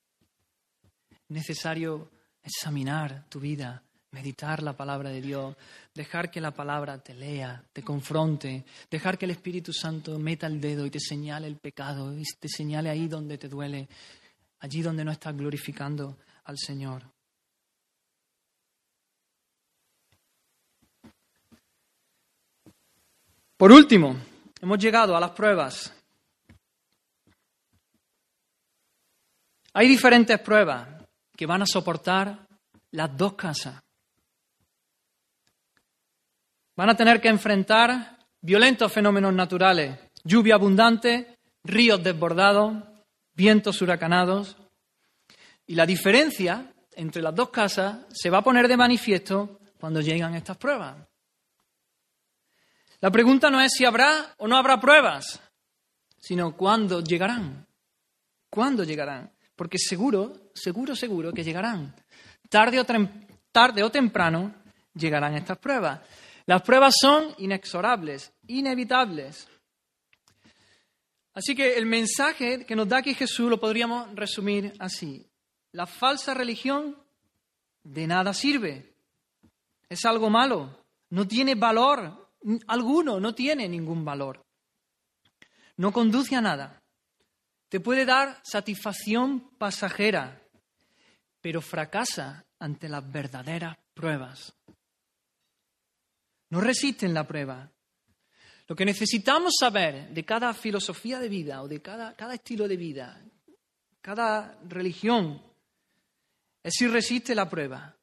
Es 1.10 1.18
necesario 1.30 2.08
examinar 2.44 3.28
tu 3.28 3.40
vida, 3.40 3.82
meditar 4.12 4.62
la 4.62 4.76
palabra 4.76 5.10
de 5.10 5.20
Dios, 5.20 5.56
dejar 5.92 6.30
que 6.30 6.40
la 6.40 6.52
palabra 6.52 7.02
te 7.02 7.12
lea, 7.12 7.64
te 7.72 7.82
confronte, 7.82 8.64
dejar 8.88 9.18
que 9.18 9.24
el 9.24 9.32
Espíritu 9.32 9.72
Santo 9.72 10.16
meta 10.16 10.46
el 10.46 10.60
dedo 10.60 10.86
y 10.86 10.90
te 10.90 11.00
señale 11.00 11.48
el 11.48 11.56
pecado 11.56 12.16
y 12.16 12.22
te 12.38 12.48
señale 12.48 12.88
ahí 12.88 13.08
donde 13.08 13.36
te 13.36 13.48
duele, 13.48 13.88
allí 14.60 14.80
donde 14.80 15.04
no 15.04 15.10
estás 15.10 15.36
glorificando 15.36 16.18
al 16.44 16.56
Señor. 16.56 17.17
Por 23.58 23.72
último, 23.72 24.16
hemos 24.62 24.78
llegado 24.78 25.16
a 25.16 25.20
las 25.20 25.32
pruebas. 25.32 25.92
Hay 29.74 29.88
diferentes 29.88 30.38
pruebas 30.38 30.86
que 31.36 31.44
van 31.44 31.62
a 31.62 31.66
soportar 31.66 32.46
las 32.92 33.16
dos 33.16 33.34
casas. 33.34 33.82
Van 36.76 36.88
a 36.88 36.96
tener 36.96 37.20
que 37.20 37.26
enfrentar 37.26 38.16
violentos 38.40 38.92
fenómenos 38.92 39.34
naturales, 39.34 39.98
lluvia 40.22 40.54
abundante, 40.54 41.34
ríos 41.64 42.00
desbordados, 42.00 42.76
vientos 43.34 43.82
huracanados. 43.82 44.56
Y 45.66 45.74
la 45.74 45.84
diferencia 45.84 46.72
entre 46.92 47.22
las 47.22 47.34
dos 47.34 47.50
casas 47.50 48.06
se 48.12 48.30
va 48.30 48.38
a 48.38 48.44
poner 48.44 48.68
de 48.68 48.76
manifiesto 48.76 49.58
cuando 49.80 50.00
llegan 50.00 50.36
estas 50.36 50.56
pruebas. 50.56 51.08
La 53.00 53.10
pregunta 53.10 53.48
no 53.50 53.60
es 53.60 53.72
si 53.72 53.84
habrá 53.84 54.34
o 54.38 54.48
no 54.48 54.56
habrá 54.56 54.80
pruebas, 54.80 55.40
sino 56.18 56.56
cuándo 56.56 57.00
llegarán. 57.00 57.66
¿Cuándo 58.50 58.82
llegarán? 58.82 59.30
Porque 59.54 59.78
seguro, 59.78 60.50
seguro, 60.54 60.96
seguro 60.96 61.32
que 61.32 61.44
llegarán. 61.44 61.94
Tarde 62.48 62.80
o, 62.80 62.86
tarde 63.52 63.82
o 63.82 63.90
temprano 63.90 64.54
llegarán 64.94 65.34
estas 65.34 65.58
pruebas. 65.58 66.00
Las 66.46 66.62
pruebas 66.62 66.94
son 67.00 67.34
inexorables, 67.38 68.32
inevitables. 68.46 69.46
Así 71.34 71.54
que 71.54 71.76
el 71.76 71.86
mensaje 71.86 72.64
que 72.66 72.74
nos 72.74 72.88
da 72.88 72.98
aquí 72.98 73.14
Jesús 73.14 73.48
lo 73.48 73.60
podríamos 73.60 74.12
resumir 74.16 74.72
así. 74.80 75.24
La 75.72 75.86
falsa 75.86 76.34
religión 76.34 76.96
de 77.84 78.06
nada 78.08 78.34
sirve. 78.34 78.94
Es 79.88 80.04
algo 80.04 80.30
malo. 80.30 80.84
No 81.10 81.28
tiene 81.28 81.54
valor 81.54 82.27
alguno, 82.66 83.20
no 83.20 83.34
tiene 83.34 83.68
ningún 83.68 84.04
valor. 84.04 84.44
No 85.76 85.92
conduce 85.92 86.34
a 86.36 86.40
nada. 86.40 86.82
Te 87.68 87.80
puede 87.80 88.04
dar 88.04 88.40
satisfacción 88.42 89.50
pasajera, 89.58 90.42
pero 91.40 91.60
fracasa 91.60 92.44
ante 92.58 92.88
las 92.88 93.10
verdaderas 93.10 93.76
pruebas. 93.94 94.54
No 96.50 96.60
resisten 96.60 97.12
la 97.12 97.26
prueba. 97.26 97.70
Lo 98.66 98.74
que 98.74 98.84
necesitamos 98.84 99.54
saber 99.58 100.10
de 100.10 100.24
cada 100.24 100.52
filosofía 100.54 101.18
de 101.18 101.28
vida 101.28 101.62
o 101.62 101.68
de 101.68 101.80
cada, 101.80 102.14
cada 102.14 102.34
estilo 102.34 102.66
de 102.68 102.76
vida, 102.76 103.22
cada 104.00 104.58
religión, 104.66 105.42
es 106.62 106.74
si 106.74 106.86
resiste 106.86 107.34
la 107.34 107.48
prueba. 107.48 107.96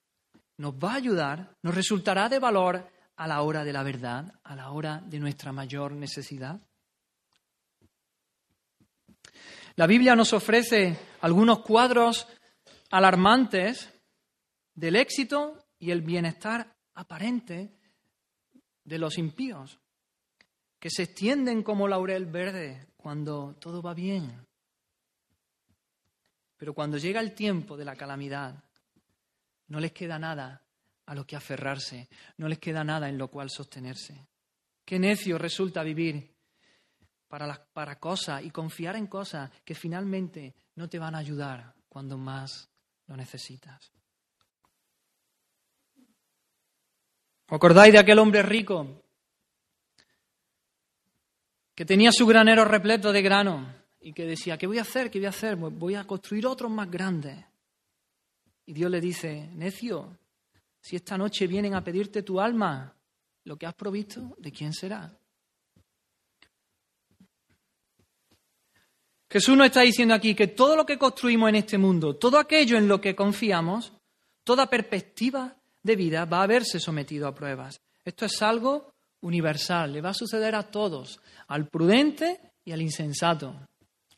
Nos 0.57 0.73
va 0.73 0.93
a 0.93 0.95
ayudar, 0.95 1.55
nos 1.61 1.75
resultará 1.75 2.29
de 2.29 2.39
valor 2.39 2.89
a 3.17 3.27
la 3.27 3.41
hora 3.41 3.63
de 3.63 3.73
la 3.73 3.83
verdad, 3.83 4.33
a 4.43 4.55
la 4.55 4.71
hora 4.71 5.01
de 5.05 5.19
nuestra 5.19 5.51
mayor 5.51 5.93
necesidad. 5.93 6.59
La 9.75 9.87
Biblia 9.87 10.15
nos 10.15 10.33
ofrece 10.33 10.97
algunos 11.21 11.59
cuadros 11.59 12.27
alarmantes 12.91 13.91
del 14.73 14.95
éxito 14.95 15.65
y 15.79 15.91
el 15.91 16.01
bienestar 16.01 16.75
aparente 16.93 17.77
de 18.83 18.97
los 18.97 19.17
impíos, 19.17 19.79
que 20.79 20.89
se 20.89 21.03
extienden 21.03 21.63
como 21.63 21.87
laurel 21.87 22.25
verde 22.25 22.87
cuando 22.95 23.55
todo 23.59 23.81
va 23.81 23.93
bien. 23.93 24.45
Pero 26.57 26.73
cuando 26.73 26.97
llega 26.97 27.19
el 27.19 27.33
tiempo 27.33 27.75
de 27.75 27.85
la 27.85 27.95
calamidad, 27.95 28.63
no 29.67 29.79
les 29.79 29.91
queda 29.91 30.19
nada 30.19 30.64
a 31.05 31.15
lo 31.15 31.25
que 31.25 31.35
aferrarse, 31.35 32.09
no 32.37 32.47
les 32.47 32.59
queda 32.59 32.83
nada 32.83 33.09
en 33.09 33.17
lo 33.17 33.27
cual 33.29 33.49
sostenerse. 33.49 34.27
Qué 34.83 34.99
necio 34.99 35.37
resulta 35.37 35.83
vivir 35.83 36.35
para, 37.27 37.65
para 37.73 37.99
cosas 37.99 38.43
y 38.43 38.51
confiar 38.51 38.95
en 38.95 39.07
cosas 39.07 39.51
que 39.63 39.75
finalmente 39.75 40.53
no 40.75 40.87
te 40.89 40.99
van 40.99 41.15
a 41.15 41.19
ayudar 41.19 41.73
cuando 41.89 42.17
más 42.17 42.69
lo 43.07 43.15
necesitas. 43.15 43.91
¿Os 47.47 47.55
acordáis 47.55 47.93
de 47.93 47.99
aquel 47.99 48.17
hombre 48.17 48.41
rico 48.41 49.03
que 51.75 51.85
tenía 51.85 52.11
su 52.11 52.25
granero 52.25 52.65
repleto 52.65 53.11
de 53.11 53.21
grano 53.21 53.71
y 53.99 54.13
que 54.13 54.25
decía, 54.25 54.57
¿qué 54.57 54.65
voy 54.65 54.79
a 54.79 54.83
hacer? 54.83 55.11
¿Qué 55.11 55.19
voy 55.19 55.27
a 55.27 55.29
hacer? 55.29 55.55
Voy 55.55 55.95
a 55.95 56.05
construir 56.05 56.47
otros 56.47 56.71
más 56.71 56.89
grandes. 56.89 57.43
Y 58.65 58.73
Dios 58.73 58.89
le 58.89 58.99
dice, 58.99 59.49
necio, 59.53 60.17
si 60.85 60.95
esta 60.95 61.17
noche 61.17 61.47
vienen 61.47 61.73
a 61.73 61.83
pedirte 61.83 62.21
tu 62.21 62.39
alma, 62.39 62.95
lo 63.45 63.57
que 63.57 63.65
has 63.65 63.73
provisto, 63.73 64.35
¿de 64.37 64.51
quién 64.51 64.71
será? 64.71 65.11
Jesús 69.27 69.57
nos 69.57 69.65
está 69.65 69.81
diciendo 69.81 70.13
aquí 70.13 70.35
que 70.35 70.49
todo 70.49 70.75
lo 70.75 70.85
que 70.85 70.99
construimos 70.99 71.49
en 71.49 71.55
este 71.55 71.79
mundo, 71.79 72.17
todo 72.17 72.37
aquello 72.37 72.77
en 72.77 72.87
lo 72.87 73.01
que 73.01 73.15
confiamos, 73.15 73.93
toda 74.43 74.69
perspectiva 74.69 75.57
de 75.81 75.95
vida 75.95 76.25
va 76.25 76.43
a 76.43 76.47
verse 76.47 76.79
sometido 76.79 77.27
a 77.27 77.33
pruebas. 77.33 77.81
Esto 78.03 78.27
es 78.27 78.39
algo 78.43 78.93
universal, 79.21 79.91
le 79.91 80.01
va 80.01 80.09
a 80.09 80.13
suceder 80.13 80.53
a 80.53 80.69
todos, 80.69 81.19
al 81.47 81.67
prudente 81.67 82.53
y 82.63 82.73
al 82.73 82.83
insensato, 82.83 83.59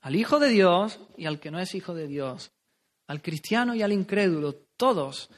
al 0.01 0.17
hijo 0.17 0.37
de 0.37 0.49
Dios 0.49 0.99
y 1.15 1.27
al 1.27 1.39
que 1.39 1.49
no 1.49 1.61
es 1.61 1.73
hijo 1.75 1.93
de 1.93 2.07
Dios, 2.07 2.51
al 3.07 3.21
cristiano 3.21 3.73
y 3.73 3.83
al 3.83 3.93
incrédulo, 3.93 4.53
todos 4.75 5.29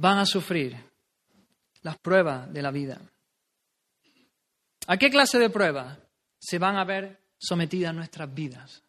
van 0.00 0.18
a 0.18 0.24
sufrir 0.24 0.74
las 1.82 1.98
pruebas 1.98 2.50
de 2.50 2.62
la 2.62 2.70
vida. 2.70 2.98
¿A 4.86 4.96
qué 4.96 5.10
clase 5.10 5.38
de 5.38 5.50
pruebas 5.50 5.98
se 6.38 6.58
van 6.58 6.76
a 6.76 6.84
ver 6.84 7.20
sometidas 7.36 7.94
nuestras 7.94 8.32
vidas? 8.32 8.82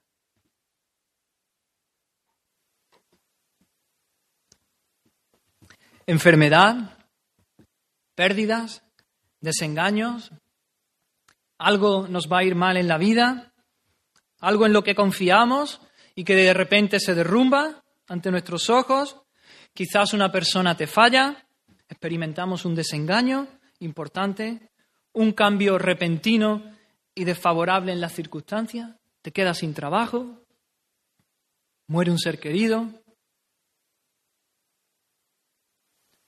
Enfermedad, 6.07 6.97
pérdidas, 8.16 8.82
desengaños, 9.41 10.32
algo 11.57 12.07
nos 12.07 12.32
va 12.32 12.39
a 12.39 12.43
ir 12.43 12.55
mal 12.55 12.78
en 12.78 12.88
la 12.88 12.97
vida, 12.97 13.53
algo 14.39 14.66
en 14.66 14.72
lo 14.72 14.84
que 14.84 14.95
confiamos 14.95 15.82
y 16.16 16.24
que 16.24 16.36
de 16.36 16.53
repente 16.53 17.01
se 17.01 17.14
derrumba 17.14 17.84
ante 18.07 18.32
nuestros 18.32 18.70
ojos, 18.70 19.22
quizás 19.74 20.13
una 20.13 20.32
persona 20.32 20.76
te 20.76 20.88
falla, 20.88 21.45
experimentamos 21.88 22.65
un 22.65 22.76
desengaño 22.76 23.47
importante, 23.80 24.72
un 25.13 25.34
cambio 25.34 25.78
repentino 25.78 26.63
y 27.13 27.24
desfavorable 27.24 27.91
en 27.91 28.01
las 28.01 28.13
circunstancias, 28.13 28.91
te 29.22 29.32
quedas 29.32 29.59
sin 29.59 29.74
trabajo, 29.74 30.45
muere 31.88 32.11
un 32.11 32.19
ser 32.19 32.39
querido, 32.39 33.01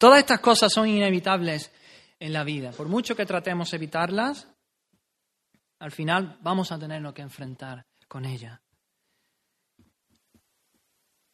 Todas 0.04 0.20
estas 0.20 0.42
cosas 0.42 0.74
son 0.74 0.90
inevitables 0.90 1.72
en 2.20 2.34
la 2.34 2.44
vida. 2.44 2.72
Por 2.72 2.90
mucho 2.90 3.16
que 3.16 3.26
tratemos 3.26 3.74
evitarlas, 3.74 4.50
al 5.80 5.92
final 5.92 6.38
vamos 6.42 6.74
a 6.74 6.78
tenernos 6.78 7.14
que 7.14 7.22
enfrentar 7.22 7.86
con 8.10 8.26
ellas. 8.26 8.60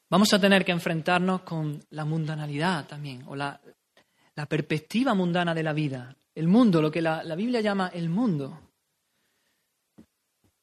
Vamos 0.10 0.34
a 0.34 0.40
tener 0.40 0.66
que 0.66 0.72
enfrentarnos 0.72 1.42
con 1.42 1.84
la 1.92 2.06
mundanalidad 2.06 2.88
también, 2.88 3.24
o 3.28 3.36
la, 3.36 3.60
perspectiva 4.48 5.14
mundana 5.14 5.54
de 5.54 5.64
la 5.64 5.74
vida. 5.74 6.16
El 6.34 6.48
mundo, 6.48 6.82
lo 6.82 6.90
que 6.90 7.02
la, 7.02 7.24
la 7.24 7.36
Biblia 7.36 7.60
llama 7.62 7.92
el 7.94 8.10
mundo. 8.10 8.60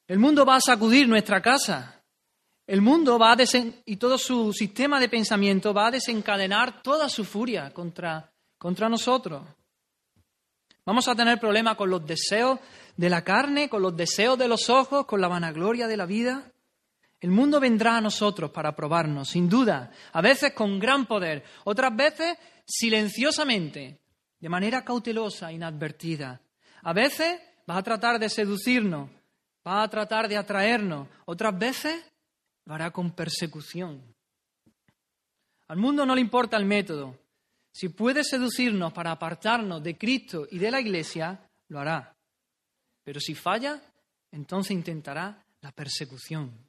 El 0.08 0.18
mundo 0.18 0.46
va 0.46 0.56
a 0.56 0.60
sacudir 0.60 1.08
nuestra 1.08 1.42
casa, 1.42 1.96
el 2.66 2.80
mundo 2.80 3.16
va 3.16 3.32
a 3.32 3.36
y 3.84 3.96
todo 3.96 4.18
su 4.18 4.52
sistema 4.52 4.98
de 4.98 5.08
pensamiento 5.08 5.72
va 5.72 5.86
a 5.86 5.90
desencadenar 5.92 6.82
toda 6.82 7.08
su 7.08 7.24
furia 7.24 7.72
contra, 7.72 8.32
contra 8.58 8.88
nosotros. 8.88 9.44
Vamos 10.84 11.06
a 11.06 11.14
tener 11.14 11.38
problemas 11.38 11.76
con 11.76 11.90
los 11.90 12.04
deseos 12.04 12.58
de 12.96 13.10
la 13.10 13.22
carne, 13.22 13.68
con 13.68 13.82
los 13.82 13.96
deseos 13.96 14.36
de 14.36 14.48
los 14.48 14.68
ojos, 14.68 15.06
con 15.06 15.20
la 15.20 15.28
vanagloria 15.28 15.86
de 15.86 15.96
la 15.96 16.06
vida. 16.06 16.52
El 17.20 17.30
mundo 17.30 17.58
vendrá 17.60 17.96
a 17.96 18.00
nosotros 18.00 18.50
para 18.50 18.76
probarnos, 18.76 19.30
sin 19.30 19.48
duda, 19.48 19.90
a 20.12 20.20
veces 20.20 20.52
con 20.52 20.78
gran 20.78 21.06
poder, 21.06 21.44
otras 21.64 21.94
veces 21.96 22.36
silenciosamente, 22.66 24.00
de 24.38 24.48
manera 24.48 24.84
cautelosa, 24.84 25.50
inadvertida. 25.50 26.40
A 26.82 26.92
veces 26.92 27.40
va 27.68 27.78
a 27.78 27.82
tratar 27.82 28.18
de 28.18 28.28
seducirnos, 28.28 29.10
va 29.66 29.82
a 29.82 29.88
tratar 29.88 30.28
de 30.28 30.36
atraernos, 30.36 31.08
otras 31.24 31.58
veces 31.58 32.04
lo 32.66 32.74
hará 32.74 32.90
con 32.90 33.12
persecución. 33.12 34.02
Al 35.68 35.78
mundo 35.78 36.04
no 36.04 36.14
le 36.14 36.20
importa 36.20 36.56
el 36.56 36.64
método. 36.64 37.18
Si 37.72 37.88
puede 37.88 38.24
seducirnos 38.24 38.92
para 38.92 39.10
apartarnos 39.10 39.82
de 39.82 39.96
Cristo 39.98 40.46
y 40.50 40.58
de 40.58 40.70
la 40.70 40.80
Iglesia, 40.80 41.40
lo 41.68 41.80
hará. 41.80 42.14
Pero 43.02 43.20
si 43.20 43.34
falla, 43.34 43.80
entonces 44.30 44.72
intentará 44.72 45.44
la 45.60 45.72
persecución. 45.72 46.65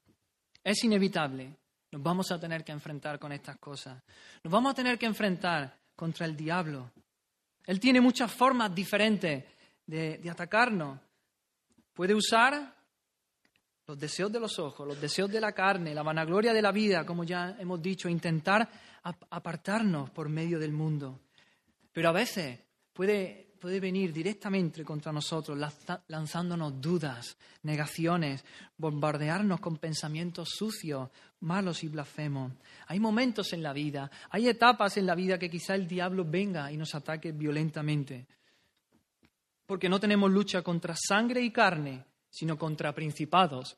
Es 0.68 0.84
inevitable. 0.84 1.56
Nos 1.94 2.04
vamos 2.04 2.30
a 2.30 2.38
tener 2.38 2.66
que 2.66 2.74
enfrentar 2.74 3.18
con 3.20 3.32
estas 3.32 3.56
cosas. 3.56 4.04
Nos 4.44 4.52
vamos 4.52 4.74
a 4.74 4.76
tener 4.76 5.00
que 5.00 5.06
enfrentar 5.06 5.74
contra 5.96 6.26
el 6.26 6.36
diablo. 6.36 6.92
Él 7.66 7.80
tiene 7.80 8.02
muchas 8.02 8.30
formas 8.30 8.76
diferentes 8.76 9.46
de, 9.86 10.18
de 10.18 10.30
atacarnos. 10.30 11.00
Puede 11.94 12.14
usar 12.14 12.76
los 13.88 13.98
deseos 13.98 14.30
de 14.30 14.42
los 14.42 14.60
ojos, 14.60 14.86
los 14.86 15.00
deseos 15.00 15.32
de 15.32 15.40
la 15.40 15.54
carne, 15.54 15.96
la 15.96 16.04
vanagloria 16.04 16.52
de 16.52 16.62
la 16.62 16.74
vida, 16.74 17.06
como 17.06 17.24
ya 17.24 17.56
hemos 17.58 17.82
dicho, 17.82 18.10
intentar 18.10 18.70
apartarnos 19.30 20.10
por 20.10 20.28
medio 20.28 20.60
del 20.60 20.74
mundo. 20.74 21.22
Pero 21.94 22.10
a 22.10 22.12
veces 22.12 22.60
puede, 22.92 23.47
puede 23.58 23.80
venir 23.80 24.14
directamente 24.14 24.84
contra 24.84 25.12
nosotros, 25.12 25.58
lanzándonos 26.08 26.80
dudas, 26.80 27.38
negaciones, 27.64 28.46
bombardearnos 28.78 29.60
con 29.60 29.78
pensamientos 29.78 30.50
sucios, 30.50 31.10
malos 31.42 31.84
y 31.84 31.90
blasfemos. 31.90 32.54
Hay 32.88 33.00
momentos 33.00 33.54
en 33.54 33.64
la 33.64 33.74
vida, 33.74 34.10
hay 34.30 34.48
etapas 34.48 34.98
en 34.98 35.06
la 35.06 35.16
vida 35.16 35.38
que 35.38 35.50
quizá 35.50 35.76
el 35.76 35.88
diablo 35.88 36.26
venga 36.26 36.72
y 36.72 36.78
nos 36.78 36.96
ataque 36.96 37.32
violentamente. 37.32 38.28
Porque 39.66 39.90
no 39.90 40.00
tenemos 40.00 40.32
lucha 40.32 40.62
contra 40.62 40.96
sangre 40.96 41.42
y 41.42 41.52
carne, 41.52 42.06
sino 42.30 42.58
contra 42.58 42.94
principados, 42.94 43.78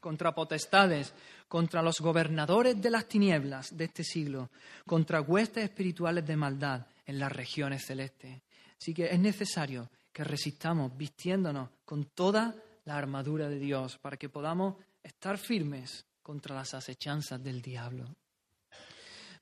contra 0.00 0.34
potestades, 0.34 1.14
contra 1.48 1.82
los 1.82 2.00
gobernadores 2.00 2.80
de 2.80 2.90
las 2.90 3.06
tinieblas 3.06 3.76
de 3.76 3.84
este 3.84 4.04
siglo, 4.04 4.50
contra 4.86 5.20
huestes 5.20 5.64
espirituales 5.64 6.26
de 6.26 6.36
maldad 6.36 6.86
en 7.04 7.18
las 7.18 7.32
regiones 7.32 7.84
celestes. 7.86 8.42
Así 8.80 8.94
que 8.94 9.06
es 9.06 9.18
necesario 9.18 9.90
que 10.12 10.24
resistamos 10.24 10.96
vistiéndonos 10.96 11.70
con 11.84 12.06
toda 12.06 12.54
la 12.84 12.96
armadura 12.96 13.48
de 13.48 13.58
Dios 13.58 13.98
para 13.98 14.16
que 14.16 14.28
podamos 14.28 14.76
estar 15.02 15.38
firmes 15.38 16.06
contra 16.22 16.54
las 16.54 16.74
acechanzas 16.74 17.42
del 17.42 17.62
diablo. 17.62 18.04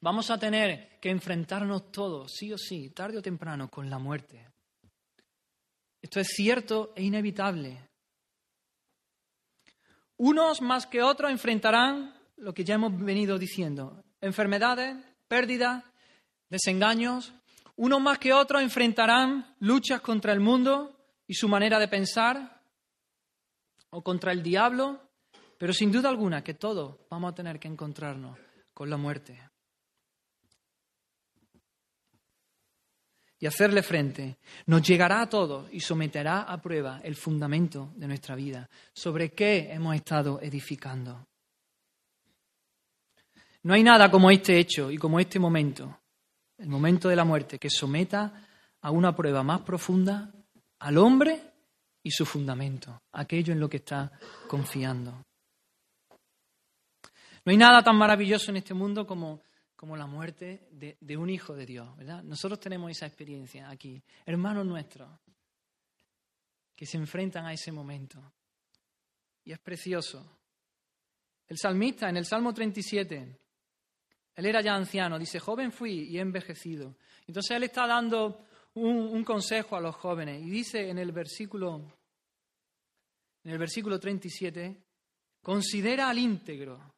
Vamos 0.00 0.30
a 0.30 0.38
tener 0.38 0.98
que 1.00 1.10
enfrentarnos 1.10 1.90
todos, 1.90 2.32
sí 2.32 2.52
o 2.52 2.58
sí, 2.58 2.90
tarde 2.90 3.18
o 3.18 3.22
temprano, 3.22 3.70
con 3.70 3.88
la 3.88 3.98
muerte. 3.98 4.46
Esto 6.02 6.20
es 6.20 6.28
cierto 6.28 6.92
e 6.94 7.02
inevitable. 7.02 7.88
Unos 10.18 10.60
más 10.60 10.86
que 10.86 11.02
otros 11.02 11.30
enfrentarán 11.30 12.14
lo 12.36 12.52
que 12.52 12.64
ya 12.64 12.74
hemos 12.74 12.96
venido 12.98 13.38
diciendo, 13.38 14.04
enfermedades, 14.20 14.96
pérdidas, 15.28 15.82
desengaños. 16.50 17.32
Unos 17.76 18.00
más 18.00 18.18
que 18.18 18.32
otros 18.32 18.62
enfrentarán 18.62 19.56
luchas 19.60 20.00
contra 20.00 20.32
el 20.32 20.40
mundo 20.40 20.96
y 21.26 21.34
su 21.34 21.48
manera 21.48 21.78
de 21.78 21.88
pensar, 21.88 22.62
o 23.90 24.02
contra 24.02 24.32
el 24.32 24.42
diablo, 24.42 25.00
pero 25.58 25.72
sin 25.72 25.90
duda 25.90 26.08
alguna 26.08 26.42
que 26.42 26.54
todos 26.54 26.96
vamos 27.08 27.32
a 27.32 27.34
tener 27.34 27.58
que 27.58 27.68
encontrarnos 27.68 28.38
con 28.72 28.90
la 28.90 28.96
muerte. 28.96 29.40
y 33.44 33.46
hacerle 33.46 33.82
frente, 33.82 34.38
nos 34.64 34.80
llegará 34.80 35.20
a 35.20 35.28
todos 35.28 35.68
y 35.70 35.78
someterá 35.78 36.44
a 36.44 36.62
prueba 36.62 37.02
el 37.04 37.14
fundamento 37.14 37.92
de 37.94 38.08
nuestra 38.08 38.34
vida, 38.34 38.70
sobre 38.94 39.32
qué 39.32 39.68
hemos 39.70 39.94
estado 39.96 40.40
edificando. 40.40 41.28
No 43.64 43.74
hay 43.74 43.82
nada 43.82 44.10
como 44.10 44.30
este 44.30 44.58
hecho 44.58 44.90
y 44.90 44.96
como 44.96 45.20
este 45.20 45.38
momento, 45.38 46.00
el 46.58 46.68
momento 46.68 47.08
de 47.08 47.16
la 47.16 47.24
muerte, 47.24 47.58
que 47.58 47.70
someta 47.70 48.46
a 48.80 48.90
una 48.90 49.14
prueba 49.14 49.42
más 49.42 49.60
profunda 49.62 50.32
al 50.78 50.98
hombre 50.98 51.40
y 52.02 52.10
su 52.10 52.24
fundamento, 52.26 53.02
aquello 53.12 53.52
en 53.52 53.60
lo 53.60 53.68
que 53.68 53.78
está 53.78 54.12
confiando. 54.48 55.24
No 57.46 57.50
hay 57.50 57.56
nada 57.56 57.82
tan 57.82 57.96
maravilloso 57.96 58.50
en 58.50 58.58
este 58.58 58.74
mundo 58.74 59.06
como 59.06 59.40
como 59.84 59.98
la 59.98 60.06
muerte 60.06 60.66
de, 60.70 61.16
un 61.18 61.28
hijo 61.28 61.54
de 61.54 61.66
Dios, 61.66 61.94
¿verdad? 61.98 62.22
Nosotros 62.22 62.58
tenemos 62.58 62.90
esa 62.90 63.04
experiencia 63.04 63.68
aquí, 63.68 64.02
hermanos 64.24 64.64
nuestros, 64.64 65.10
que 66.74 66.86
se 66.86 66.96
enfrentan 66.96 67.44
a 67.44 67.52
ese 67.52 67.70
momento. 67.70 68.32
Y 69.44 69.52
es 69.52 69.58
precioso. 69.58 70.38
El 71.46 71.58
salmista 71.58 72.08
en 72.08 72.16
el 72.16 72.24
Salmo 72.24 72.54
37, 72.54 73.38
él 74.36 74.46
era 74.46 74.60
ya 74.60 74.74
anciano, 74.74 75.18
dice, 75.18 75.38
joven 75.38 75.72
fui 75.72 76.08
y 76.10 76.18
he 76.18 76.20
envejecido. 76.20 76.96
Entonces 77.26 77.56
él 77.56 77.62
está 77.64 77.86
dando 77.86 78.44
un, 78.74 78.96
un 78.96 79.24
consejo 79.24 79.76
a 79.76 79.80
los 79.80 79.94
jóvenes 79.96 80.42
y 80.42 80.50
dice 80.50 80.88
en 80.88 80.98
el 80.98 81.12
versículo, 81.12 81.82
en 83.44 83.50
el 83.52 83.58
versículo 83.58 83.98
37, 83.98 84.82
considera 85.42 86.08
al 86.08 86.18
íntegro 86.18 86.94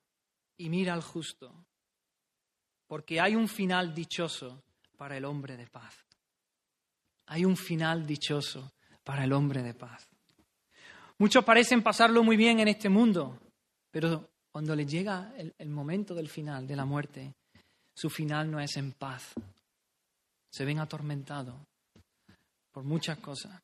y 0.57 0.68
mira 0.68 0.95
al 0.95 1.03
justo 1.03 1.66
porque 2.87 3.20
hay 3.20 3.34
un 3.34 3.49
final 3.49 3.95
dichoso 3.95 4.62
para 4.97 5.16
el 5.16 5.24
hombre 5.24 5.57
de 5.57 5.66
paz. 5.66 6.07
Hay 7.26 7.45
un 7.45 7.57
final 7.57 8.07
dichoso 8.07 8.72
para 9.03 9.24
el 9.24 9.32
hombre 9.32 9.62
de 9.62 9.74
paz. 9.74 10.09
Muchos 11.18 11.45
parecen 11.45 11.82
pasarlo 11.82 12.22
muy 12.22 12.37
bien 12.37 12.61
en 12.61 12.68
este 12.68 12.89
mundo, 12.89 13.39
pero 13.91 14.30
cuando 14.57 14.74
les 14.74 14.90
llega 14.90 15.34
el, 15.36 15.68
momento 15.68 16.14
del 16.14 16.30
final, 16.30 16.66
de 16.66 16.76
la 16.76 16.86
muerte, 16.86 17.34
su 17.92 18.09
final 18.09 18.50
no 18.50 18.59
es 18.59 18.74
en 18.78 18.92
paz. 18.92 19.34
Se 20.50 20.64
ven 20.64 20.78
atormentados 20.78 21.61
por 22.72 22.82
muchas 22.82 23.18
cosas. 23.18 23.61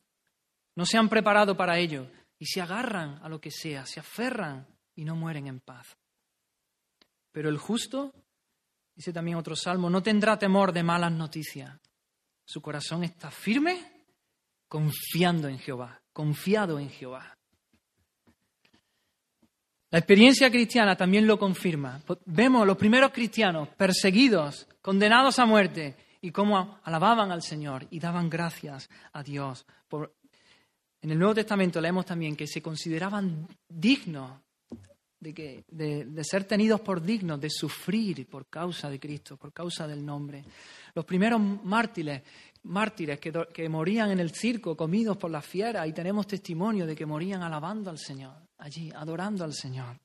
No 0.77 0.85
se 0.85 0.99
han 0.99 1.09
preparado 1.09 1.57
para 1.57 1.79
ello 1.79 2.11
y 2.39 2.45
se 2.45 2.61
agarran 2.61 3.19
a 3.23 3.31
lo 3.31 3.41
que 3.41 3.51
sea, 3.51 3.87
se 3.87 4.01
aferran 4.01 4.67
y 4.95 5.07
no 5.07 5.17
mueren 5.17 5.47
en 5.47 5.61
paz. 5.61 5.97
Pero 7.33 7.49
el 7.49 7.57
justo 7.57 8.13
Dice 8.95 9.15
también 9.15 9.39
otro 9.39 9.57
salmo, 9.57 9.89
no 9.89 10.03
tendrá 10.03 10.39
temor 10.39 10.75
de 10.75 10.83
malas 10.83 11.13
noticias. 11.13 11.81
Su 12.45 12.61
corazón 12.61 13.03
está 13.03 13.31
firme, 13.31 14.05
confiando 14.69 15.49
en 15.49 15.59
Jehová, 15.59 16.03
confiado 16.13 16.79
en 16.79 16.91
Jehová. 16.91 17.35
La 19.93 19.99
experiencia 19.99 20.51
cristiana 20.51 20.97
también 20.97 21.27
lo 21.27 21.39
confirma. 21.39 22.01
Vemos 22.25 22.67
los 22.67 22.79
primeros 22.79 23.13
cristianos 23.13 23.69
perseguidos, 23.77 24.67
condenados 24.81 25.39
a 25.39 25.45
muerte, 25.45 25.97
y 26.23 26.31
cómo 26.31 26.79
alababan 26.85 27.31
al 27.31 27.43
Señor 27.43 27.87
y 27.91 28.01
daban 28.01 28.31
gracias 28.31 28.89
a 29.13 29.23
Dios. 29.23 29.67
en 31.03 31.11
el 31.11 31.19
Nuevo 31.19 31.35
Testamento 31.35 31.79
leemos 31.79 32.07
también 32.07 32.35
que 32.35 32.47
se 32.47 32.63
consideraban 32.63 33.47
dignos 33.69 34.31
de, 35.21 35.35
que, 35.35 35.65
de, 35.69 36.25
ser 36.25 36.45
tenidos 36.45 36.81
por 36.81 37.03
dignos, 37.03 37.39
de 37.39 37.51
sufrir 37.51 38.27
por 38.31 38.47
causa 38.47 38.89
de 38.89 38.99
Cristo, 38.99 39.37
por 39.37 39.53
causa 39.53 39.87
del 39.87 40.03
nombre. 40.03 40.43
Los 40.95 41.05
primeros 41.05 41.39
mártires, 41.65 42.23
mártires 42.63 43.21
que, 43.21 43.31
que 43.53 43.69
morían 43.69 44.11
en 44.11 44.21
el 44.21 44.31
circo, 44.31 44.75
comidos 44.75 45.19
por 45.19 45.31
las 45.31 45.45
fieras, 45.45 45.87
y 45.87 45.93
tenemos 45.93 46.27
testimonio 46.27 46.87
de 46.87 46.97
que 46.97 47.05
morían 47.05 47.43
alabando 47.43 47.91
al 47.91 47.99
Señor, 47.99 48.37
allí, 48.63 48.91
adorando 48.95 49.45
al 49.45 49.55
Señor. 49.55 49.99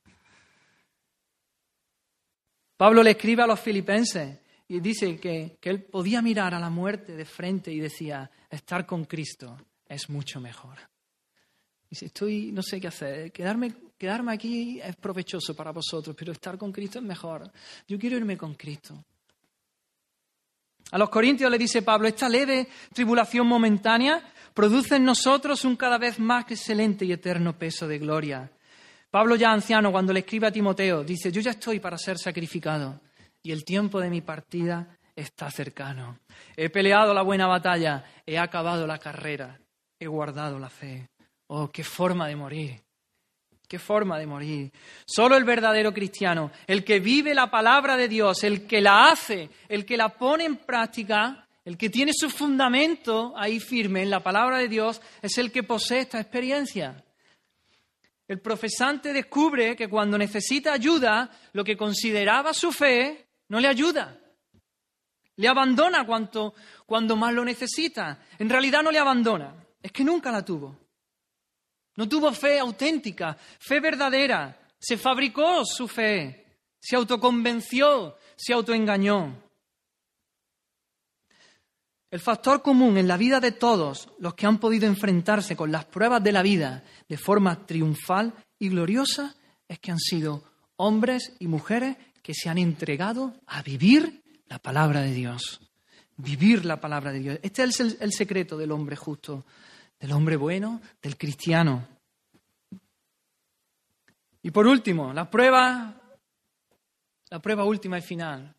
Pablo 2.76 3.02
le 3.02 3.12
escribe 3.12 3.42
a 3.42 3.46
los 3.46 3.58
filipenses 3.58 4.38
y 4.68 4.80
dice 4.80 5.18
que, 5.18 5.58
que 5.60 5.70
él 5.70 5.82
podía 5.82 6.22
mirar 6.22 6.54
a 6.54 6.60
la 6.60 6.70
muerte 6.70 7.16
de 7.16 7.24
frente 7.24 7.72
y 7.72 7.80
decía, 7.80 8.30
estar 8.50 8.86
con 8.86 9.04
Cristo 9.04 9.56
es 9.88 10.08
mucho 10.10 10.40
mejor. 10.40 10.78
Dice, 11.90 12.06
estoy, 12.06 12.52
no 12.52 12.62
sé 12.62 12.80
qué 12.80 12.88
hacer, 12.88 13.32
quedarme 13.32 13.74
Quedarme 13.98 14.32
aquí 14.32 14.80
es 14.80 14.94
provechoso 14.94 15.56
para 15.56 15.72
vosotros, 15.72 16.14
pero 16.16 16.30
estar 16.30 16.56
con 16.56 16.70
Cristo 16.70 17.00
es 17.00 17.04
mejor. 17.04 17.50
Yo 17.88 17.98
quiero 17.98 18.16
irme 18.16 18.38
con 18.38 18.54
Cristo. 18.54 19.04
A 20.92 20.98
los 20.98 21.10
Corintios 21.10 21.50
le 21.50 21.58
dice 21.58 21.82
Pablo, 21.82 22.06
esta 22.06 22.28
leve 22.28 22.68
tribulación 22.94 23.48
momentánea 23.48 24.22
produce 24.58 24.96
en 24.96 25.04
nosotros 25.04 25.64
un 25.64 25.76
cada 25.76 25.98
vez 25.98 26.18
más 26.18 26.50
excelente 26.50 27.04
y 27.04 27.12
eterno 27.12 27.56
peso 27.56 27.86
de 27.86 27.96
gloria. 27.96 28.50
Pablo 29.08 29.36
ya 29.36 29.52
anciano, 29.52 29.92
cuando 29.92 30.12
le 30.12 30.18
escribe 30.18 30.48
a 30.48 30.50
Timoteo, 30.50 31.04
dice, 31.04 31.30
yo 31.30 31.40
ya 31.40 31.52
estoy 31.52 31.78
para 31.78 31.96
ser 31.96 32.18
sacrificado 32.18 33.00
y 33.40 33.52
el 33.52 33.64
tiempo 33.64 34.00
de 34.00 34.10
mi 34.10 34.20
partida 34.20 34.98
está 35.14 35.48
cercano. 35.48 36.18
He 36.56 36.70
peleado 36.70 37.14
la 37.14 37.22
buena 37.22 37.46
batalla, 37.46 38.02
he 38.26 38.36
acabado 38.36 38.84
la 38.84 38.98
carrera, 38.98 39.60
he 39.96 40.08
guardado 40.08 40.58
la 40.58 40.70
fe. 40.70 41.08
Oh, 41.46 41.68
qué 41.68 41.84
forma 41.84 42.26
de 42.26 42.34
morir. 42.34 42.80
Qué 43.68 43.78
forma 43.78 44.18
de 44.18 44.26
morir. 44.26 44.72
Solo 45.06 45.36
el 45.36 45.44
verdadero 45.44 45.94
cristiano, 45.94 46.50
el 46.66 46.82
que 46.82 46.98
vive 46.98 47.32
la 47.32 47.48
palabra 47.48 47.96
de 47.96 48.08
Dios, 48.08 48.42
el 48.42 48.66
que 48.66 48.80
la 48.80 49.08
hace, 49.12 49.50
el 49.68 49.86
que 49.86 49.96
la 49.96 50.08
pone 50.08 50.46
en 50.46 50.56
práctica, 50.56 51.47
el 51.68 51.76
que 51.76 51.90
tiene 51.90 52.12
su 52.14 52.30
fundamento 52.30 53.34
ahí 53.36 53.60
firme 53.60 54.00
en 54.00 54.08
la 54.08 54.22
palabra 54.22 54.56
de 54.56 54.68
Dios, 54.68 55.02
es 55.20 55.36
el 55.36 55.52
que 55.52 55.64
posee 55.64 56.00
esta 56.00 56.18
experiencia. 56.18 57.04
El 58.26 58.40
profesante 58.40 59.12
descubre 59.12 59.76
que 59.76 59.86
cuando 59.86 60.16
necesita 60.16 60.72
ayuda, 60.72 61.30
lo 61.52 61.62
que 61.62 61.76
consideraba 61.76 62.54
su 62.54 62.72
fe 62.72 63.26
no 63.48 63.60
le 63.60 63.68
ayuda. 63.68 64.18
Le 65.36 65.46
abandona 65.46 66.06
cuanto, 66.06 66.54
cuando 66.86 67.16
más 67.16 67.34
lo 67.34 67.44
necesita. 67.44 68.18
En 68.38 68.48
realidad 68.48 68.82
no 68.82 68.90
le 68.90 68.98
abandona, 68.98 69.54
es 69.82 69.92
que 69.92 70.04
nunca 70.04 70.32
la 70.32 70.42
tuvo. 70.42 70.74
No 71.96 72.08
tuvo 72.08 72.32
fe 72.32 72.58
auténtica, 72.58 73.36
fe 73.58 73.78
verdadera. 73.78 74.58
Se 74.78 74.96
fabricó 74.96 75.66
su 75.66 75.86
fe, 75.86 76.46
se 76.80 76.96
autoconvenció, 76.96 78.16
se 78.36 78.54
autoengañó. 78.54 79.47
El 82.10 82.20
factor 82.20 82.62
común 82.62 82.96
en 82.96 83.06
la 83.06 83.18
vida 83.18 83.38
de 83.38 83.52
todos 83.52 84.08
los 84.18 84.34
que 84.34 84.46
han 84.46 84.58
podido 84.58 84.86
enfrentarse 84.86 85.56
con 85.56 85.70
las 85.70 85.84
pruebas 85.84 86.22
de 86.22 86.32
la 86.32 86.42
vida 86.42 86.82
de 87.08 87.18
forma 87.18 87.66
triunfal 87.66 88.32
y 88.58 88.70
gloriosa 88.70 89.34
es 89.68 89.78
que 89.78 89.90
han 89.90 89.98
sido 89.98 90.42
hombres 90.76 91.34
y 91.38 91.48
mujeres 91.48 91.96
que 92.22 92.32
se 92.34 92.48
han 92.48 92.58
entregado 92.58 93.34
a 93.46 93.62
vivir 93.62 94.22
la 94.46 94.58
palabra 94.58 95.02
de 95.02 95.12
Dios. 95.12 95.60
Vivir 96.16 96.64
la 96.64 96.80
palabra 96.80 97.12
de 97.12 97.20
Dios. 97.20 97.38
Este 97.42 97.62
es 97.62 97.80
el, 97.80 97.96
el 98.00 98.12
secreto 98.12 98.56
del 98.56 98.72
hombre 98.72 98.96
justo 98.96 99.44
del 100.00 100.12
hombre 100.12 100.36
bueno, 100.36 100.80
del 101.02 101.16
cristiano. 101.16 101.86
Y 104.42 104.50
por 104.50 104.66
último, 104.66 105.12
la 105.12 105.28
prueba, 105.28 105.94
la 107.30 107.38
prueba 107.40 107.64
última 107.64 107.98
y 107.98 108.02
final. 108.02 108.54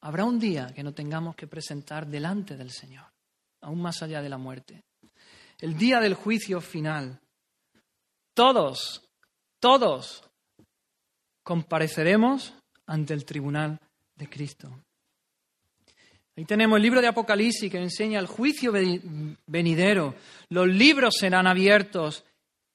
Habrá 0.00 0.24
un 0.24 0.38
día 0.38 0.72
que 0.74 0.82
no 0.82 0.94
tengamos 0.94 1.34
que 1.34 1.46
presentar 1.46 2.06
delante 2.06 2.56
del 2.56 2.70
Señor, 2.70 3.06
aún 3.60 3.80
más 3.80 4.02
allá 4.02 4.22
de 4.22 4.28
la 4.28 4.38
muerte. 4.38 4.84
El 5.58 5.76
día 5.76 6.00
del 6.00 6.14
juicio 6.14 6.60
final. 6.60 7.20
Todos, 8.32 9.02
todos 9.58 10.22
compareceremos 11.42 12.54
ante 12.86 13.14
el 13.14 13.24
tribunal 13.24 13.80
de 14.14 14.28
Cristo. 14.28 14.84
Ahí 16.36 16.44
tenemos 16.44 16.76
el 16.76 16.82
libro 16.82 17.00
de 17.00 17.08
Apocalipsis 17.08 17.68
que 17.68 17.78
enseña 17.78 18.20
el 18.20 18.28
juicio 18.28 18.72
venidero. 19.46 20.14
Los 20.50 20.68
libros 20.68 21.16
serán 21.18 21.48
abiertos 21.48 22.24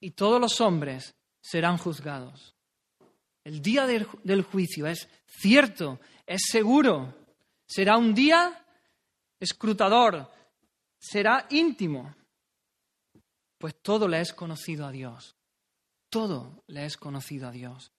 y 0.01 0.11
todos 0.11 0.41
los 0.41 0.59
hombres 0.59 1.15
serán 1.39 1.77
juzgados. 1.77 2.53
El 3.45 3.61
día 3.61 3.85
del, 3.85 4.41
juicio 4.43 4.87
es 4.87 5.07
cierto, 5.27 5.99
es 6.25 6.41
seguro. 6.49 7.13
Será 7.65 7.97
un 7.97 8.13
día 8.13 8.65
escrutador, 9.39 10.29
será 10.99 11.47
íntimo, 11.49 12.15
pues 13.57 13.81
todo 13.81 14.07
le 14.07 14.21
es 14.21 14.33
conocido 14.33 14.85
a 14.85 14.91
Dios. 14.91 15.35
Todo 16.09 16.63
le 16.67 16.85
es 16.85 16.97
conocido 16.97 17.47
a 17.47 17.51
Dios. 17.51 17.91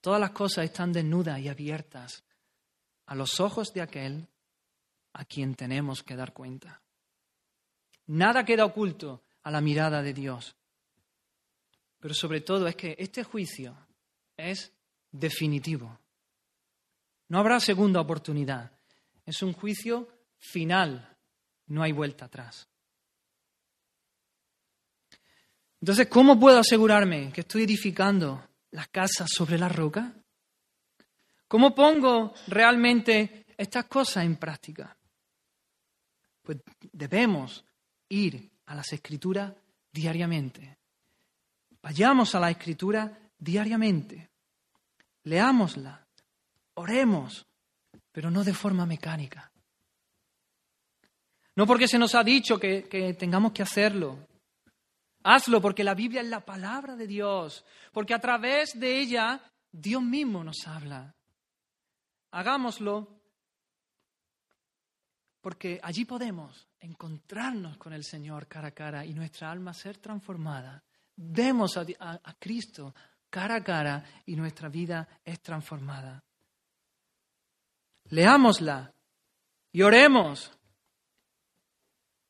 Todas 0.00 0.20
las 0.20 0.32
cosas 0.32 0.64
están 0.64 0.92
desnudas 0.92 1.38
y 1.40 1.48
abiertas 1.48 2.24
a 3.06 3.14
los 3.14 3.40
ojos 3.40 3.72
de 3.72 3.82
aquel 3.82 4.28
a 5.12 5.24
quien 5.24 5.54
tenemos 5.54 6.02
que 6.02 6.16
dar 6.16 6.32
cuenta. 6.32 6.82
Nada 8.06 8.44
queda 8.44 8.64
oculto 8.64 9.22
a 9.42 9.50
la 9.50 9.60
mirada 9.60 10.02
de 10.02 10.12
Dios. 10.12 10.56
Pero 12.00 12.14
sobre 12.14 12.40
todo 12.40 12.66
es 12.66 12.76
que 12.76 12.96
este 12.98 13.24
juicio 13.24 13.76
es 14.36 14.72
definitivo. 15.10 15.98
No 17.28 17.38
habrá 17.38 17.60
segunda 17.60 18.00
oportunidad. 18.00 18.70
Es 19.24 19.42
un 19.42 19.52
juicio 19.52 20.08
final. 20.36 21.16
No 21.66 21.82
hay 21.82 21.92
vuelta 21.92 22.26
atrás. 22.26 22.68
Entonces, 25.80 26.06
¿cómo 26.08 26.38
puedo 26.38 26.58
asegurarme 26.58 27.30
que 27.32 27.42
estoy 27.42 27.64
edificando 27.64 28.48
la 28.70 28.86
casa 28.86 29.26
sobre 29.28 29.58
la 29.58 29.68
roca? 29.68 30.14
¿Cómo 31.46 31.74
pongo 31.74 32.34
realmente 32.46 33.46
estas 33.56 33.84
cosas 33.84 34.24
en 34.24 34.36
práctica? 34.36 34.96
Pues 36.42 36.58
debemos 36.92 37.64
ir 38.08 38.50
a 38.66 38.74
las 38.74 38.92
escrituras 38.92 39.52
diariamente. 39.92 40.78
Vayamos 41.82 42.34
a 42.34 42.40
la 42.40 42.50
escritura 42.50 43.30
diariamente. 43.38 44.30
Leámosla, 45.24 46.03
oremos, 46.74 47.46
pero 48.12 48.30
no 48.30 48.44
de 48.44 48.54
forma 48.54 48.86
mecánica. 48.86 49.50
No 51.56 51.66
porque 51.66 51.88
se 51.88 51.98
nos 51.98 52.14
ha 52.14 52.24
dicho 52.24 52.58
que, 52.58 52.84
que 52.84 53.14
tengamos 53.14 53.52
que 53.52 53.62
hacerlo. 53.62 54.26
Hazlo 55.22 55.60
porque 55.60 55.84
la 55.84 55.94
Biblia 55.94 56.20
es 56.20 56.28
la 56.28 56.44
palabra 56.44 56.96
de 56.96 57.06
Dios, 57.06 57.64
porque 57.92 58.12
a 58.12 58.18
través 58.18 58.78
de 58.78 58.98
ella 59.00 59.40
Dios 59.70 60.02
mismo 60.02 60.44
nos 60.44 60.66
habla. 60.66 61.14
Hagámoslo 62.32 63.20
porque 65.40 65.78
allí 65.82 66.04
podemos 66.04 66.68
encontrarnos 66.80 67.76
con 67.76 67.92
el 67.92 68.02
Señor 68.04 68.46
cara 68.48 68.68
a 68.68 68.70
cara 68.70 69.04
y 69.04 69.14
nuestra 69.14 69.50
alma 69.50 69.72
ser 69.74 69.98
transformada. 69.98 70.82
Vemos 71.16 71.76
a, 71.76 71.84
a 72.00 72.34
Cristo, 72.38 72.94
cara 73.30 73.56
a 73.56 73.64
cara 73.64 74.04
y 74.26 74.36
nuestra 74.36 74.68
vida 74.68 75.08
es 75.24 75.40
transformada. 75.40 76.24
Leámosla 78.14 78.94
y 79.72 79.82
oremos, 79.82 80.48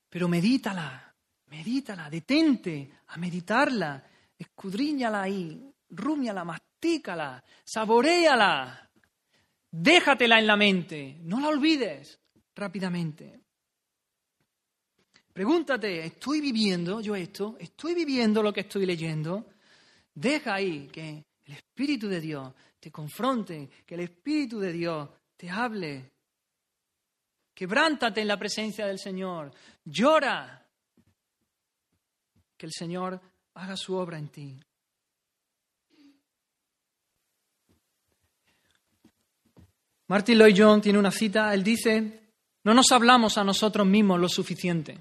pero 0.08 0.28
medítala, 0.28 1.14
medítala, 1.48 2.08
detente 2.08 2.90
a 3.08 3.18
meditarla, 3.18 4.02
escudriñala 4.38 5.20
ahí, 5.20 5.70
rúmiala, 5.90 6.42
mastícala, 6.42 7.44
saboreala, 7.62 8.90
déjatela 9.70 10.38
en 10.38 10.46
la 10.46 10.56
mente, 10.56 11.18
no 11.20 11.38
la 11.38 11.48
olvides 11.48 12.18
rápidamente. 12.54 13.42
Pregúntate, 15.34 16.06
¿estoy 16.06 16.40
viviendo 16.40 17.02
yo 17.02 17.14
esto? 17.14 17.56
¿Estoy 17.60 17.94
viviendo 17.94 18.42
lo 18.42 18.54
que 18.54 18.60
estoy 18.60 18.86
leyendo? 18.86 19.50
Deja 20.14 20.54
ahí 20.54 20.88
que 20.90 21.26
el 21.44 21.52
Espíritu 21.52 22.08
de 22.08 22.22
Dios 22.22 22.54
te 22.80 22.90
confronte, 22.90 23.68
que 23.84 23.96
el 23.96 24.00
Espíritu 24.00 24.58
de 24.58 24.72
Dios 24.72 25.10
te 25.44 25.50
hable. 25.50 26.10
Quebrántate 27.54 28.22
en 28.22 28.28
la 28.28 28.38
presencia 28.38 28.86
del 28.86 28.98
Señor. 28.98 29.52
Llora. 29.84 30.66
Que 32.56 32.64
el 32.64 32.72
Señor 32.72 33.20
haga 33.52 33.76
su 33.76 33.94
obra 33.94 34.18
en 34.18 34.28
ti. 34.28 34.58
Martin 40.06 40.38
Lloyd 40.38 40.54
Jones 40.56 40.82
tiene 40.82 40.98
una 40.98 41.10
cita, 41.10 41.52
él 41.52 41.62
dice, 41.62 42.30
no 42.62 42.72
nos 42.72 42.90
hablamos 42.90 43.36
a 43.36 43.44
nosotros 43.44 43.86
mismos 43.86 44.18
lo 44.18 44.30
suficiente. 44.30 44.98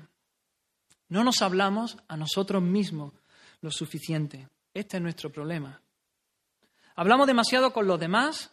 No 1.07 1.23
nos 1.23 1.41
hablamos 1.41 1.97
a 2.09 2.17
nosotros 2.17 2.61
mismos 2.61 3.13
lo 3.61 3.71
suficiente. 3.71 4.49
Este 4.73 4.97
es 4.97 5.03
nuestro 5.03 5.31
problema. 5.31 5.81
Hablamos 6.95 7.27
demasiado 7.27 7.71
con 7.71 7.87
los 7.87 7.97
demás 7.97 8.52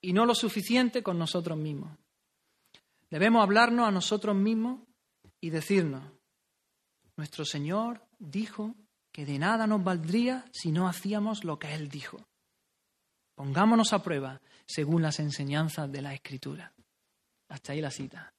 y 0.00 0.12
no 0.12 0.26
lo 0.26 0.34
suficiente 0.34 1.02
con 1.02 1.18
nosotros 1.18 1.56
mismos. 1.58 1.96
Debemos 3.10 3.42
hablarnos 3.42 3.86
a 3.86 3.92
nosotros 3.92 4.34
mismos 4.34 4.80
y 5.40 5.50
decirnos, 5.50 6.02
nuestro 7.16 7.44
Señor 7.44 8.02
dijo 8.18 8.74
que 9.12 9.24
de 9.24 9.38
nada 9.38 9.66
nos 9.66 9.82
valdría 9.82 10.44
si 10.52 10.72
no 10.72 10.88
hacíamos 10.88 11.44
lo 11.44 11.58
que 11.58 11.74
Él 11.74 11.88
dijo. 11.88 12.18
Pongámonos 13.34 13.92
a 13.92 14.02
prueba 14.02 14.40
según 14.66 15.02
las 15.02 15.20
enseñanzas 15.20 15.90
de 15.90 16.02
la 16.02 16.14
Escritura. 16.14 16.72
Hasta 17.48 17.72
ahí 17.72 17.80
la 17.80 17.90
cita. 17.90 18.32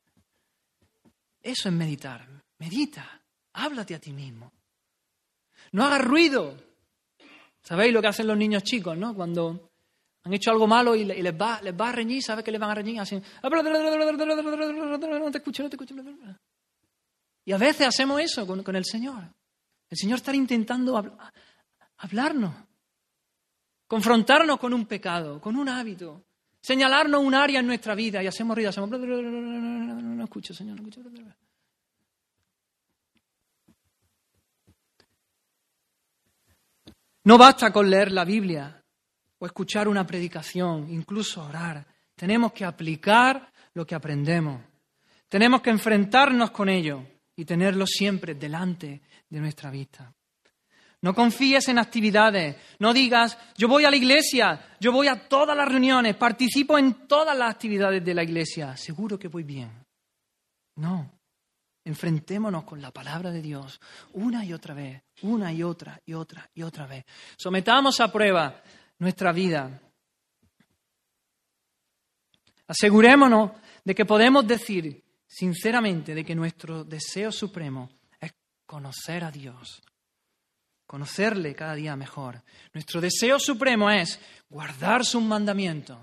Eso 1.41 1.69
es 1.69 1.75
meditar. 1.75 2.27
Medita. 2.59 3.21
Háblate 3.53 3.95
a 3.95 3.99
ti 3.99 4.11
mismo. 4.11 4.51
No 5.71 5.83
hagas 5.85 6.03
ruido. 6.03 6.57
¿Sabéis 7.63 7.93
lo 7.93 8.01
que 8.01 8.07
hacen 8.07 8.27
los 8.27 8.37
niños 8.37 8.63
chicos, 8.63 8.97
no? 8.97 9.15
Cuando 9.15 9.66
han 10.27 10.33
hecho 10.33 10.51
algo 10.51 10.67
malo 10.67 10.93
y 10.93 11.05
les 11.05 11.33
va, 11.33 11.61
les 11.61 11.73
va 11.73 11.87
a 11.87 11.91
reñir, 11.93 12.21
¿sabes 12.21 12.43
que 12.43 12.51
les 12.51 12.59
van 12.59 12.69
a 12.69 12.75
reñir? 12.75 12.99
Así, 12.99 13.15
no 13.15 13.21
te 15.31 15.37
escucho, 15.37 15.63
no 15.63 15.69
te 15.69 15.77
escucho. 15.77 15.95
Y 17.45 17.53
a 17.53 17.57
veces 17.57 17.87
hacemos 17.87 18.19
eso 18.19 18.45
con, 18.45 18.75
el 18.75 18.83
Señor. 18.83 19.23
El 19.89 19.97
Señor 19.97 20.17
está 20.17 20.35
intentando 20.35 21.01
hablarnos, 21.97 22.53
confrontarnos 23.87 24.59
con 24.59 24.73
un 24.73 24.85
pecado, 24.85 25.39
con 25.39 25.55
un 25.55 25.69
hábito, 25.69 26.25
señalarnos 26.59 27.23
un 27.23 27.33
área 27.33 27.61
en 27.61 27.67
nuestra 27.67 27.95
vida 27.95 28.21
y 28.21 28.27
hacemos 28.27 28.53
ruido, 28.53 28.71
hacemos... 28.71 28.89
No 28.89 30.23
escucho, 30.25 30.53
Señor, 30.53 30.81
no 30.81 30.89
escucho. 30.89 31.09
No 37.23 37.37
basta 37.37 37.71
con 37.71 37.89
leer 37.89 38.11
la 38.11 38.25
Biblia 38.25 38.83
o 39.39 39.45
escuchar 39.45 39.87
una 39.87 40.05
predicación, 40.05 40.87
incluso 40.89 41.43
orar. 41.43 41.85
Tenemos 42.15 42.51
que 42.53 42.65
aplicar 42.65 43.51
lo 43.73 43.85
que 43.85 43.95
aprendemos. 43.95 44.61
Tenemos 45.29 45.61
que 45.61 45.69
enfrentarnos 45.69 46.51
con 46.51 46.69
ello 46.69 47.03
y 47.35 47.45
tenerlo 47.45 47.85
siempre 47.85 48.35
delante 48.35 49.01
de 49.29 49.39
nuestra 49.39 49.69
vista. 49.69 50.13
No 51.01 51.13
confíes 51.13 51.67
en 51.67 51.77
actividades, 51.77 52.55
no 52.79 52.91
digas, 52.91 53.37
yo 53.55 53.67
voy 53.67 53.85
a 53.85 53.91
la 53.91 53.97
iglesia, 53.97 54.75
yo 54.79 54.91
voy 54.91 55.07
a 55.07 55.27
todas 55.27 55.55
las 55.55 55.67
reuniones, 55.67 56.15
participo 56.15 56.77
en 56.77 57.07
todas 57.07 57.37
las 57.37 57.51
actividades 57.51 58.03
de 58.03 58.13
la 58.15 58.23
iglesia, 58.23 58.75
seguro 58.75 59.19
que 59.19 59.27
voy 59.27 59.43
bien. 59.43 59.69
No, 60.77 61.17
Enfrentémonos 61.87 62.65
con 62.65 62.81
la 62.81 62.91
palabra 62.91 63.31
de 63.31 63.41
Dios 63.41 63.79
una 64.11 64.43
y 64.43 64.51
otra 64.51 64.73
vez, 64.73 65.03
una 65.21 65.53
y 65.53 65.63
otra 65.63 66.01
y 66.05 66.13
otra 66.13 66.49
y 66.53 66.61
otra 66.61 66.85
vez. 66.85 67.05
Sometamos 67.37 68.01
a 68.01 68.11
prueba 68.11 68.61
nuestra 68.99 69.31
vida. 69.31 69.81
Asegurémonos 72.67 73.51
de 73.83 73.95
que 73.95 74.05
podemos 74.05 74.45
decir 74.45 75.03
sinceramente 75.25 76.13
de 76.13 76.25
que 76.25 76.35
nuestro 76.35 76.83
deseo 76.83 77.31
supremo 77.31 77.89
es 78.19 78.33
conocer 78.65 79.23
a 79.23 79.31
Dios, 79.31 79.81
conocerle 80.85 81.55
cada 81.55 81.75
día 81.75 81.95
mejor. 81.95 82.43
Nuestro 82.73 82.99
deseo 82.99 83.39
supremo 83.39 83.89
es 83.89 84.19
guardar 84.49 85.05
sus 85.05 85.21
mandamientos. 85.21 85.97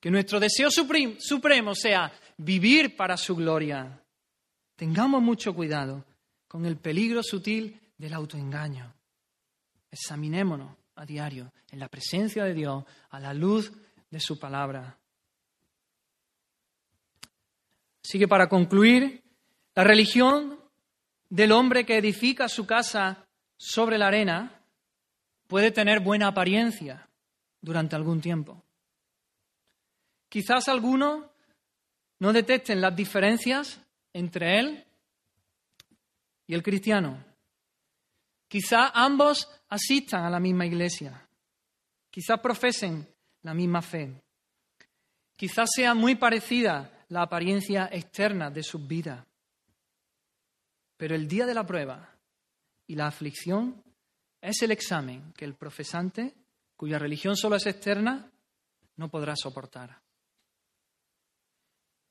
Que 0.00 0.10
nuestro 0.10 0.40
deseo 0.40 0.70
supremo 0.70 1.74
sea 1.74 2.12
vivir 2.38 2.96
para 2.96 3.16
su 3.16 3.36
gloria. 3.36 4.02
Tengamos 4.74 5.20
mucho 5.22 5.54
cuidado 5.54 6.04
con 6.48 6.64
el 6.64 6.78
peligro 6.78 7.22
sutil 7.22 7.78
del 7.98 8.14
autoengaño. 8.14 8.94
Examinémonos 9.90 10.79
a 11.00 11.06
diario 11.06 11.50
en 11.70 11.78
la 11.78 11.88
presencia 11.88 12.44
de 12.44 12.52
Dios, 12.52 12.84
a 13.08 13.18
la 13.18 13.32
luz 13.32 13.72
de 14.10 14.20
su 14.20 14.38
palabra. 14.38 14.98
Así 18.04 18.18
que 18.18 18.28
para 18.28 18.50
concluir, 18.50 19.22
la 19.74 19.82
religión 19.82 20.60
del 21.30 21.52
hombre 21.52 21.86
que 21.86 21.96
edifica 21.96 22.50
su 22.50 22.66
casa 22.66 23.26
sobre 23.56 23.96
la 23.96 24.08
arena 24.08 24.62
puede 25.46 25.70
tener 25.70 26.00
buena 26.00 26.26
apariencia 26.26 27.08
durante 27.62 27.96
algún 27.96 28.20
tiempo. 28.20 28.62
Quizás 30.28 30.68
algunos 30.68 31.24
no 32.18 32.32
detecten 32.34 32.82
las 32.82 32.94
diferencias 32.94 33.80
entre 34.12 34.58
él 34.58 34.84
y 36.46 36.52
el 36.52 36.62
cristiano. 36.62 37.29
Quizás 38.50 38.90
ambos 38.94 39.48
asistan 39.68 40.24
a 40.24 40.28
la 40.28 40.40
misma 40.40 40.66
iglesia. 40.66 41.24
Quizás 42.10 42.40
profesen 42.40 43.06
la 43.42 43.54
misma 43.54 43.80
fe. 43.80 44.12
Quizás 45.36 45.70
sea 45.72 45.94
muy 45.94 46.16
parecida 46.16 47.06
la 47.10 47.22
apariencia 47.22 47.88
externa 47.92 48.50
de 48.50 48.64
sus 48.64 48.84
vidas. 48.84 49.24
Pero 50.96 51.14
el 51.14 51.28
día 51.28 51.46
de 51.46 51.54
la 51.54 51.64
prueba 51.64 52.12
y 52.88 52.96
la 52.96 53.06
aflicción 53.06 53.84
es 54.40 54.60
el 54.62 54.72
examen 54.72 55.32
que 55.34 55.44
el 55.44 55.54
profesante, 55.54 56.34
cuya 56.76 56.98
religión 56.98 57.36
solo 57.36 57.54
es 57.54 57.66
externa, 57.66 58.32
no 58.96 59.08
podrá 59.08 59.36
soportar. 59.36 59.96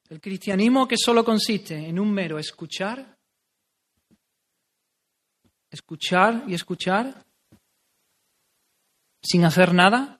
El 0.08 0.22
cristianismo 0.22 0.88
que 0.88 0.96
solo 0.98 1.26
consiste 1.26 1.76
en 1.76 2.00
un 2.00 2.10
mero 2.14 2.40
escuchar, 2.40 3.19
escuchar 5.70 6.44
y 6.48 6.54
escuchar, 6.54 7.24
sin 9.22 9.46
hacer 9.46 9.74
nada, 9.74 10.20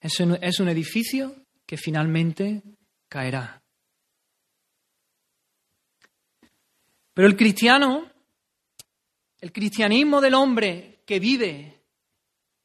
es 0.00 0.20
un, 0.20 0.68
edificio 0.68 1.34
que 1.66 1.76
finalmente 1.76 2.62
caerá. 3.08 3.62
Pero 7.14 7.26
el 7.26 7.36
cristiano, 7.36 8.10
el 9.40 9.52
cristianismo 9.52 10.20
del 10.20 10.34
hombre 10.34 11.00
que 11.04 11.18
vive, 11.18 11.80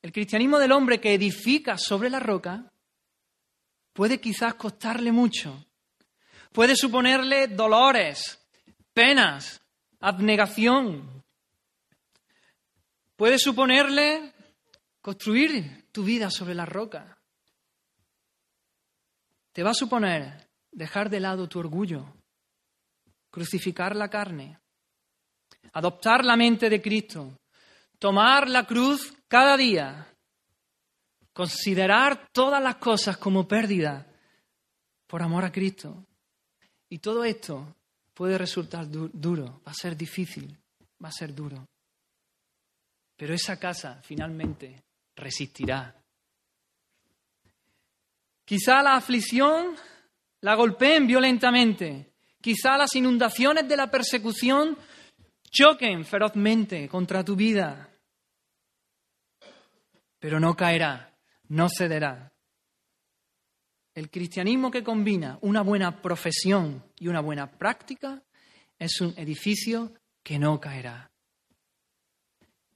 el 0.01 0.11
cristianismo 0.11 0.59
del 0.59 0.71
hombre 0.71 0.99
que 0.99 1.13
edifica 1.13 1.77
sobre 1.77 2.09
la 2.09 2.19
roca, 2.19 2.71
puede 3.93 4.19
quizás 4.19 4.55
costarle 4.55 5.11
mucho, 5.11 5.65
puede 6.51 6.75
suponerle 6.75 7.47
dolores, 7.47 8.39
penas, 8.93 9.61
abnegación, 9.99 11.12
puede 13.23 13.39
suponerle 13.39 14.33
construir 14.99 15.87
tu 15.93 16.03
vida 16.03 16.29
sobre 16.29 16.53
la 16.53 16.65
roca. 16.65 17.17
Te 19.53 19.63
va 19.63 19.69
a 19.69 19.73
suponer 19.73 20.49
dejar 20.69 21.09
de 21.09 21.21
lado 21.21 21.47
tu 21.47 21.57
orgullo, 21.57 22.05
crucificar 23.31 23.95
la 23.95 24.09
carne, 24.09 24.59
adoptar 25.71 26.25
la 26.25 26.35
mente 26.35 26.69
de 26.69 26.81
Cristo, 26.81 27.39
tomar 27.97 28.49
la 28.49 28.67
cruz 28.67 29.13
cada 29.29 29.55
día, 29.55 30.05
considerar 31.31 32.27
todas 32.33 32.61
las 32.61 32.75
cosas 32.75 33.15
como 33.15 33.47
pérdida 33.47 34.05
por 35.07 35.23
amor 35.23 35.45
a 35.45 35.51
Cristo. 35.53 36.07
Y 36.89 36.99
todo 36.99 37.23
esto 37.23 37.73
puede 38.13 38.37
resultar 38.37 38.85
duro, 38.89 39.61
va 39.65 39.71
a 39.71 39.75
ser 39.75 39.95
difícil, 39.95 40.59
va 41.01 41.07
a 41.07 41.13
ser 41.13 41.33
duro. 41.33 41.65
Pero 43.23 43.35
esa 43.35 43.57
casa 43.57 44.01
finalmente 44.03 44.83
resistirá. 45.15 45.95
Quizá 48.43 48.83
la 48.83 48.95
aflicción 48.95 49.77
la 50.41 50.55
golpeen 50.55 51.07
violentamente, 51.07 52.11
Quizá 52.41 52.77
las 52.77 52.93
inundaciones 52.97 53.65
de 53.65 53.77
la 53.77 53.89
persecución 53.89 54.77
choquen 55.49 56.03
ferozmente 56.03 56.89
contra 56.89 57.23
tu 57.23 57.37
vida, 57.37 57.89
pero 60.19 60.37
no 60.37 60.53
caerá, 60.53 61.17
no 61.47 61.69
cederá. 61.69 62.33
El 63.95 64.09
cristianismo 64.09 64.69
que 64.69 64.83
combina 64.83 65.37
una 65.39 65.61
buena 65.61 66.01
profesión 66.01 66.83
y 66.99 67.07
una 67.07 67.21
buena 67.21 67.49
práctica 67.49 68.21
es 68.77 68.99
un 68.99 69.13
edificio 69.15 69.93
que 70.21 70.37
no 70.37 70.59
caerá. 70.59 71.12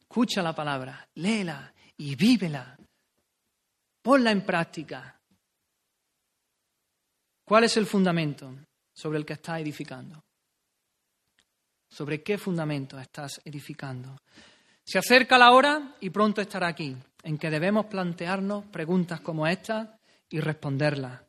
Escucha 0.10 0.41
la 0.41 0.55
palabra, 0.55 1.08
léela 1.16 1.74
y 1.97 2.16
vívela. 2.16 2.78
Ponla 4.01 4.32
en 4.32 4.45
práctica. 4.45 5.20
¿Cuál 7.43 7.66
es 7.66 7.78
el 7.78 7.86
fundamento? 7.86 8.53
sobre 8.97 9.20
el 9.20 9.26
que 9.26 9.34
estás 9.34 9.62
edificando. 9.62 10.24
¿Sobre 11.88 12.24
qué 12.24 12.39
fundamento 12.39 12.97
estás 12.97 13.39
edificando? 13.45 14.18
Se 14.84 14.97
acerca 14.97 15.38
la 15.38 15.51
hora 15.51 15.95
y 16.01 16.10
pronto 16.10 16.41
estará 16.41 16.68
aquí, 16.68 16.97
en 17.22 17.38
que 17.38 17.51
debemos 17.51 17.86
plantearnos 17.86 18.66
preguntas 18.66 19.22
como 19.22 19.45
esta 19.45 19.99
y 20.30 20.39
responderlas. 20.39 21.22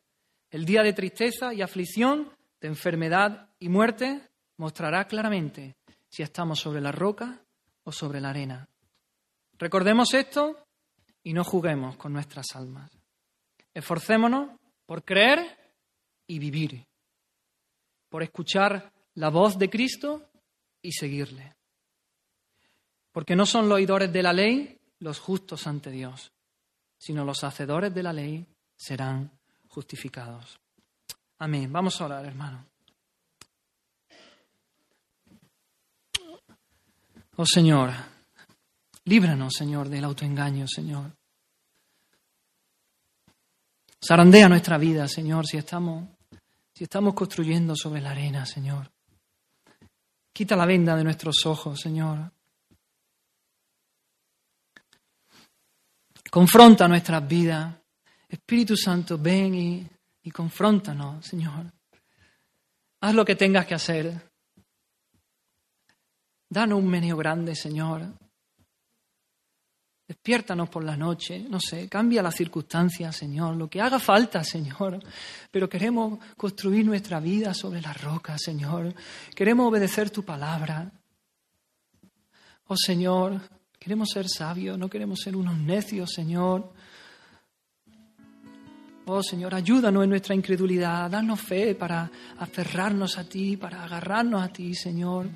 El 0.51 0.65
día 0.65 0.83
de 0.83 0.95
tristeza 0.95 1.53
y 1.53 1.61
aflicción, 1.61 2.33
de 2.59 2.69
enfermedad 2.69 3.51
y 3.59 3.69
muerte, 3.69 4.23
mostrará 4.57 5.07
claramente 5.07 5.77
si 6.09 6.23
estamos 6.23 6.59
sobre 6.59 6.81
la 6.81 6.91
roca 6.91 7.39
sobre 7.93 8.21
la 8.21 8.31
arena. 8.31 8.69
Recordemos 9.59 10.15
esto 10.15 10.67
y 11.23 11.33
no 11.33 11.45
juguemos 11.45 11.97
con 11.97 12.13
nuestras 12.13 12.55
almas. 12.55 12.91
Esforcémonos 13.75 14.51
por 14.87 15.05
creer 15.05 15.57
y 16.27 16.39
vivir 16.39 16.89
por 18.09 18.23
escuchar 18.23 18.93
la 19.15 19.31
voz 19.31 19.59
de 19.59 19.71
Cristo 19.71 20.31
y 20.83 20.93
seguirle. 20.93 21.55
Porque 23.13 23.37
no 23.37 23.47
son 23.47 23.69
los 23.69 23.77
oidores 23.77 24.13
de 24.13 24.23
la 24.23 24.33
ley 24.33 24.79
los 25.01 25.19
justos 25.19 25.67
ante 25.67 25.91
Dios, 25.91 26.33
sino 26.97 27.25
los 27.25 27.45
hacedores 27.45 27.95
de 27.95 28.03
la 28.03 28.13
ley 28.13 28.47
serán 28.77 29.31
justificados. 29.69 30.59
Amén. 31.39 31.73
Vamos 31.73 32.01
a 32.01 32.07
orar, 32.07 32.25
hermano. 32.25 32.65
Oh 37.41 37.47
Señor, 37.47 37.93
líbranos, 39.05 39.55
Señor, 39.57 39.89
del 39.89 40.03
autoengaño, 40.03 40.67
Señor. 40.67 41.13
Zarandea 44.05 44.49
nuestra 44.49 44.77
vida, 44.77 45.07
Señor, 45.07 45.47
si 45.47 45.57
estamos 45.57 46.09
si 46.75 46.83
estamos 46.83 47.15
construyendo 47.15 47.77
sobre 47.77 48.01
la 48.01 48.11
arena, 48.11 48.45
Señor. 48.45 48.91
Quita 50.33 50.57
la 50.57 50.67
venda 50.67 50.97
de 50.97 51.05
nuestros 51.05 51.47
ojos, 51.47 51.81
Señor. 51.81 52.33
Confronta 56.31 56.89
nuestras 56.89 57.27
vidas. 57.27 57.73
Espíritu 58.29 58.77
Santo, 58.77 59.17
ven 59.17 59.55
y, 59.55 59.89
y 60.23 60.31
confróntanos, 60.33 61.25
Señor. 61.25 61.73
Haz 63.01 63.15
lo 63.15 63.25
que 63.25 63.37
tengas 63.37 63.65
que 63.65 63.75
hacer. 63.75 64.28
Danos 66.51 66.79
un 66.79 66.89
meneo 66.89 67.17
grande, 67.17 67.55
Señor. 67.55 68.07
Despiértanos 70.09 70.71
por 70.71 70.83
la 70.85 70.97
noche, 70.97 71.45
no 71.51 71.61
sé, 71.61 71.87
cambia 71.87 72.23
las 72.23 72.35
circunstancias, 72.35 73.15
Señor, 73.15 73.57
lo 73.57 73.69
que 73.69 73.83
haga 73.83 73.99
falta, 73.99 74.43
Señor. 74.43 74.99
Pero 75.51 75.69
queremos 75.69 76.19
construir 76.35 76.87
nuestra 76.87 77.21
vida 77.21 77.53
sobre 77.53 77.83
la 77.83 77.93
roca, 77.93 78.39
Señor. 78.39 78.95
Queremos 79.35 79.69
obedecer 79.69 80.09
tu 80.09 80.25
palabra. 80.25 80.91
Oh 82.69 82.77
Señor, 82.77 83.39
queremos 83.79 84.09
ser 84.09 84.31
sabios, 84.31 84.79
no 84.79 84.89
queremos 84.89 85.21
ser 85.21 85.37
unos 85.37 85.59
necios, 85.59 86.11
Señor. 86.11 86.73
Oh 89.05 89.23
Señor, 89.23 89.55
ayúdanos 89.55 90.05
en 90.05 90.11
nuestra 90.11 90.35
incredulidad, 90.35 91.11
danos 91.11 91.39
fe 91.39 91.75
para 91.75 92.11
aferrarnos 92.39 93.19
a 93.19 93.25
ti, 93.25 93.59
para 93.59 93.85
agarrarnos 93.85 94.43
a 94.43 94.49
ti, 94.49 94.75
Señor. 94.75 95.29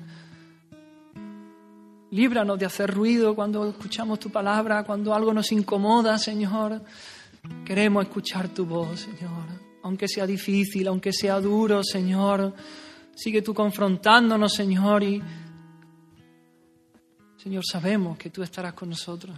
Líbranos 2.13 2.59
de 2.59 2.67
hacer 2.67 2.93
ruido 2.93 3.33
cuando 3.33 3.67
escuchamos 3.67 4.19
tu 4.19 4.29
palabra, 4.29 4.83
cuando 4.83 5.15
algo 5.15 5.33
nos 5.33 5.51
incomoda, 5.51 6.19
Señor. 6.19 6.79
Queremos 7.65 8.03
escuchar 8.03 8.49
tu 8.49 8.67
voz, 8.67 8.99
Señor. 8.99 9.47
Aunque 9.81 10.07
sea 10.07 10.27
difícil, 10.27 10.87
aunque 10.87 11.11
sea 11.11 11.39
duro, 11.39 11.83
Señor. 11.83 12.53
Sigue 13.15 13.41
tú 13.41 13.55
confrontándonos, 13.55 14.53
Señor. 14.53 15.01
Y, 15.01 15.23
Señor, 17.35 17.63
sabemos 17.65 18.15
que 18.15 18.29
tú 18.29 18.43
estarás 18.43 18.73
con 18.73 18.89
nosotros, 18.89 19.35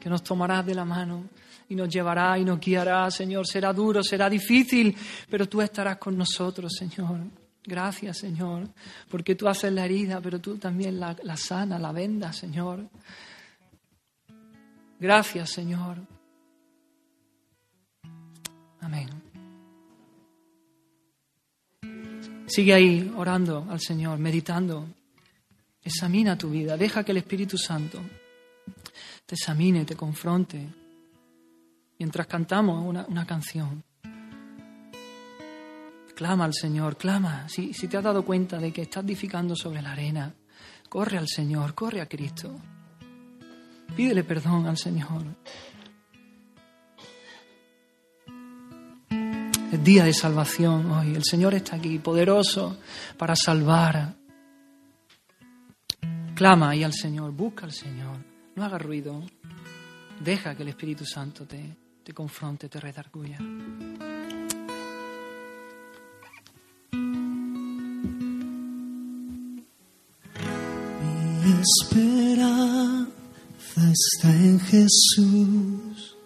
que 0.00 0.10
nos 0.10 0.24
tomarás 0.24 0.66
de 0.66 0.74
la 0.74 0.84
mano 0.84 1.28
y 1.68 1.76
nos 1.76 1.88
llevarás 1.88 2.36
y 2.40 2.44
nos 2.44 2.58
guiarás, 2.58 3.14
Señor. 3.14 3.46
Será 3.46 3.72
duro, 3.72 4.02
será 4.02 4.28
difícil, 4.28 4.92
pero 5.30 5.48
tú 5.48 5.62
estarás 5.62 5.98
con 5.98 6.18
nosotros, 6.18 6.72
Señor. 6.76 7.41
Gracias, 7.64 8.18
Señor, 8.18 8.68
porque 9.08 9.34
tú 9.34 9.48
haces 9.48 9.72
la 9.72 9.84
herida, 9.84 10.20
pero 10.20 10.40
tú 10.40 10.56
también 10.56 10.98
la, 10.98 11.16
la 11.22 11.36
sana, 11.36 11.78
la 11.78 11.92
venda, 11.92 12.32
Señor. 12.32 12.88
Gracias, 14.98 15.50
Señor. 15.50 15.98
Amén. 18.80 19.08
Sigue 22.46 22.74
ahí 22.74 23.12
orando 23.16 23.66
al 23.70 23.80
Señor, 23.80 24.18
meditando. 24.18 24.86
Examina 25.84 26.36
tu 26.36 26.50
vida, 26.50 26.76
deja 26.76 27.04
que 27.04 27.12
el 27.12 27.18
Espíritu 27.18 27.56
Santo 27.56 28.00
te 29.26 29.34
examine, 29.34 29.84
te 29.84 29.96
confronte, 29.96 30.68
mientras 31.98 32.26
cantamos 32.26 32.84
una, 32.84 33.04
una 33.06 33.26
canción. 33.26 33.82
Clama 36.14 36.44
al 36.44 36.54
Señor, 36.54 36.96
clama. 36.96 37.48
Si, 37.48 37.72
si 37.72 37.88
te 37.88 37.96
has 37.96 38.04
dado 38.04 38.24
cuenta 38.24 38.58
de 38.58 38.72
que 38.72 38.82
estás 38.82 39.04
edificando 39.04 39.56
sobre 39.56 39.82
la 39.82 39.92
arena, 39.92 40.34
corre 40.88 41.18
al 41.18 41.28
Señor, 41.28 41.74
corre 41.74 42.00
a 42.00 42.08
Cristo. 42.08 42.54
Pídele 43.96 44.24
perdón 44.24 44.66
al 44.66 44.76
Señor. 44.76 45.24
Es 49.72 49.82
día 49.82 50.04
de 50.04 50.12
salvación 50.12 50.90
hoy. 50.90 51.14
El 51.14 51.24
Señor 51.24 51.54
está 51.54 51.76
aquí, 51.76 51.98
poderoso 51.98 52.78
para 53.16 53.34
salvar. 53.34 54.14
Clama 56.34 56.70
ahí 56.70 56.84
al 56.84 56.92
Señor, 56.92 57.32
busca 57.32 57.64
al 57.64 57.72
Señor. 57.72 58.18
No 58.54 58.64
haga 58.64 58.76
ruido. 58.76 59.22
Deja 60.20 60.54
que 60.54 60.62
el 60.62 60.68
Espíritu 60.68 61.06
Santo 61.06 61.46
te, 61.46 61.76
te 62.04 62.12
confronte, 62.12 62.68
te 62.68 62.80
redarguya. 62.80 63.38
Esperanza 71.62 73.12
está 73.92 74.30
en 74.30 74.58
Jesús, 74.60 76.16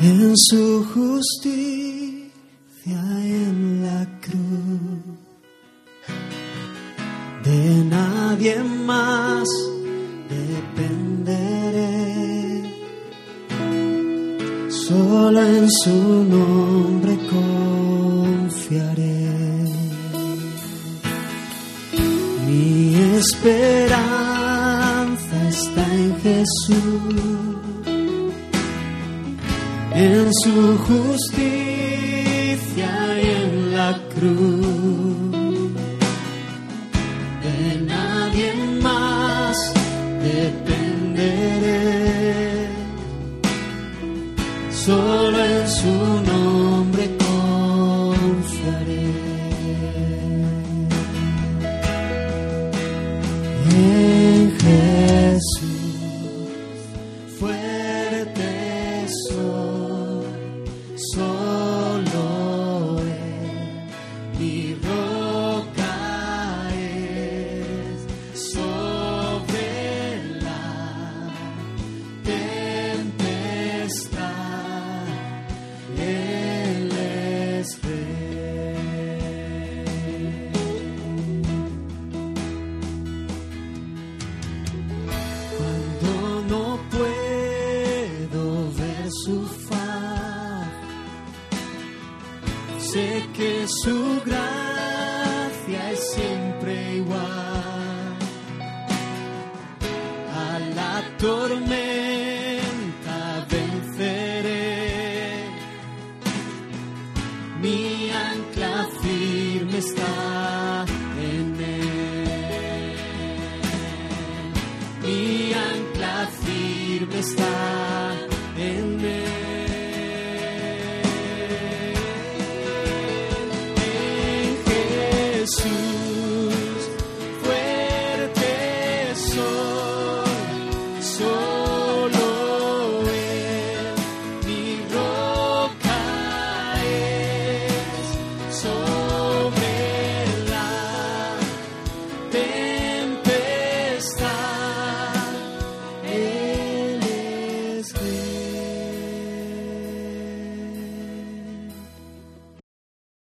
en 0.00 0.36
su 0.36 0.84
justicia 0.94 2.30
en 2.84 3.82
la 3.82 4.06
cruz. 4.20 5.16
De 7.42 7.84
nadie 7.84 8.62
más 8.62 9.48
dependeré, 10.28 11.82
solo 14.68 15.40
en 15.42 15.68
su 15.70 16.24
nombre 16.24 17.18
confiaré. 17.30 19.15
Esperanza 23.18 23.98
está 25.48 25.82
en 25.94 26.20
Jesús, 26.20 27.14
en 29.94 30.34
su 30.34 30.76
justicia 30.86 31.32
y 33.22 33.26
en 33.26 33.72
la 33.74 33.98
cruz. 34.14 34.95